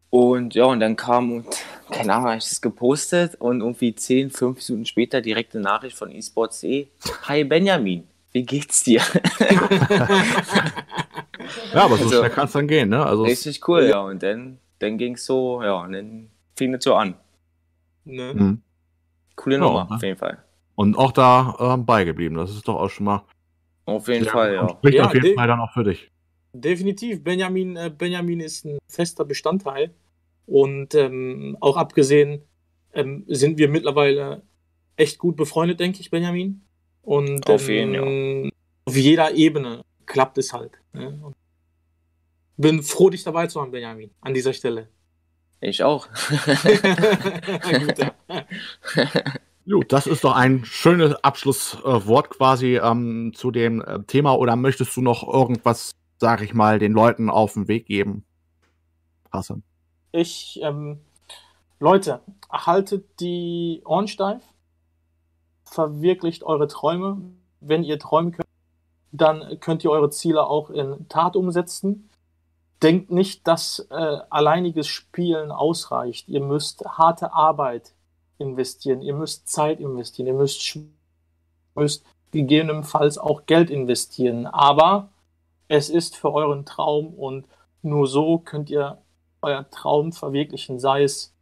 [0.09, 1.47] Und ja, und dann kam, und,
[1.93, 6.11] keine Ahnung, habe ich das gepostet und irgendwie 10, 5 Minuten später direkte Nachricht von
[6.11, 6.87] eSports.de.
[7.23, 9.01] Hi Benjamin, wie geht's dir?
[11.73, 13.03] Ja, aber so Also- schnell kann es dann gehen, ne?
[13.05, 13.99] Also, Richtig cool, ja.
[14.01, 17.15] Und dann, dann ging es so, ja, und dann fing es so an.
[18.05, 18.33] Ne?
[18.33, 18.61] Mhm.
[19.35, 19.95] Coole Ja, Nummer, ne?
[19.95, 20.37] auf jeden Fall.
[20.75, 22.37] Und auch da ähm, beigeblieben.
[22.37, 23.23] Das ist doch auch schon mal.
[23.85, 24.69] Auf jeden Fall, ja.
[24.69, 26.09] Spricht Ja, auf jeden de- Fall dann auch für dich.
[26.53, 27.23] Definitiv.
[27.23, 29.91] Benjamin, äh, Benjamin ist ein fester Bestandteil.
[30.45, 32.43] Und ähm, auch abgesehen
[32.93, 34.43] ähm, sind wir mittlerweile
[34.95, 36.63] echt gut befreundet, denke ich, Benjamin.
[37.01, 38.51] Und Auf jeden, ähm,
[38.85, 40.79] auf jeder Ebene klappt es halt.
[40.93, 41.19] Ne?
[41.21, 41.35] Und
[42.57, 44.89] bin froh, dich dabei zu haben, Benjamin, an dieser Stelle.
[45.59, 46.07] Ich auch.
[46.09, 48.13] Gut, ja.
[49.65, 54.33] Gut, das ist doch ein schönes Abschlusswort quasi ähm, zu dem äh, Thema.
[54.33, 58.25] Oder möchtest du noch irgendwas, sag ich mal, den Leuten auf den Weg geben?
[59.31, 59.63] Hassan.
[60.15, 60.99] Ich, ähm,
[61.79, 62.21] Leute,
[62.51, 64.43] haltet die Ohren steif,
[65.65, 67.19] verwirklicht eure Träume.
[67.61, 68.47] Wenn ihr träumen könnt,
[69.11, 72.09] dann könnt ihr eure Ziele auch in Tat umsetzen.
[72.83, 76.29] Denkt nicht, dass äh, alleiniges Spielen ausreicht.
[76.29, 77.95] Ihr müsst harte Arbeit
[78.37, 80.77] investieren, ihr müsst Zeit investieren, ihr müsst,
[81.73, 84.45] müsst gegebenenfalls auch Geld investieren.
[84.45, 85.09] Aber
[85.69, 87.47] es ist für euren Traum und
[87.81, 88.99] nur so könnt ihr
[89.43, 91.33] euer Traum verwirklichen, sei es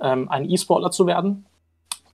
[0.00, 1.46] ähm, ein E-Sportler zu werden,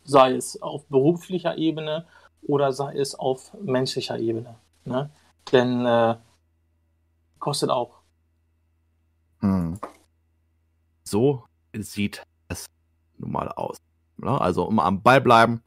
[0.04, 2.06] sei es auf beruflicher Ebene
[2.42, 4.56] oder sei es auf menschlicher Ebene.
[4.84, 5.10] Ne?
[5.52, 6.16] Denn äh,
[7.38, 7.98] kostet auch.
[9.40, 9.78] Hm.
[11.04, 11.44] So
[11.74, 12.66] sieht es
[13.18, 13.78] nun mal aus.
[14.16, 14.40] Ne?
[14.40, 15.62] Also immer am Ball bleiben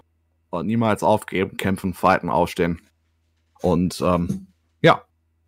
[0.49, 2.82] und niemals aufgeben, kämpfen, fighten, aufstehen.
[3.61, 4.48] Und ähm,
[4.82, 5.02] ja,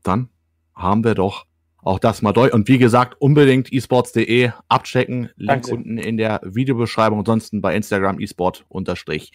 [0.03, 0.29] dann
[0.75, 1.45] haben wir doch
[1.87, 2.53] auch das mal durch.
[2.53, 5.29] Und wie gesagt, unbedingt esports.de abchecken.
[5.37, 7.19] Link unten in der Videobeschreibung.
[7.19, 9.29] Ansonsten bei Instagram esport-de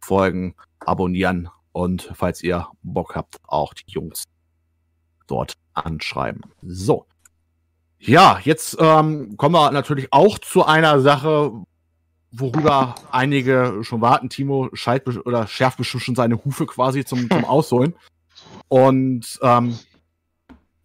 [0.00, 4.24] folgen, abonnieren und falls ihr Bock habt, auch die Jungs
[5.26, 6.42] dort anschreiben.
[6.62, 7.06] So.
[7.98, 11.52] Ja, jetzt ähm, kommen wir natürlich auch zu einer Sache,
[12.30, 14.28] worüber einige schon warten.
[14.28, 15.06] Timo schärft
[15.78, 17.94] bestimmt schon seine Hufe quasi zum, zum Ausholen.
[18.68, 19.78] Und ähm,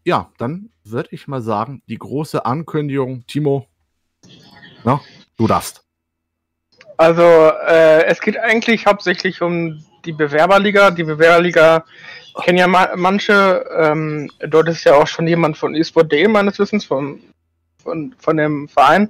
[0.03, 3.67] ja, dann würde ich mal sagen, die große Ankündigung, Timo,
[4.83, 5.01] na,
[5.37, 5.83] du darfst.
[6.97, 10.91] Also, äh, es geht eigentlich hauptsächlich um die Bewerberliga.
[10.91, 11.83] Die Bewerberliga
[12.43, 13.65] kennen ja ma manche.
[13.75, 17.19] Ähm, dort ist ja auch schon jemand von eSport.de meines Wissens, vom,
[17.83, 19.09] von, von dem Verein,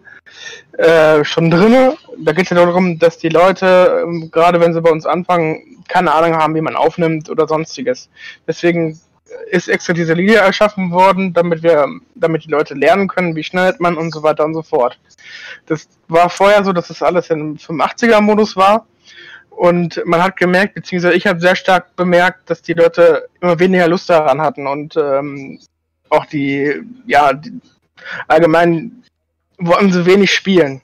[0.78, 1.98] äh, schon drinne.
[2.20, 5.84] Da geht es ja darum, dass die Leute, ähm, gerade wenn sie bei uns anfangen,
[5.88, 8.10] keine Ahnung haben, wie man aufnimmt oder sonstiges.
[8.48, 9.00] Deswegen
[9.50, 13.80] ist extra diese Liga erschaffen worden, damit wir, damit die Leute lernen können, wie schneidet
[13.80, 15.00] man und so weiter und so fort.
[15.66, 18.86] Das war vorher so, dass das alles im 85er-Modus war.
[19.50, 23.88] Und man hat gemerkt, beziehungsweise ich habe sehr stark bemerkt, dass die Leute immer weniger
[23.88, 25.60] Lust daran hatten und ähm,
[26.10, 27.60] auch die, ja, die,
[28.28, 29.04] allgemein
[29.58, 30.82] wollten sie wenig spielen.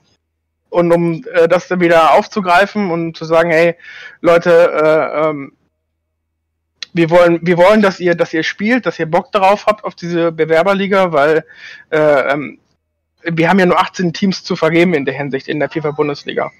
[0.70, 3.74] Und um äh, das dann wieder aufzugreifen und zu sagen, hey,
[4.20, 5.52] Leute, äh, ähm,
[6.92, 9.94] wir wollen, wir wollen, dass ihr, dass ihr spielt, dass ihr Bock darauf habt auf
[9.94, 11.44] diese Bewerberliga, weil
[11.90, 12.58] äh, ähm,
[13.22, 16.50] wir haben ja nur 18 Teams zu vergeben in der Hinsicht in der FIFA-Bundesliga.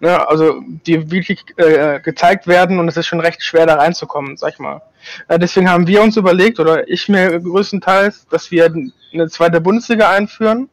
[0.00, 4.36] Ne, also die wirklich äh, gezeigt werden und es ist schon recht schwer da reinzukommen,
[4.36, 4.80] sag ich mal.
[5.28, 8.72] Äh, deswegen haben wir uns überlegt, oder ich mir größtenteils, dass wir
[9.12, 10.70] eine zweite Bundesliga einführen.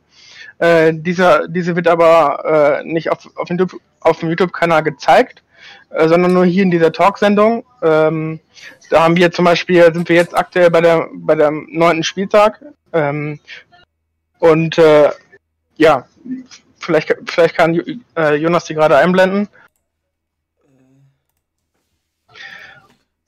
[0.59, 5.43] Äh, dieser, diese wird aber äh, nicht auf, auf, dem YouTube- auf dem YouTube-Kanal gezeigt,
[5.89, 7.65] äh, sondern nur hier in dieser Talksendung.
[7.81, 8.39] Ähm,
[8.91, 12.61] da haben wir zum Beispiel, sind wir jetzt aktuell bei der bei dem neunten Spieltag.
[12.91, 13.39] Ähm,
[14.39, 15.09] und äh,
[15.77, 16.05] ja,
[16.77, 17.81] vielleicht, vielleicht kann
[18.17, 19.47] äh, Jonas die gerade einblenden.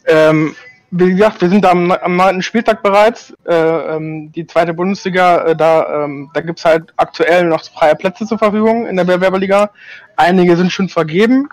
[0.05, 0.53] Ähm,
[0.91, 3.33] wie gesagt, wir sind am, am neunten Spieltag bereits.
[3.47, 8.27] Äh, ähm, die zweite Bundesliga, äh, da, ähm, da gibt's halt aktuell noch freie Plätze
[8.27, 9.71] zur Verfügung in der Bewerberliga.
[10.17, 11.47] Einige sind schon vergeben.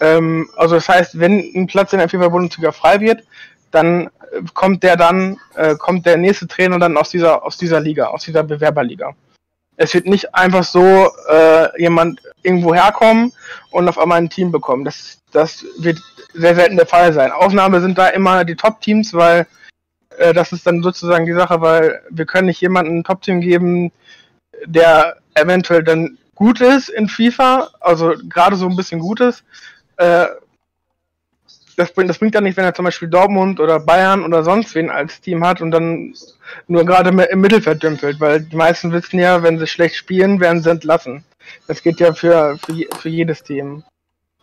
[0.00, 3.24] Ähm, also das heißt, wenn ein Platz in der FIFA-Bundesliga frei wird,
[3.70, 7.80] dann äh, kommt der dann, äh, kommt der nächste Trainer dann aus dieser, aus dieser
[7.80, 9.14] Liga, aus dieser Bewerberliga.
[9.76, 13.32] Es wird nicht einfach so äh, jemand irgendwo herkommen
[13.70, 14.84] und auf einmal ein Team bekommen.
[14.84, 15.98] Das, das wird
[16.32, 17.32] sehr selten der Fall sein.
[17.32, 19.46] Ausnahme sind da immer die Top-Teams, weil
[20.18, 23.90] äh, das ist dann sozusagen die Sache, weil wir können nicht jemandem ein Top-Team geben,
[24.64, 29.44] der eventuell dann gut ist in FIFA, also gerade so ein bisschen gut ist,
[29.96, 30.26] äh,
[31.76, 34.74] das bringt, das bringt ja nicht, wenn er zum Beispiel Dortmund oder Bayern oder sonst
[34.74, 36.14] wen als Team hat und dann
[36.68, 40.62] nur gerade im Mittelfeld dümpelt, weil die meisten wissen ja, wenn sie schlecht spielen, werden
[40.62, 41.24] sie entlassen.
[41.66, 43.82] Das geht ja für, für, für jedes Team.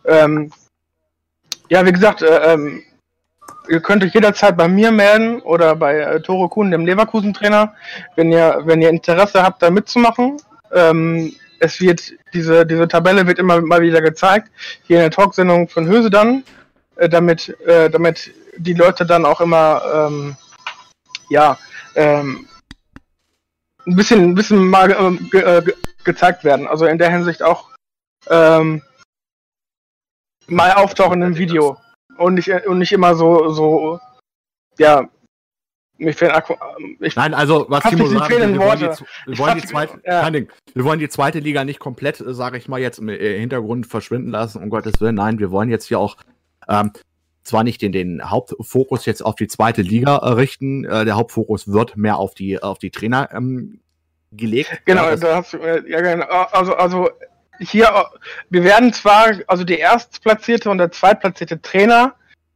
[0.04, 0.52] Ähm,
[1.68, 2.82] ja, wie gesagt, äh, ähm,
[3.68, 7.74] ihr könnt euch jederzeit bei mir melden oder bei äh, Toro Kuhn, dem Leverkusen-Trainer,
[8.16, 10.36] wenn ihr, wenn ihr Interesse habt, da mitzumachen.
[10.72, 14.50] Ähm, es wird, diese, diese Tabelle wird immer mal wieder gezeigt,
[14.82, 16.42] hier in der Talksendung von Höse dann,
[16.96, 20.36] äh, damit, äh, damit die Leute dann auch immer, ähm,
[21.28, 21.56] ja,
[21.94, 22.48] ähm,
[23.86, 26.66] ein bisschen, ein bisschen mal äh, ge, äh, ge, gezeigt werden.
[26.66, 27.70] Also in der Hinsicht auch
[28.28, 28.82] ähm,
[30.48, 31.76] mal auftauchen im Video
[32.18, 34.00] und nicht, und nicht immer so, so,
[34.78, 35.08] ja,
[35.98, 36.54] mir fehlen Akku.
[37.00, 38.86] Ich Nein, also was Timo sagt, wir, wir, wollen die,
[39.26, 40.32] wir, wollen die zweite, ja.
[40.32, 43.86] wir wollen die zweite Liga nicht komplett, äh, sage ich mal, jetzt im äh, Hintergrund
[43.86, 45.16] verschwinden lassen, um Gottes Willen.
[45.16, 46.16] Nein, wir wollen jetzt hier auch
[46.68, 46.92] ähm,
[47.42, 51.68] zwar nicht den, den Hauptfokus jetzt auf die zweite Liga äh, richten, äh, der Hauptfokus
[51.68, 53.80] wird mehr auf die, auf die Trainer ähm,
[54.32, 54.82] gelegt.
[54.84, 56.26] Genau, ja, da hast du, ja, genau.
[56.26, 57.10] Also, also
[57.58, 58.06] hier,
[58.50, 62.14] wir werden zwar, also die erstplatzierte und der zweitplatzierte Trainer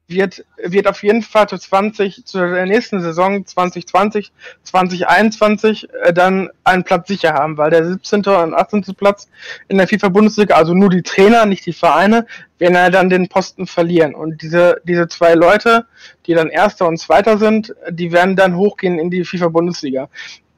[0.08, 6.48] wird, wird auf jeden Fall zu 20, zu der nächsten Saison 2020, 2021 äh, dann
[6.64, 8.20] einen Platz sicher haben, weil der 17.
[8.20, 8.82] und 18.
[8.96, 9.28] Platz
[9.68, 12.26] in der FIFA-Bundesliga, also nur die Trainer, nicht die Vereine,
[12.58, 14.14] werden ja dann den Posten verlieren.
[14.14, 15.86] Und diese, diese zwei Leute,
[16.26, 20.08] die dann Erster und Zweiter sind, die werden dann hochgehen in die FIFA-Bundesliga.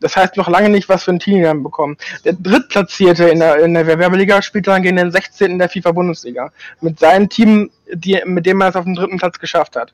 [0.01, 1.97] Das heißt noch lange nicht, was für ein Team wir bekommen.
[2.25, 5.53] Der Drittplatzierte in der, in der Werbeliga spielt dann gegen den 16.
[5.53, 6.53] in der FIFA-Bundesliga.
[6.81, 9.93] Mit seinem Team, die, mit dem er es auf den dritten Platz geschafft hat.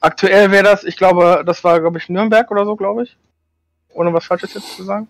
[0.00, 3.16] Aktuell wäre das, ich glaube, das war, glaube ich, Nürnberg oder so, glaube ich.
[3.90, 5.06] Ohne was Falsches jetzt zu sagen.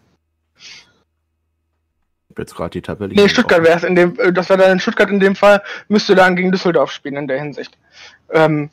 [2.37, 3.15] Jetzt gerade die Tabelle.
[3.15, 6.15] Nee, Stuttgart wäre es in dem, das wäre dann in Stuttgart in dem Fall, müsste
[6.15, 7.77] dann gegen Düsseldorf spielen in der Hinsicht.
[8.31, 8.71] Ähm,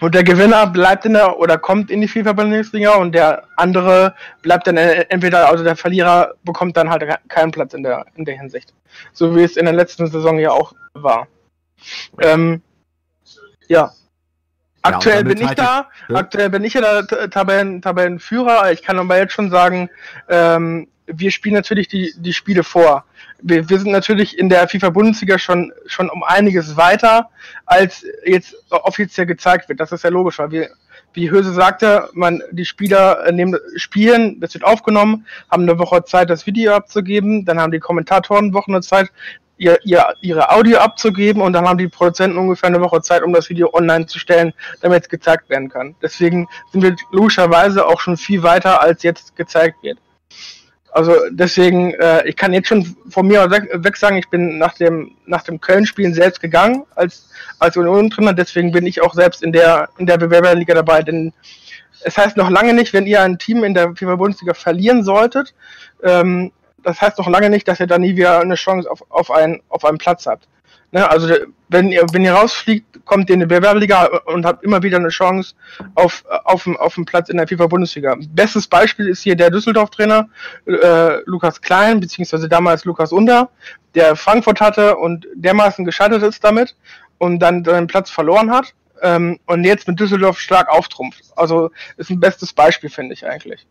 [0.00, 4.66] und der Gewinner bleibt in der oder kommt in die FIFA-Bundesliga und der andere bleibt
[4.66, 8.74] dann entweder, also der Verlierer bekommt dann halt keinen Platz in der, in der Hinsicht.
[9.12, 11.26] So wie es in der letzten Saison ja auch war.
[12.20, 12.62] Ähm,
[13.68, 13.92] ja.
[14.82, 18.70] Aktuell ja, bin ich da, aktuell bin ich ja der Tabellen, Tabellenführer.
[18.70, 19.90] Ich kann aber jetzt schon sagen,
[20.28, 23.04] ähm, wir spielen natürlich die, die Spiele vor.
[23.40, 27.30] Wir, wir sind natürlich in der FIFA-Bundesliga schon, schon um einiges weiter,
[27.64, 29.80] als jetzt offiziell gezeigt wird.
[29.80, 30.70] Das ist ja logisch, weil wir,
[31.12, 36.30] wie Höse sagte, man, die Spieler nehmen, spielen, das wird aufgenommen, haben eine Woche Zeit,
[36.30, 39.10] das Video abzugeben, dann haben die Kommentatoren Wochen eine Zeit,
[39.58, 43.32] ihr, ihr, ihre Audio abzugeben und dann haben die Produzenten ungefähr eine Woche Zeit, um
[43.32, 44.52] das Video online zu stellen,
[44.82, 45.94] damit es gezeigt werden kann.
[46.02, 49.98] Deswegen sind wir logischerweise auch schon viel weiter, als jetzt gezeigt wird.
[50.96, 54.72] Also deswegen, äh, ich kann jetzt schon von mir weg, weg sagen, ich bin nach
[54.72, 57.28] dem nach dem Köln-Spielen selbst gegangen als
[57.58, 58.32] als Union-Trainer.
[58.32, 61.02] Deswegen bin ich auch selbst in der in der Bewerberliga dabei.
[61.02, 61.34] Denn
[62.02, 65.52] es heißt noch lange nicht, wenn ihr ein Team in der FIFA-Bundesliga verlieren solltet,
[66.02, 66.50] ähm,
[66.82, 69.60] das heißt noch lange nicht, dass ihr da nie wieder eine Chance auf, auf, einen,
[69.68, 70.48] auf einen Platz habt.
[70.96, 71.10] Ne?
[71.10, 71.28] Also
[71.68, 75.10] wenn ihr, wenn ihr rausfliegt, kommt ihr in die Bewerberliga und habt immer wieder eine
[75.10, 75.54] Chance
[75.94, 78.16] auf, auf, auf einen Platz in der FIFA-Bundesliga.
[78.30, 80.28] Bestes Beispiel ist hier der Düsseldorf-Trainer
[80.64, 83.50] äh, Lukas Klein, beziehungsweise damals Lukas Under,
[83.94, 86.74] der Frankfurt hatte und dermaßen gescheitert ist damit
[87.18, 91.24] und dann seinen Platz verloren hat ähm, und jetzt mit Düsseldorf stark auftrumpft.
[91.36, 93.66] Also ist ein bestes Beispiel, finde ich eigentlich.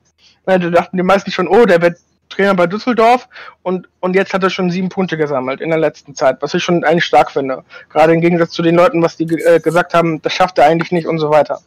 [0.48, 1.98] Ja, da dachten die meisten schon, oh, der wird
[2.30, 3.28] Trainer bei Düsseldorf
[3.64, 6.64] und, und jetzt hat er schon sieben Punkte gesammelt in der letzten Zeit, was ich
[6.64, 7.64] schon eigentlich stark finde.
[7.90, 10.92] Gerade im Gegensatz zu den Leuten, was die äh, gesagt haben, das schafft er eigentlich
[10.92, 11.62] nicht und so weiter.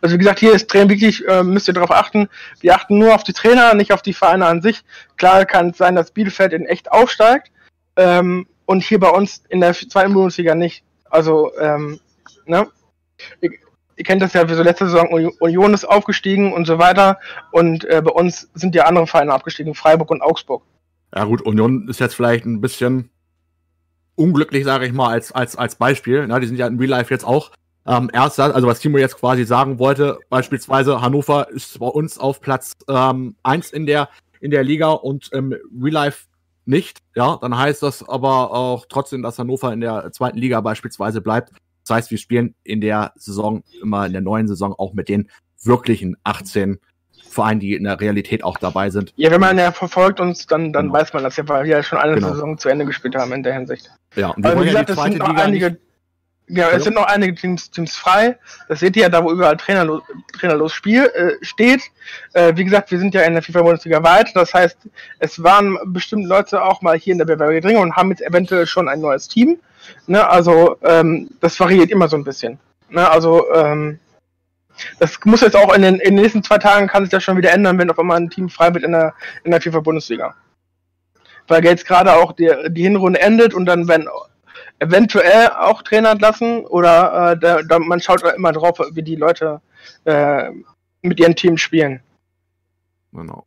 [0.00, 2.28] Also wie gesagt, hier ist Training wirklich, äh, müsst ihr darauf achten,
[2.60, 4.82] wir achten nur auf die Trainer, nicht auf die Vereine an sich.
[5.16, 7.50] Klar kann es sein, dass Bielefeld in echt aufsteigt
[7.96, 10.84] ähm, und hier bei uns in der zweiten Bundesliga nicht.
[11.08, 12.00] Also, ähm,
[12.46, 12.68] ne?
[14.00, 17.18] Ihr kennt das ja, wie so letzte Saison, Union ist aufgestiegen und so weiter.
[17.52, 20.62] Und äh, bei uns sind ja andere Vereine abgestiegen, Freiburg und Augsburg.
[21.14, 23.10] Ja gut, Union ist jetzt vielleicht ein bisschen
[24.14, 26.26] unglücklich, sage ich mal, als, als, als Beispiel.
[26.26, 27.50] Na, die sind ja in Real Life jetzt auch
[27.86, 32.40] ähm, erster, also was Timo jetzt quasi sagen wollte, beispielsweise Hannover ist bei uns auf
[32.40, 34.08] Platz ähm, 1 in der,
[34.40, 36.24] in der Liga und im Real Life
[36.64, 37.00] nicht.
[37.14, 41.52] Ja, dann heißt das aber auch trotzdem, dass Hannover in der zweiten Liga beispielsweise bleibt.
[41.90, 45.28] Das heißt, wir spielen in der Saison, immer in der neuen Saison, auch mit den
[45.64, 46.78] wirklichen 18
[47.28, 49.12] Vereinen, die in der Realität auch dabei sind.
[49.16, 50.98] Ja, wenn man ja verfolgt uns, dann, dann genau.
[50.98, 52.28] weiß man das ja, weil wir ja schon eine genau.
[52.28, 53.90] Saison zu Ende gespielt haben in der Hinsicht.
[54.14, 55.80] Ja, und wir also, wie gesagt, ja die zweite Liga einige, nicht
[56.52, 58.38] ja, es sind noch einige Teams, Teams frei.
[58.68, 60.02] Das seht ihr ja da, wo überall trainerlos,
[60.32, 61.82] trainerlos Spiel äh, steht.
[62.32, 64.34] Äh, wie gesagt, wir sind ja in der FIFA-Bundesliga weit.
[64.34, 64.78] Das heißt,
[65.18, 68.66] es waren bestimmt Leute auch mal hier in der Bewerberliga drin und haben jetzt eventuell
[68.66, 69.58] schon ein neues Team.
[70.06, 70.28] Ne?
[70.28, 72.58] Also, ähm, das variiert immer so ein bisschen.
[72.90, 74.00] Ne, also, ähm,
[74.98, 77.36] das muss jetzt auch in den, in den nächsten zwei Tagen kann sich das schon
[77.36, 79.14] wieder ändern, wenn auf einmal ein Team frei wird in der,
[79.44, 80.34] in der FIFA-Bundesliga.
[81.46, 84.08] Weil jetzt gerade auch die, die Hinrunde endet und dann werden
[84.80, 89.60] eventuell auch Trainer entlassen oder äh, da, da, man schaut immer drauf, wie die Leute
[90.04, 90.50] äh,
[91.02, 92.00] mit ihren Teams spielen.
[93.12, 93.46] Genau.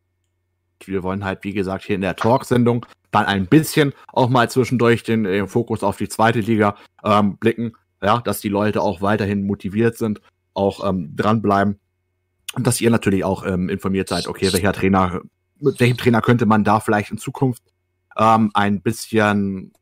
[0.86, 5.04] Wir wollen halt, wie gesagt, hier in der Talk-Sendung dann ein bisschen auch mal zwischendurch
[5.04, 9.46] den, den Fokus auf die zweite Liga ähm, blicken, ja, dass die Leute auch weiterhin
[9.46, 10.22] motiviert sind,
[10.54, 11.80] auch ähm, dranbleiben
[12.54, 15.22] und dass ihr natürlich auch ähm, informiert seid, okay, welcher Trainer,
[15.60, 17.64] mit welchem Trainer könnte man da vielleicht in Zukunft
[18.18, 19.74] ähm, ein bisschen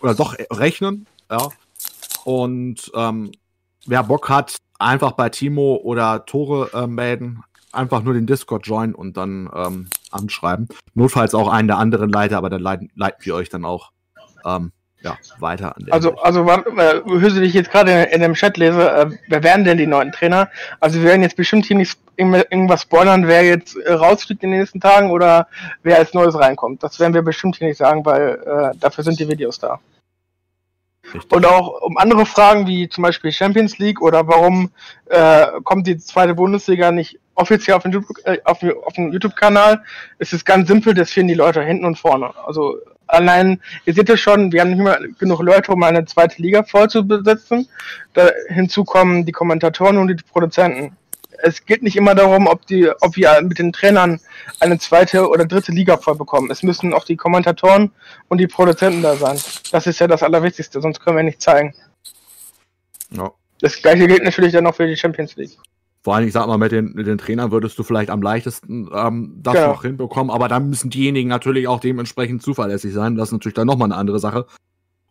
[0.00, 1.48] oder doch rechnen, ja.
[2.24, 3.32] Und ähm,
[3.86, 7.42] wer Bock hat, einfach bei Timo oder Tore äh, melden,
[7.72, 10.68] einfach nur den Discord joinen und dann ähm, anschreiben.
[10.94, 13.92] Notfalls auch einen der anderen Leiter, aber dann leiten, leiten wir euch dann auch
[14.44, 14.72] ähm,
[15.02, 19.06] ja, weiter an Also, also äh, Hüse, ich jetzt gerade in, dem Chat lese, äh,
[19.28, 20.50] wer werden denn die neuen Trainer?
[20.78, 24.60] Also wir werden jetzt bestimmt hier nicht irgendwas spoilern, wer jetzt äh, rausfliegt in den
[24.60, 25.48] nächsten Tagen oder
[25.82, 26.82] wer als Neues reinkommt.
[26.82, 29.80] Das werden wir bestimmt hier nicht sagen, weil äh, dafür sind die Videos da.
[31.14, 31.32] Richtig.
[31.32, 34.70] Und auch um andere Fragen wie zum Beispiel Champions League oder warum
[35.06, 39.82] äh, kommt die zweite Bundesliga nicht offiziell auf den, äh, auf, auf den YouTube-Kanal.
[40.18, 42.32] Es ist ganz simpel, das finden die Leute hinten und vorne.
[42.46, 42.78] Also
[43.12, 46.62] allein, ihr seht es schon, wir haben nicht mehr genug Leute, um eine zweite Liga
[46.62, 47.68] voll zu besetzen.
[48.14, 50.96] Da hinzu kommen die Kommentatoren und die Produzenten.
[51.42, 54.20] Es geht nicht immer darum, ob, die, ob wir mit den Trainern
[54.58, 56.50] eine zweite oder dritte Liga voll bekommen.
[56.50, 57.92] Es müssen auch die Kommentatoren
[58.28, 59.38] und die Produzenten da sein.
[59.72, 61.74] Das ist ja das Allerwichtigste, sonst können wir nicht zeigen.
[63.10, 63.30] Ja.
[63.60, 65.56] Das gleiche gilt natürlich dann auch für die Champions League.
[66.02, 68.88] Vor allem, ich sag mal, mit den, mit den Trainern würdest du vielleicht am leichtesten
[68.94, 69.68] ähm, das genau.
[69.68, 73.16] noch hinbekommen, aber dann müssen diejenigen natürlich auch dementsprechend zuverlässig sein.
[73.16, 74.46] Das ist natürlich dann nochmal eine andere Sache.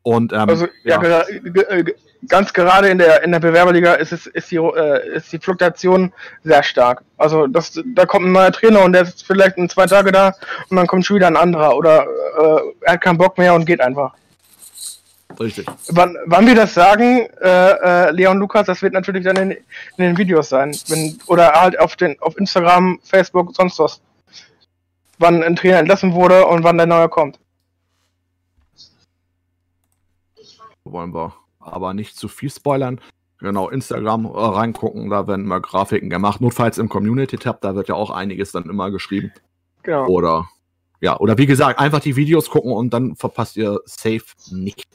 [0.01, 1.21] Und, ähm, also, ja, ja.
[1.21, 1.85] Äh,
[2.27, 6.11] ganz gerade in der, in der Bewerberliga ist, es, ist, die, äh, ist die Fluktuation
[6.43, 7.03] sehr stark.
[7.17, 10.33] Also, das, da kommt ein neuer Trainer und der ist vielleicht in zwei Tage da
[10.69, 13.65] und dann kommt schon wieder ein anderer oder äh, er hat keinen Bock mehr und
[13.65, 14.13] geht einfach.
[15.39, 15.67] Richtig.
[15.89, 19.59] Wann, wann wir das sagen, äh, äh, Leon Lukas, das wird natürlich dann in, in,
[19.97, 20.75] den Videos sein.
[20.87, 24.01] Wenn, oder halt auf, den, auf Instagram, Facebook, sonst was.
[25.17, 27.39] Wann ein Trainer entlassen wurde und wann der neue kommt.
[30.83, 32.99] Wollen wir aber nicht zu viel spoilern.
[33.39, 36.41] Genau, Instagram äh, reingucken, da werden immer Grafiken gemacht.
[36.41, 39.31] Notfalls im Community-Tab, da wird ja auch einiges dann immer geschrieben.
[39.83, 40.07] Genau.
[40.07, 40.49] Oder
[41.01, 44.85] ja, oder wie gesagt, einfach die Videos gucken und dann verpasst ihr safe nicht.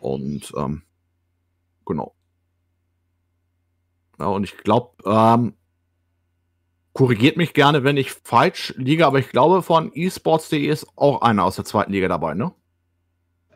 [0.00, 0.82] Und ähm,
[1.86, 2.14] genau.
[4.18, 5.54] Ja, und ich glaube, ähm,
[6.92, 11.44] korrigiert mich gerne, wenn ich falsch liege, aber ich glaube, von esports.de ist auch einer
[11.44, 12.52] aus der zweiten Liga dabei, ne?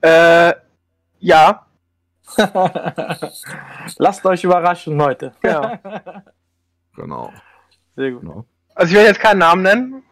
[0.00, 0.54] Äh,
[1.18, 1.66] ja.
[3.98, 5.32] Lasst euch überraschen heute.
[5.42, 5.80] Ja.
[6.94, 7.32] genau.
[7.96, 8.20] Sehr gut.
[8.20, 8.44] Genau.
[8.74, 10.02] Also ich werde jetzt keinen Namen nennen.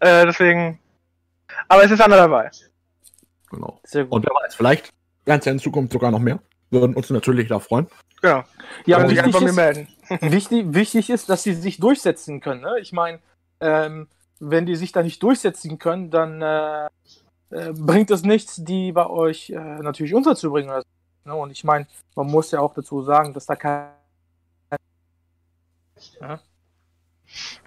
[0.00, 0.78] Äh, deswegen.
[1.68, 2.50] Aber es ist einer dabei.
[3.50, 3.80] Genau.
[3.84, 4.12] Sehr gut.
[4.12, 4.92] Und wer weiß, vielleicht
[5.28, 6.40] ganz in Zukunft sogar noch mehr.
[6.70, 7.86] Würden uns natürlich da freuen.
[8.22, 8.44] Ja,
[8.84, 9.88] ja aber wichtig ist, melden.
[10.20, 12.62] wichtig, wichtig ist, dass sie sich durchsetzen können.
[12.62, 12.80] Ne?
[12.80, 13.20] Ich meine,
[13.60, 14.08] ähm,
[14.40, 16.86] wenn die sich da nicht durchsetzen können, dann äh,
[17.50, 20.70] äh, bringt es nichts, die bei euch äh, natürlich unterzubringen.
[20.70, 20.86] Also,
[21.24, 21.34] ne?
[21.34, 23.90] Und ich meine, man muss ja auch dazu sagen, dass da kein.
[26.20, 26.40] Ja?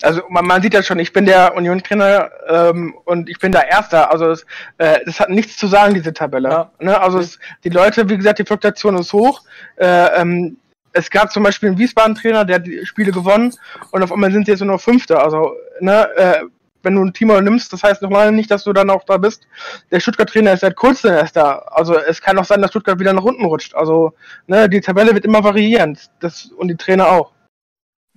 [0.01, 3.67] Also man, man sieht ja schon, ich bin der Union-Trainer ähm, und ich bin der
[3.67, 4.11] Erster.
[4.11, 4.45] Also es,
[4.77, 6.49] äh, das hat nichts zu sagen, diese Tabelle.
[6.49, 6.71] Ja.
[6.79, 6.99] Ne?
[6.99, 9.41] Also es, die Leute, wie gesagt, die Fluktuation ist hoch.
[9.77, 10.57] Äh, ähm,
[10.93, 13.53] es gab zum Beispiel einen Wiesbaden-Trainer, der hat die Spiele gewonnen
[13.91, 15.23] und auf einmal sind sie jetzt nur noch Fünfter.
[15.23, 16.41] Also ne, äh,
[16.83, 19.47] wenn du ein Team nimmst, das heißt nochmal nicht, dass du dann auch da bist.
[19.91, 21.59] Der Stuttgart-Trainer ist seit kurzem erst da.
[21.71, 23.75] Also es kann auch sein, dass Stuttgart wieder nach unten rutscht.
[23.75, 24.13] Also
[24.47, 25.97] ne, die Tabelle wird immer variieren.
[26.19, 27.31] Das, und die Trainer auch.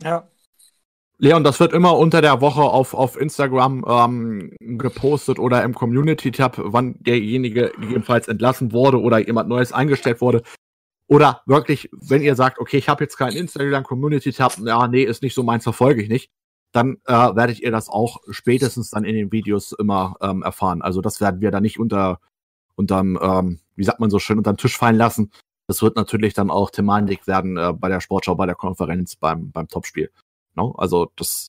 [0.02, 0.26] Ja.
[1.19, 6.57] Leon, das wird immer unter der Woche auf, auf Instagram ähm, gepostet oder im Community-Tab,
[6.59, 10.43] wann derjenige gegebenenfalls entlassen wurde oder jemand Neues eingestellt wurde.
[11.07, 15.35] Oder wirklich, wenn ihr sagt, okay, ich habe jetzt keinen Instagram-Community-Tab, ja, nee, ist nicht
[15.35, 16.31] so meins, verfolge ich nicht,
[16.73, 20.82] dann äh, werdet ihr das auch spätestens dann in den Videos immer ähm, erfahren.
[20.82, 22.19] Also das werden wir da nicht unter,
[22.74, 25.31] unterm, ähm, wie sagt man so schön, unterm Tisch fallen lassen.
[25.69, 29.53] Das wird natürlich dann auch Thematik werden äh, bei der Sportschau, bei der Konferenz, beim,
[29.53, 30.11] beim Topspiel.
[30.55, 30.72] Ne?
[30.76, 31.48] Also das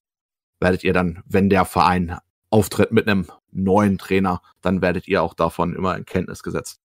[0.60, 2.18] werdet ihr dann, wenn der Verein
[2.49, 6.80] auftritt mit einem neuen Trainer, dann werdet ihr auch davon immer in Kenntnis gesetzt.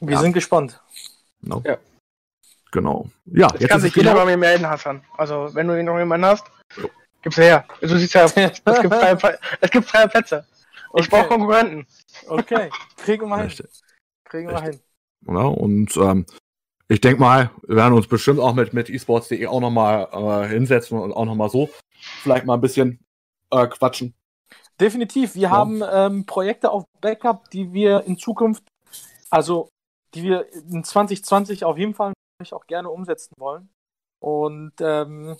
[0.00, 0.20] Wir ja.
[0.20, 0.80] sind gespannt.
[1.40, 1.62] No?
[1.66, 1.78] Ja.
[2.72, 3.10] Genau.
[3.26, 5.02] Ja, jetzt, jetzt kann sich jeder bei mir melden, Hassan.
[5.16, 6.88] Also, wenn du noch jemanden hast, jo.
[7.22, 7.64] gib's her.
[7.80, 10.46] Du siehst ja, es gibt freie, es gibt freie Plätze.
[10.90, 11.02] Okay.
[11.02, 11.86] Ich brauche Konkurrenten.
[12.28, 13.52] Okay, kriegen wir hin.
[14.24, 14.80] Kriegen wir hin.
[15.26, 16.26] Ja, und ähm,
[16.90, 20.98] ich denke mal, wir werden uns bestimmt auch mit, mit esports.de auch nochmal äh, hinsetzen
[20.98, 21.70] und auch nochmal so
[22.22, 22.98] vielleicht mal ein bisschen
[23.50, 24.12] äh, quatschen.
[24.80, 25.36] Definitiv.
[25.36, 25.50] Wir ja.
[25.50, 28.64] haben ähm, Projekte auf Backup, die wir in Zukunft,
[29.30, 29.68] also
[30.14, 32.12] die wir in 2020 auf jeden Fall
[32.50, 33.68] auch gerne umsetzen wollen.
[34.20, 35.36] Und ähm,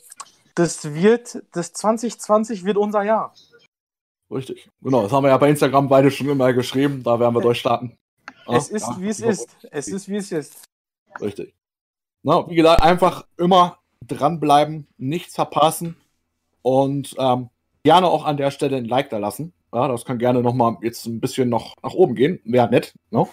[0.55, 3.35] das wird, das 2020 wird unser Jahr.
[4.31, 4.69] Richtig.
[4.83, 7.03] Genau, das haben wir ja bei Instagram beide schon immer geschrieben.
[7.03, 7.97] Da werden wir durchstarten.
[8.47, 9.49] Es ist, ja, wie es ist.
[9.73, 10.70] Es ist, wie es ist.
[11.21, 11.55] Richtig.
[12.23, 15.97] Na, wie gesagt, einfach immer dranbleiben, nichts verpassen
[16.63, 17.49] und ähm,
[17.83, 19.53] gerne auch an der Stelle ein Like da lassen.
[19.73, 22.41] Ja, das kann gerne nochmal jetzt ein bisschen noch nach oben gehen.
[22.45, 22.95] Wäre nett.
[23.11, 23.27] Ne?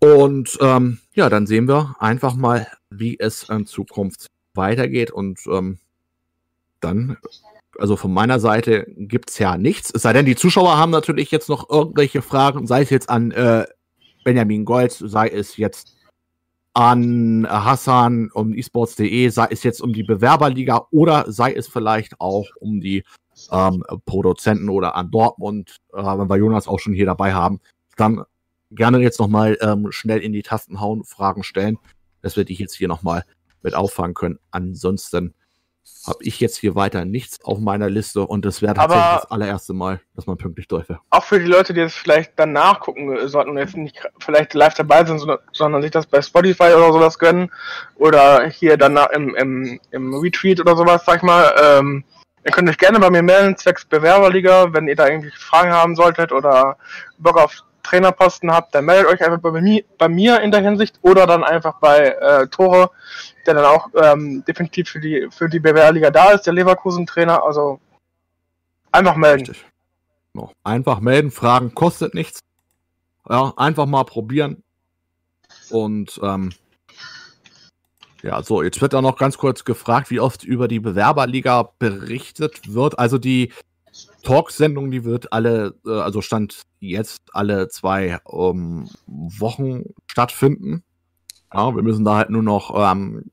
[0.00, 5.10] Und ähm, ja, dann sehen wir einfach mal, wie es in Zukunft weitergeht.
[5.10, 5.78] Und ähm,
[6.80, 7.18] dann,
[7.78, 9.92] also von meiner Seite gibt es ja nichts.
[9.94, 13.30] Es sei denn, die Zuschauer haben natürlich jetzt noch irgendwelche Fragen, sei es jetzt an
[13.32, 13.66] äh,
[14.24, 15.94] Benjamin Gold, sei es jetzt
[16.74, 22.46] an Hassan um esports.de, sei es jetzt um die Bewerberliga oder sei es vielleicht auch
[22.60, 23.04] um die
[23.50, 27.60] ähm, Produzenten oder an Dortmund, äh, wenn wir Jonas auch schon hier dabei haben,
[27.96, 28.22] dann
[28.70, 31.78] gerne jetzt nochmal ähm, schnell in die Tasten hauen, Fragen stellen,
[32.22, 33.24] dass wir die jetzt hier nochmal
[33.62, 34.38] mit auffangen können.
[34.50, 35.34] Ansonsten
[36.06, 39.30] habe ich jetzt hier weiter nichts auf meiner Liste und das wäre tatsächlich Aber das
[39.30, 41.00] allererste Mal, dass man pünktlich durch wäre.
[41.10, 44.74] Auch für die Leute, die jetzt vielleicht dann nachgucken sollten und jetzt nicht vielleicht live
[44.74, 47.50] dabei sind, sondern sich das bei Spotify oder sowas gönnen
[47.96, 52.04] oder hier dann im, im, im Retweet oder sowas, sag ich mal, ähm,
[52.44, 55.96] ihr könnt euch gerne bei mir melden, zwecks Bewerberliga, wenn ihr da irgendwie Fragen haben
[55.96, 56.78] solltet oder
[57.18, 60.98] Bock auf Trainerposten habt, dann meldet euch einfach bei mir, bei mir in der Hinsicht
[61.02, 62.90] oder dann einfach bei äh, Tore,
[63.46, 67.42] der dann auch ähm, definitiv für die, für die BWR-Liga da ist, der Leverkusen-Trainer.
[67.42, 67.80] Also
[68.92, 69.46] einfach melden.
[69.46, 69.66] Richtig.
[70.62, 72.40] Einfach melden, Fragen kostet nichts.
[73.28, 74.62] Ja, einfach mal probieren.
[75.70, 76.52] Und ähm,
[78.22, 82.72] ja, so, jetzt wird da noch ganz kurz gefragt, wie oft über die Bewerberliga berichtet
[82.72, 82.98] wird.
[82.98, 83.52] Also die
[84.22, 90.82] Talksendung, die wird alle, äh, also stand jetzt alle zwei ähm, Wochen stattfinden.
[91.52, 93.30] Ja, wir müssen da halt nur noch ähm,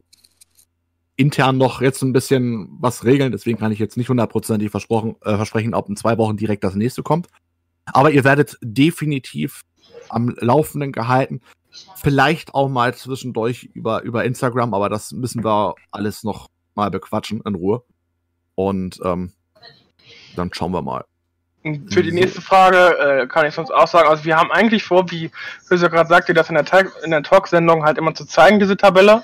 [1.15, 3.31] intern noch jetzt ein bisschen was regeln.
[3.31, 6.75] Deswegen kann ich jetzt nicht hundertprozentig versprochen, äh, versprechen, ob in zwei Wochen direkt das
[6.75, 7.27] nächste kommt.
[7.85, 9.61] Aber ihr werdet definitiv
[10.09, 11.41] am Laufenden gehalten.
[11.95, 17.41] Vielleicht auch mal zwischendurch über, über Instagram, aber das müssen wir alles noch mal bequatschen
[17.45, 17.83] in Ruhe.
[18.55, 19.33] Und ähm,
[20.35, 21.05] dann schauen wir mal.
[21.63, 25.09] Für die nächste Frage äh, kann ich sonst auch sagen, also wir haben eigentlich vor,
[25.11, 25.31] wie
[25.69, 26.65] Höser gerade sagte, das in der,
[27.03, 29.23] in der Talksendung halt immer zu zeigen, diese Tabelle.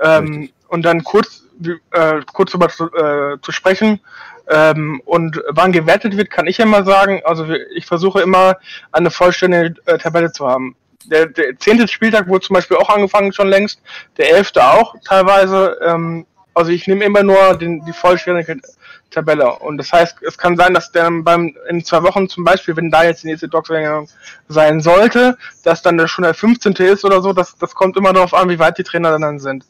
[0.00, 1.44] Ähm, und dann kurz,
[1.92, 4.00] äh, kurz darüber zu, äh, zu sprechen.
[4.48, 7.22] Ähm, und wann gewertet wird, kann ich ja mal sagen.
[7.24, 8.56] Also ich versuche immer
[8.92, 10.76] eine vollständige äh, Tabelle zu haben.
[11.06, 13.80] Der, der zehnte Spieltag wurde zum Beispiel auch angefangen schon längst,
[14.16, 15.78] der elfte auch teilweise.
[15.82, 18.60] Ähm, also ich nehme immer nur den, die vollständige
[19.14, 19.58] Tabelle.
[19.58, 22.90] Und das heißt, es kann sein, dass der beim in zwei Wochen zum Beispiel, wenn
[22.90, 24.08] da jetzt die nächste Docs-Verlängerung
[24.48, 26.72] sein sollte, dass dann schon der 15.
[26.74, 27.32] ist oder so.
[27.32, 29.64] Das, das kommt immer darauf an, wie weit die Trainer dann sind.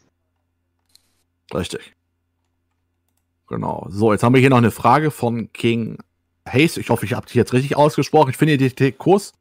[1.53, 1.93] Richtig.
[3.49, 3.87] Genau.
[3.91, 5.99] So, jetzt haben wir hier noch eine Frage von King
[6.49, 6.77] Hayes.
[6.77, 8.31] Ich hoffe, ich habe die jetzt richtig ausgesprochen.
[8.31, 9.33] Ich finde die Kurs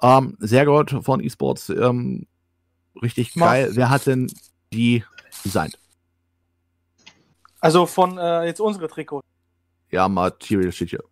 [0.00, 1.68] ähm, sehr gut von eSports.
[1.70, 2.26] Ähm,
[3.00, 3.70] richtig geil.
[3.72, 4.30] Wer hat denn
[4.72, 5.04] die
[5.44, 5.78] designt?
[7.60, 9.26] Also von äh, jetzt unsere Trikots.
[9.92, 11.04] Ja, Material steht hier.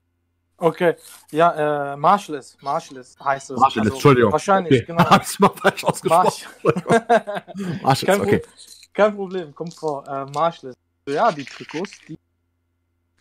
[0.56, 0.94] Okay,
[1.30, 3.56] ja, äh, Marshallis, Marshallis heißt es.
[3.56, 4.32] Marshallis, also, Entschuldigung.
[4.32, 4.86] Wahrscheinlich, okay.
[4.86, 5.04] genau.
[5.10, 6.48] Hab's mal falsch ausgesprochen.
[7.82, 8.38] Marshallis, kein okay.
[8.40, 8.50] Pro
[8.92, 10.06] kein Problem, kommt vor.
[10.06, 10.76] Äh, Marshallis.
[11.08, 12.18] Ja, die Trikots, die.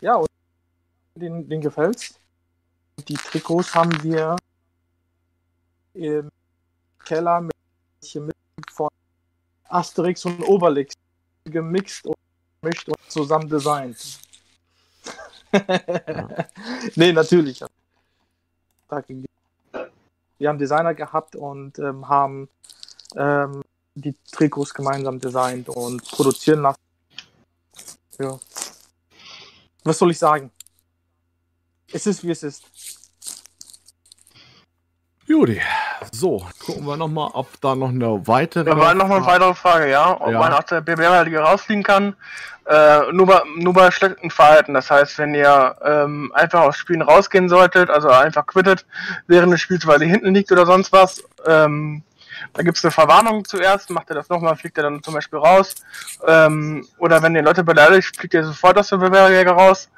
[0.00, 0.28] Ja, und
[1.14, 2.18] den, den gefällt's.
[3.08, 4.36] Die Trikots haben wir
[5.94, 6.28] im
[7.04, 7.54] Keller mit,
[8.14, 8.34] mit
[8.70, 8.88] von
[9.68, 10.94] Asterix und Obelix
[11.44, 12.16] gemixt und
[12.62, 14.20] mischt und zusammen designt.
[16.94, 17.62] Nee, natürlich.
[20.38, 22.48] Wir haben Designer gehabt und ähm, haben
[23.16, 23.62] ähm,
[23.94, 26.80] die Trikots gemeinsam designt und produzieren lassen.
[28.18, 28.38] Ja.
[29.84, 30.50] Was soll ich sagen?
[31.92, 32.64] Es ist, wie es ist.
[35.26, 35.60] Judy,
[36.12, 38.64] so, gucken wir nochmal, ob da noch eine weitere.
[38.64, 40.20] Da war nochmal eine weitere Frage, ja.
[40.20, 40.38] Ob ja.
[40.38, 42.16] man aus der BBR-Liga rausfliegen kann.
[42.66, 44.74] Äh, nur, bei, nur bei schlechtem Verhalten.
[44.74, 48.86] Das heißt, wenn ihr ähm, einfach aus Spielen rausgehen solltet, also einfach quittet
[49.26, 52.02] während des Spiels, weil ihr hinten liegt oder sonst was, ähm,
[52.52, 55.38] da gibt es eine Verwarnung zuerst, macht ihr das nochmal, fliegt ihr dann zum Beispiel
[55.38, 55.74] raus.
[56.26, 59.90] Ähm, oder wenn ihr Leute beleidigt, fliegt ihr sofort aus der BBR-Liga raus.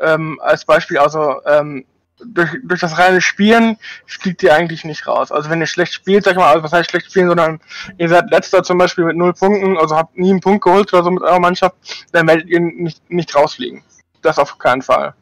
[0.00, 1.84] Ähm, als Beispiel, also ähm,
[2.24, 5.32] durch, durch das reine Spielen fliegt ihr eigentlich nicht raus.
[5.32, 7.60] Also wenn ihr schlecht spielt, sag ich mal, also was heißt schlecht spielen, sondern
[7.98, 11.04] ihr seid letzter zum Beispiel mit null Punkten, also habt nie einen Punkt geholt oder
[11.04, 11.76] so mit eurer Mannschaft,
[12.12, 13.82] dann werdet ihr nicht, nicht rausfliegen.
[14.22, 15.14] Das auf keinen Fall.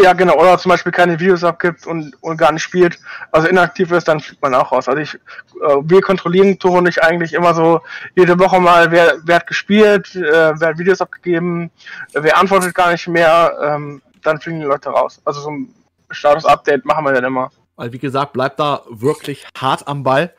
[0.00, 2.98] Ja, genau, oder zum Beispiel keine Videos abgibt und, und gar nicht spielt,
[3.32, 4.88] also inaktiv ist, dann fliegt man auch raus.
[4.88, 7.80] Also ich, äh, wir kontrollieren Tore nicht eigentlich immer so
[8.14, 11.70] jede Woche mal, wer, wer hat gespielt, äh, wer hat Videos abgegeben,
[12.12, 15.20] wer antwortet gar nicht mehr, ähm, dann fliegen die Leute raus.
[15.24, 15.74] Also so ein
[16.10, 17.50] Status-Update machen wir dann immer.
[17.76, 20.32] Weil wie gesagt, bleibt da wirklich hart am Ball.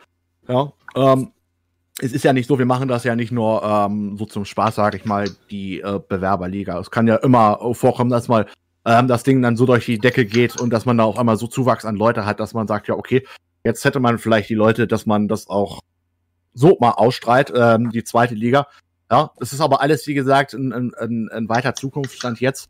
[0.48, 1.32] Ja, ähm,
[2.00, 4.76] es ist ja nicht so, wir machen das ja nicht nur ähm, so zum Spaß,
[4.76, 6.80] sage ich mal, die äh, Bewerberliga.
[6.80, 8.48] Es kann ja immer vorkommen, dass mal
[8.86, 11.38] ähm, das Ding dann so durch die Decke geht und dass man da auf einmal
[11.38, 13.26] so Zuwachs an Leute hat, dass man sagt, ja, okay,
[13.64, 15.82] jetzt hätte man vielleicht die Leute, dass man das auch
[16.54, 18.68] so mal ausstrahlt, ähm, die zweite Liga.
[19.10, 22.70] Ja, es ist aber alles, wie gesagt, ein, ein, ein weiter Zukunftsstand jetzt.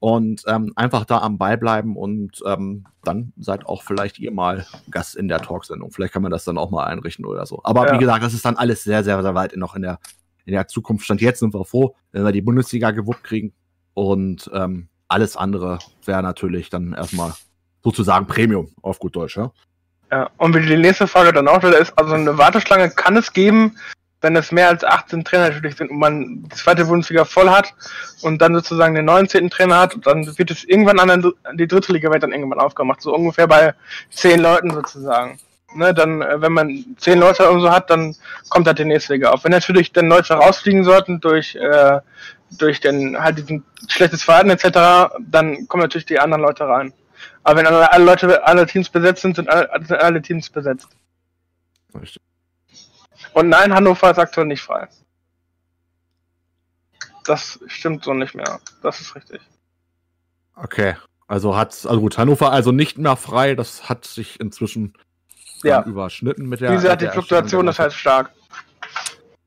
[0.00, 4.64] Und ähm, einfach da am Ball bleiben und ähm, dann seid auch vielleicht ihr mal
[4.92, 5.90] Gast in der Talksendung.
[5.90, 7.62] Vielleicht kann man das dann auch mal einrichten oder so.
[7.64, 7.94] Aber ja.
[7.94, 9.98] wie gesagt, das ist dann alles sehr, sehr, sehr weit noch in der,
[10.44, 11.04] in der Zukunft.
[11.04, 13.52] Stand jetzt sind wir froh, wenn wir die Bundesliga gewuppt kriegen.
[13.94, 17.32] Und ähm, alles andere wäre natürlich dann erstmal
[17.82, 19.50] sozusagen Premium auf gut Deutsch, ja.
[20.10, 23.32] Ja, und wie die nächste Frage dann auch wieder ist, also eine Warteschlange kann es
[23.32, 23.76] geben,
[24.20, 27.74] wenn es mehr als 18 Trainer natürlich sind und man die zweite Bundesliga voll hat
[28.22, 29.50] und dann sozusagen den 19.
[29.50, 33.14] Trainer hat, dann wird es irgendwann an die dritte Liga wird dann irgendwann aufgemacht, so
[33.14, 33.74] ungefähr bei
[34.10, 35.38] 10 Leuten sozusagen.
[35.74, 38.16] Ne, dann, äh, wenn man 10 Leute oder so hat, dann
[38.48, 39.44] kommt halt die nächste Liga auf.
[39.44, 42.00] Wenn natürlich dann Leute rausfliegen sollten durch äh,
[42.50, 46.92] durch den halt diesen schlechtes Verhalten etc., dann kommen natürlich die anderen Leute rein.
[47.42, 50.88] Aber wenn alle, alle Leute, alle Teams besetzt sind, sind alle, sind alle Teams besetzt.
[51.94, 52.22] Richtig.
[53.32, 54.88] Und nein, Hannover ist aktuell nicht frei.
[57.24, 58.60] Das stimmt so nicht mehr.
[58.82, 59.40] Das ist richtig.
[60.54, 60.96] Okay.
[61.26, 64.94] Also hat also gut, Hannover also nicht mehr frei, das hat sich inzwischen
[65.62, 65.82] ja.
[65.84, 66.70] überschnitten mit der.
[66.70, 68.32] Diese hat die Fluktuation ist halt stark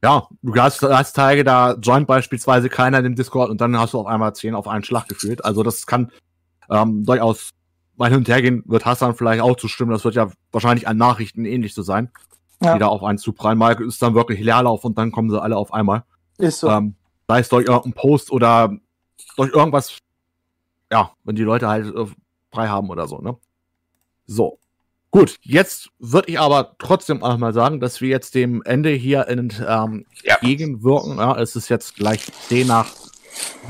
[0.04, 3.94] ja, du hast, hast Tage, da joint beispielsweise keiner in dem Discord und dann hast
[3.94, 5.46] du auf einmal zehn auf einen Schlag gefühlt.
[5.46, 6.12] Also das kann
[6.70, 7.52] ähm, durchaus
[7.98, 9.92] mal hin und her gehen, wird Hassan vielleicht auch zustimmen.
[9.92, 12.10] Das wird ja wahrscheinlich an Nachrichten ähnlich so sein,
[12.62, 12.74] ja.
[12.74, 13.60] die da auf einen zuprallen.
[13.60, 16.04] Mal ist dann wirklich Leerlauf und dann kommen sie alle auf einmal.
[16.40, 16.70] Ist so.
[16.70, 16.96] Ähm,
[17.28, 18.76] sei es durch irgendeinen Post oder
[19.38, 19.98] durch irgendwas,
[20.92, 22.06] ja, wenn die Leute halt äh,
[22.52, 23.38] frei haben oder so, ne?
[24.26, 24.58] So.
[25.12, 29.28] Gut, jetzt würde ich aber trotzdem auch mal sagen, dass wir jetzt dem Ende hier
[29.28, 30.38] in, ähm, ja.
[30.42, 32.88] Ja, es ist jetzt gleich 10 nach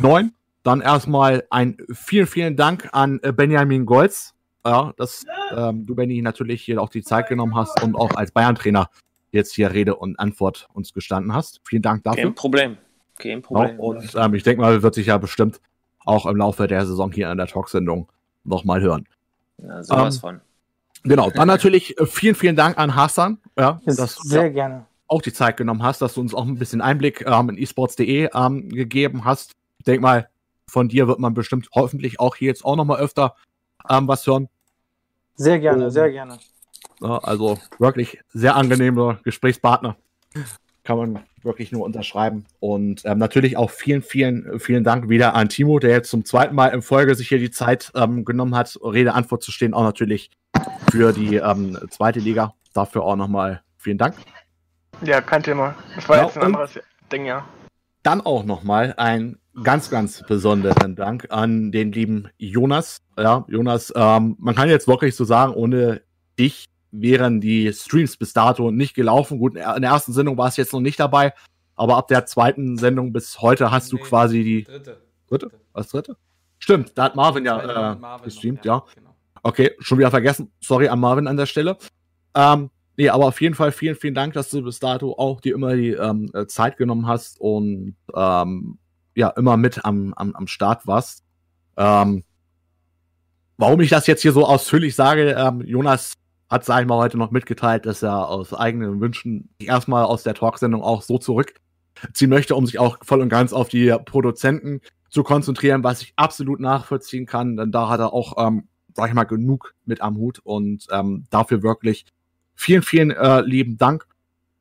[0.02, 0.32] 9.
[0.64, 6.22] Dann erstmal ein vielen, vielen Dank an äh, Benjamin Golz, ja, dass ähm, du, Benny,
[6.22, 8.92] natürlich hier auch die Zeit genommen hast und auch als Bayern-Trainer
[9.32, 11.62] jetzt hier Rede und Antwort uns gestanden hast.
[11.64, 12.24] Vielen Dank dafür.
[12.26, 12.78] Kein Problem.
[13.18, 13.78] Kein Problem.
[13.78, 15.60] Ja, und ähm, ich denke mal, wird sich ja bestimmt
[16.06, 18.12] auch im Laufe der Saison hier in der Talksendung
[18.44, 19.08] nochmal hören.
[19.58, 20.42] Ja, sowas ähm, von.
[21.04, 24.86] Genau, dann natürlich äh, vielen, vielen Dank an Hassan, ja, dass sehr du gerne.
[25.08, 28.30] auch die Zeit genommen hast, dass du uns auch ein bisschen Einblick ähm, in esports.de
[28.34, 29.54] ähm, gegeben hast.
[29.80, 30.30] Ich denke mal,
[30.68, 33.36] von dir wird man bestimmt hoffentlich auch hier jetzt auch nochmal öfter
[33.90, 34.48] ähm, was hören.
[35.36, 36.38] Sehr gerne, Und, sehr gerne.
[37.02, 39.98] Ja, also wirklich sehr angenehmer Gesprächspartner.
[40.84, 42.46] Kann man wirklich nur unterschreiben.
[42.60, 46.56] Und ähm, natürlich auch vielen, vielen, vielen Dank wieder an Timo, der jetzt zum zweiten
[46.56, 49.74] Mal in Folge sich hier die Zeit ähm, genommen hat, Rede, Antwort zu stehen.
[49.74, 50.32] Auch natürlich
[50.92, 52.54] für die ähm, zweite Liga.
[52.74, 54.16] Dafür auch nochmal vielen Dank.
[55.04, 55.76] Ja, kein Thema.
[55.96, 56.80] Das war ja, jetzt ein anderes
[57.12, 57.46] Ding, ja.
[58.04, 62.98] Dann auch nochmal ein ganz, ganz besonderen Dank an den lieben Jonas.
[63.18, 66.02] Ja, Jonas, ähm, man kann jetzt wirklich so sagen, ohne
[66.40, 69.40] dich wären die Streams bis dato nicht gelaufen.
[69.40, 71.34] Gut, in der ersten Sendung war es jetzt noch nicht dabei,
[71.76, 74.64] aber ab der zweiten Sendung bis heute hast nee, du quasi die.
[74.64, 75.02] Dritte.
[75.28, 75.52] Dritte?
[75.74, 76.18] Was dritte?
[76.60, 78.74] Stimmt, da hat Marvin ja äh, Marvin gestreamt, noch, ja.
[78.74, 78.86] ja.
[78.96, 79.16] Genau.
[79.44, 80.52] Okay, schon wieder vergessen.
[80.60, 81.78] Sorry an Marvin an der Stelle.
[82.36, 85.56] Ähm, nee, aber auf jeden Fall vielen, vielen Dank, dass du bis dato auch dir
[85.56, 88.78] immer die ähm, äh, Zeit genommen hast und ähm,
[89.16, 91.24] ja, immer mit am, am, am Start warst.
[91.78, 92.24] Ähm,
[93.58, 96.14] warum ich das jetzt hier so ausführlich sage, ähm, Jonas
[96.52, 100.36] hat, sag ich mal, heute noch mitgeteilt, dass er aus eigenen Wünschen erstmal aus der
[100.36, 105.24] Talksendung auch so zurückziehen möchte, um sich auch voll und ganz auf die Produzenten zu
[105.24, 109.24] konzentrieren, was ich absolut nachvollziehen kann, denn da hat er auch ähm, sag ich mal,
[109.24, 112.06] genug mit am Hut und ähm, dafür wirklich
[112.56, 114.06] vielen, vielen äh, lieben Dank.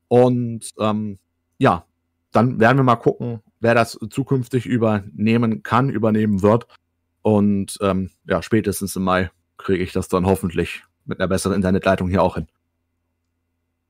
[0.09, 1.19] Und ähm,
[1.59, 1.85] ja,
[2.33, 6.67] dann werden wir mal gucken, wer das zukünftig übernehmen kann, übernehmen wird.
[7.23, 12.09] Und ähm, ja, spätestens im Mai kriege ich das dann hoffentlich mit einer besseren Internetleitung
[12.09, 12.47] hier auch hin.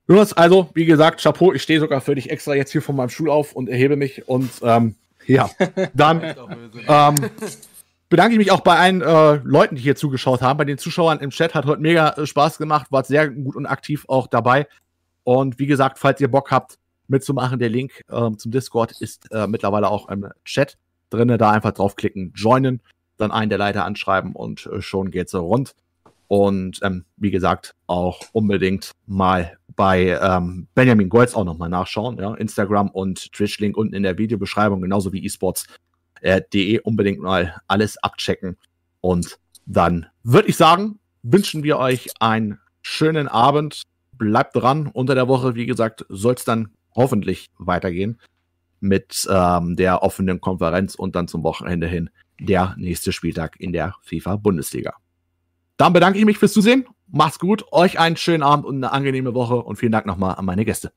[0.09, 3.10] Jonas, also, wie gesagt, Chapeau, ich stehe sogar für dich extra jetzt hier von meinem
[3.10, 5.48] Stuhl auf und erhebe mich und ähm, ja,
[5.94, 6.34] dann
[6.88, 7.14] ähm,
[8.09, 10.56] bedanke ich mich auch bei allen äh, Leuten, die hier zugeschaut haben.
[10.59, 13.66] Bei den Zuschauern im Chat hat heute mega äh, Spaß gemacht, war sehr gut und
[13.66, 14.66] aktiv auch dabei.
[15.22, 16.78] Und wie gesagt, falls ihr Bock habt,
[17.10, 20.78] mitzumachen, der Link ähm, zum Discord ist äh, mittlerweile auch im Chat
[21.10, 21.36] drin.
[21.36, 22.80] Da einfach draufklicken, joinen,
[23.16, 25.74] dann einen der Leiter anschreiben und äh, schon geht's so rund.
[26.31, 32.19] Und ähm, wie gesagt, auch unbedingt mal bei ähm, Benjamin Golds auch nochmal nachschauen.
[32.19, 32.35] Ja?
[32.35, 38.57] Instagram und Twitch-Link unten in der Videobeschreibung, genauso wie esports.de unbedingt mal alles abchecken.
[39.01, 43.82] Und dann würde ich sagen, wünschen wir euch einen schönen Abend.
[44.12, 44.86] Bleibt dran.
[44.86, 48.20] Unter der Woche, wie gesagt, soll es dann hoffentlich weitergehen
[48.78, 52.09] mit ähm, der offenen Konferenz und dann zum Wochenende hin
[52.39, 54.94] der nächste Spieltag in der FIFA-Bundesliga.
[55.81, 56.85] Dann bedanke ich mich fürs Zusehen.
[57.11, 60.44] Macht's gut, euch einen schönen Abend und eine angenehme Woche und vielen Dank nochmal an
[60.44, 60.93] meine Gäste.